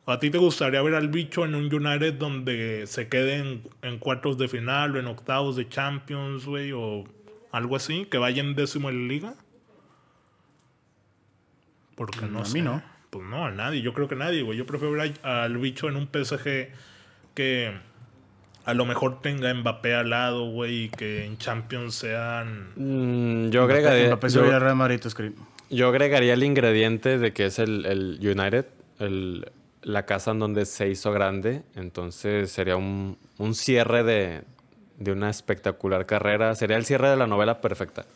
¿A 0.06 0.18
ti 0.18 0.30
te 0.30 0.38
gustaría 0.38 0.82
ver 0.82 0.94
al 0.94 1.08
bicho 1.08 1.44
en 1.44 1.54
un 1.54 1.72
United 1.74 2.14
donde 2.14 2.84
se 2.86 3.08
quede 3.08 3.36
en, 3.36 3.62
en 3.82 3.98
cuartos 3.98 4.36
de 4.36 4.48
final 4.48 4.94
o 4.96 4.98
en 5.00 5.06
octavos 5.06 5.56
de 5.56 5.68
Champions, 5.68 6.44
güey? 6.46 6.72
O 6.72 7.04
algo 7.52 7.76
así, 7.76 8.06
que 8.06 8.18
vaya 8.18 8.42
en 8.42 8.54
décimo 8.54 8.90
en 8.90 9.02
la 9.02 9.08
Liga. 9.08 9.34
Porque 11.96 12.26
no 12.26 12.40
A 12.40 12.44
sé. 12.44 12.54
mí 12.58 12.62
no. 12.62 12.82
Pues 13.10 13.24
no, 13.26 13.46
a 13.46 13.50
nadie. 13.50 13.80
Yo 13.82 13.92
creo 13.94 14.08
que 14.08 14.16
nadie, 14.16 14.42
güey. 14.42 14.58
Yo 14.58 14.66
prefiero 14.66 14.92
ver 14.94 15.14
a- 15.22 15.44
al 15.44 15.56
bicho 15.58 15.88
en 15.88 15.96
un 15.96 16.08
PSG 16.08 16.72
que 17.34 17.72
a 18.64 18.74
lo 18.74 18.84
mejor 18.86 19.20
tenga 19.20 19.52
Mbappé 19.52 19.94
al 19.94 20.10
lado, 20.10 20.50
güey, 20.50 20.84
y 20.84 20.88
que 20.88 21.24
en 21.24 21.36
Champions 21.38 21.94
sean... 21.94 22.70
Mm, 22.76 23.50
yo, 23.50 23.64
agregaría, 23.64 24.08
Mbappé 24.08 24.30
se 24.30 24.40
va 24.40 24.46
a 24.46 24.50
yo, 24.52 24.58
Real 24.58 24.76
Madrid, 24.76 25.00
yo 25.70 25.88
agregaría 25.88 26.34
el 26.34 26.42
ingrediente 26.42 27.18
de 27.18 27.32
que 27.32 27.46
es 27.46 27.58
el, 27.58 27.84
el 27.86 28.18
United, 28.20 28.66
el- 28.98 29.50
la 29.82 30.06
casa 30.06 30.30
en 30.30 30.38
donde 30.38 30.64
se 30.64 30.88
hizo 30.88 31.12
grande. 31.12 31.62
Entonces 31.74 32.50
sería 32.50 32.76
un, 32.76 33.18
un 33.36 33.54
cierre 33.54 34.02
de, 34.02 34.42
de 34.98 35.12
una 35.12 35.28
espectacular 35.28 36.06
carrera. 36.06 36.54
Sería 36.54 36.78
el 36.78 36.86
cierre 36.86 37.10
de 37.10 37.16
la 37.16 37.26
novela 37.26 37.60
perfecta. 37.60 38.06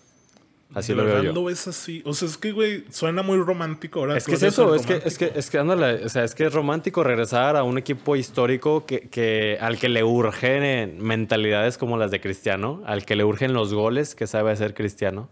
Así 0.75 0.93
¿De 0.93 0.99
lo 0.99 1.05
veo 1.07 1.23
yo. 1.23 1.33
lo 1.33 1.45
ves 1.45 1.67
así? 1.67 2.03
O 2.05 2.13
sea, 2.13 2.29
es 2.29 2.37
que, 2.37 2.53
güey, 2.53 2.85
suena 2.91 3.23
muy 3.23 3.39
romántico 3.39 4.01
ahora. 4.01 4.19
Es 4.19 4.27
que 4.27 4.35
es 4.35 4.43
eso, 4.43 4.75
es 4.75 4.85
que, 4.85 5.01
es 5.03 5.17
que, 5.17 5.33
es 5.35 5.49
que, 5.49 5.59
ándale, 5.59 6.05
o 6.05 6.09
sea, 6.11 6.25
es 6.25 6.35
que 6.35 6.45
es 6.45 6.53
romántico 6.53 7.03
regresar 7.03 7.57
a 7.57 7.63
un 7.63 7.79
equipo 7.79 8.17
histórico 8.17 8.85
que, 8.85 9.01
que- 9.09 9.57
al 9.61 9.79
que 9.79 9.89
le 9.89 10.05
urgen 10.05 10.99
mentalidades 11.03 11.79
como 11.79 11.97
las 11.97 12.11
de 12.11 12.21
Cristiano, 12.21 12.83
al 12.85 13.07
que 13.07 13.17
le 13.17 13.25
urgen 13.25 13.55
los 13.55 13.73
goles 13.73 14.15
que 14.15 14.27
sabe 14.27 14.51
hacer 14.53 14.75
Cristiano. 14.75 15.31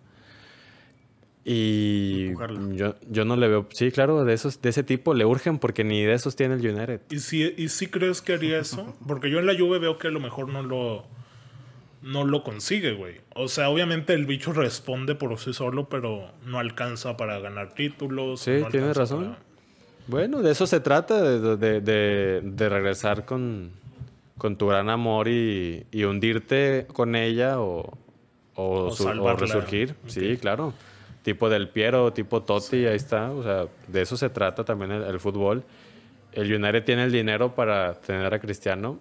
Y 1.49 2.33
yo, 2.75 2.97
yo 3.09 3.25
no 3.25 3.37
le 3.37 3.47
veo, 3.47 3.69
sí, 3.73 3.93
claro, 3.93 4.25
de 4.25 4.35
esos, 4.35 4.61
de 4.63 4.71
ese 4.71 4.83
tipo 4.83 5.15
le 5.15 5.25
urgen 5.25 5.59
porque 5.61 5.85
ni 5.85 6.03
de 6.03 6.15
esos 6.15 6.35
tiene 6.35 6.55
el 6.55 6.67
United. 6.67 7.03
¿Y 7.11 7.21
si, 7.21 7.55
¿Y 7.57 7.69
si 7.69 7.87
crees 7.87 8.21
que 8.21 8.33
haría 8.33 8.59
eso? 8.59 8.97
Porque 9.07 9.31
yo 9.31 9.39
en 9.39 9.47
la 9.47 9.57
Juve 9.57 9.79
veo 9.79 9.97
que 9.99 10.09
a 10.09 10.11
lo 10.11 10.19
mejor 10.19 10.49
no 10.49 10.63
lo... 10.65 11.07
No 12.07 12.25
lo 12.25 12.43
consigue, 12.45 12.93
güey. 12.93 13.17
O 13.35 13.49
sea, 13.49 13.69
obviamente 13.69 14.15
el 14.15 14.27
bicho 14.27 14.53
responde 14.53 15.15
por 15.17 15.37
sí 15.39 15.53
solo, 15.53 15.89
pero 15.89 16.31
no 16.45 16.59
alcanza 16.59 17.17
para 17.17 17.39
ganar 17.41 17.75
títulos. 17.75 18.41
Sí, 18.41 18.53
no 18.63 18.69
tienes 18.69 18.97
razón. 18.97 19.25
para- 19.25 19.39
Bueno, 20.07 20.41
de 20.43 20.53
eso 20.53 20.67
se 20.69 20.79
trata, 20.81 21.21
de, 21.21 21.57
de- 21.57 21.81
de- 21.81 22.41
de 22.45 22.69
regresar 22.69 23.25
con, 23.25 23.73
con 24.39 24.57
tu 24.57 24.69
gran 24.69 24.89
amor 24.89 25.27
y, 25.27 25.85
y 25.91 26.05
hundirte 26.05 26.87
con 26.93 27.17
ella 27.17 27.61
o, 27.61 27.99
o, 28.55 28.65
O 28.87 28.91
su- 28.93 29.03
o 29.03 29.07
salvarla. 29.09 29.41
resurgir. 29.47 29.97
Sí, 30.07 30.37
claro. 30.37 30.73
Tipo 31.25 31.49
del 31.51 31.69
Piero, 31.71 32.13
tipo 32.13 32.43
Totti, 32.45 32.87
ahí 32.87 32.95
está. 32.95 33.33
O 33.33 33.43
sea, 33.43 33.67
de 33.89 34.01
eso 34.03 34.17
se 34.17 34.31
trata 34.31 34.65
también 34.65 34.93
el, 34.93 35.03
el 35.03 35.19
fútbol. 35.19 35.65
El 36.33 36.55
United 36.55 36.85
tiene 36.85 37.03
el 37.03 37.11
dinero 37.11 37.57
para 37.57 37.95
tener 37.95 38.33
a 38.33 38.39
Cristiano. 38.39 39.01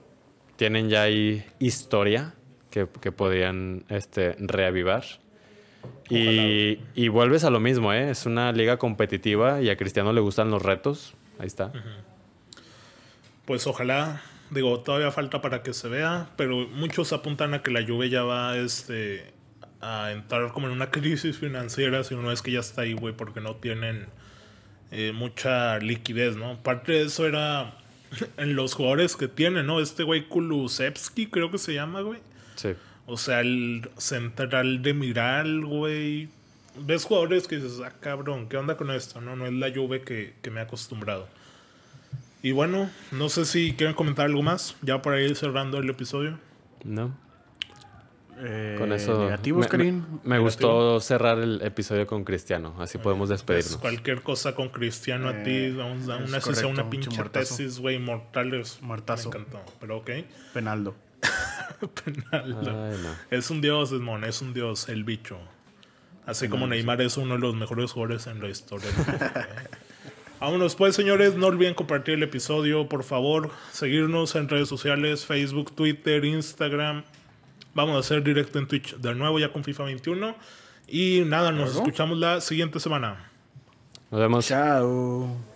Tienen 0.56 0.90
ya 0.90 1.04
ahí 1.04 1.46
historia 1.60 2.34
que, 2.76 2.90
que 3.00 3.14
podrían 3.14 3.86
este, 3.88 4.36
reavivar. 4.38 5.06
Y, 6.10 6.80
y 6.94 7.08
vuelves 7.08 7.46
a 7.46 7.50
lo 7.50 7.62
mismo, 7.62 7.94
¿eh? 7.94 8.10
Es 8.10 8.26
una 8.26 8.52
liga 8.52 8.76
competitiva 8.76 9.62
y 9.62 9.70
a 9.70 9.78
Cristiano 9.78 10.12
le 10.12 10.20
gustan 10.20 10.52
los 10.52 10.62
retos. 10.62 11.14
Ahí 11.40 11.48
está. 11.48 11.72
Pues 13.46 13.66
ojalá, 13.66 14.22
digo, 14.50 14.82
todavía 14.82 15.10
falta 15.12 15.42
para 15.42 15.64
que 15.64 15.74
se 15.74 15.88
vea, 15.88 16.28
pero 16.36 16.68
muchos 16.68 17.14
apuntan 17.14 17.54
a 17.54 17.62
que 17.62 17.72
la 17.72 17.82
Juve 17.86 18.10
ya 18.10 18.24
va 18.24 18.58
este, 18.58 19.32
a 19.80 20.12
entrar 20.12 20.52
como 20.52 20.68
en 20.68 20.74
una 20.74 20.92
crisis 20.92 21.38
financiera, 21.38 22.04
si 22.04 22.14
no 22.14 22.30
es 22.30 22.42
que 22.42 22.52
ya 22.52 22.60
está 22.60 22.82
ahí, 22.82 22.92
güey, 22.92 23.16
porque 23.16 23.40
no 23.40 23.56
tienen 23.56 24.08
eh, 24.92 25.14
mucha 25.16 25.80
liquidez, 25.80 26.36
¿no? 26.36 26.62
Parte 26.62 26.92
de 26.92 27.04
eso 27.04 27.26
era 27.26 27.78
en 28.38 28.58
los 28.58 28.74
jugadores 28.74 29.16
que 29.16 29.30
tienen, 29.30 29.66
¿no? 29.66 29.80
Este 29.80 30.04
güey 30.04 30.28
Kulusevski, 30.28 31.28
creo 31.28 31.50
que 31.52 31.58
se 31.58 31.74
llama, 31.74 32.02
güey. 32.02 32.20
Sí. 32.56 32.74
O 33.08 33.18
sea, 33.18 33.42
el 33.42 33.90
central 33.98 34.82
de 34.82 34.94
Miral, 34.94 35.66
güey. 35.66 36.30
Ves 36.78 37.06
jugadores 37.06 37.48
que 37.48 37.56
dices, 37.58 37.80
ah, 37.86 37.94
cabrón, 38.00 38.50
¿qué 38.50 38.58
onda 38.58 38.76
con 38.78 38.92
esto? 38.92 39.22
No, 39.22 39.36
no 39.36 39.46
es 39.46 39.54
la 39.54 39.72
Juve 39.74 40.02
que, 40.02 40.34
que 40.42 40.52
me 40.52 40.60
he 40.60 40.64
acostumbrado. 40.64 41.28
Y 42.42 42.52
bueno, 42.52 42.90
no 43.12 43.30
sé 43.30 43.46
si 43.46 43.74
quieren 43.74 43.96
comentar 43.96 44.26
algo 44.26 44.42
más, 44.44 44.76
ya 44.82 45.02
para 45.02 45.22
ir 45.22 45.36
cerrando 45.36 45.78
el 45.80 45.90
episodio. 45.90 46.38
¿No? 46.84 47.16
Eh, 48.38 48.76
Con 48.78 48.92
eso. 48.92 49.18
Negativo, 49.24 49.60
me, 49.62 49.78
me- 49.78 50.04
me 50.26 50.40
gustó 50.40 51.00
cerrar 51.00 51.40
el 51.40 51.62
episodio 51.62 52.06
con 52.06 52.26
Cristiano. 52.26 52.76
Así 52.80 52.98
podemos 52.98 53.30
Pues 53.30 53.40
despedirnos. 53.40 53.78
cualquier 53.78 54.22
cosa 54.24 54.54
con 54.54 54.68
Cristiano 54.70 55.30
a 55.30 55.44
ti, 55.44 55.52
Eh, 55.52 55.74
vamos 55.74 56.10
a 56.10 56.18
una, 56.18 56.42
sesión, 56.42 56.76
correcto, 56.76 56.82
una 56.82 56.90
pinche 56.90 57.24
tesis, 57.32 57.80
güey, 57.80 57.98
mortales. 57.98 58.80
Muertazo. 58.82 59.30
Me 59.32 59.38
encantó, 59.40 59.64
pero 59.80 59.98
ok. 60.00 60.10
Penaldo. 60.54 60.96
Penal. 62.04 62.58
Ay, 62.64 63.00
no. 63.04 63.16
Es 63.30 63.50
un 63.50 63.62
dios, 63.62 63.92
Esmón, 63.92 64.24
es 64.24 64.42
un 64.42 64.54
dios, 64.54 64.90
el 64.90 65.04
bicho. 65.04 65.38
Así 66.26 66.50
como 66.50 66.66
Neymar 66.66 67.02
es 67.02 67.18
uno 67.18 67.36
de 67.36 67.40
los 67.40 67.56
mejores 67.56 67.92
jugadores 67.92 68.28
en 68.28 68.42
la 68.42 68.50
historia. 68.50 68.88
del 68.88 68.98
mundo, 68.98 69.26
¿eh? 69.26 69.70
Vámonos 70.40 70.76
pues, 70.76 70.96
señores. 70.96 71.36
No 71.36 71.48
olviden 71.48 71.74
compartir 71.74 72.16
el 72.16 72.24
episodio, 72.24 72.90
por 72.90 73.04
favor. 73.04 73.52
Seguirnos 73.72 74.36
en 74.36 74.50
redes 74.50 74.68
sociales, 74.68 75.26
Facebook, 75.26 75.76
Twitter, 75.76 76.26
Instagram. 76.26 77.04
Vamos 77.74 77.96
a 77.96 78.00
hacer 78.00 78.24
directo 78.24 78.60
en 78.60 78.68
Twitch 78.68 78.96
de 78.98 79.16
nuevo 79.16 79.40
ya 79.40 79.52
con 79.52 79.64
FIFA 79.64 79.84
21. 79.86 80.36
Y 80.88 81.24
nada, 81.26 81.52
nos 81.52 81.76
escuchamos 81.76 82.18
la 82.18 82.42
siguiente 82.42 82.80
semana. 82.80 83.32
Nos 84.12 84.20
vemos. 84.20 84.48
Chao. 84.48 85.55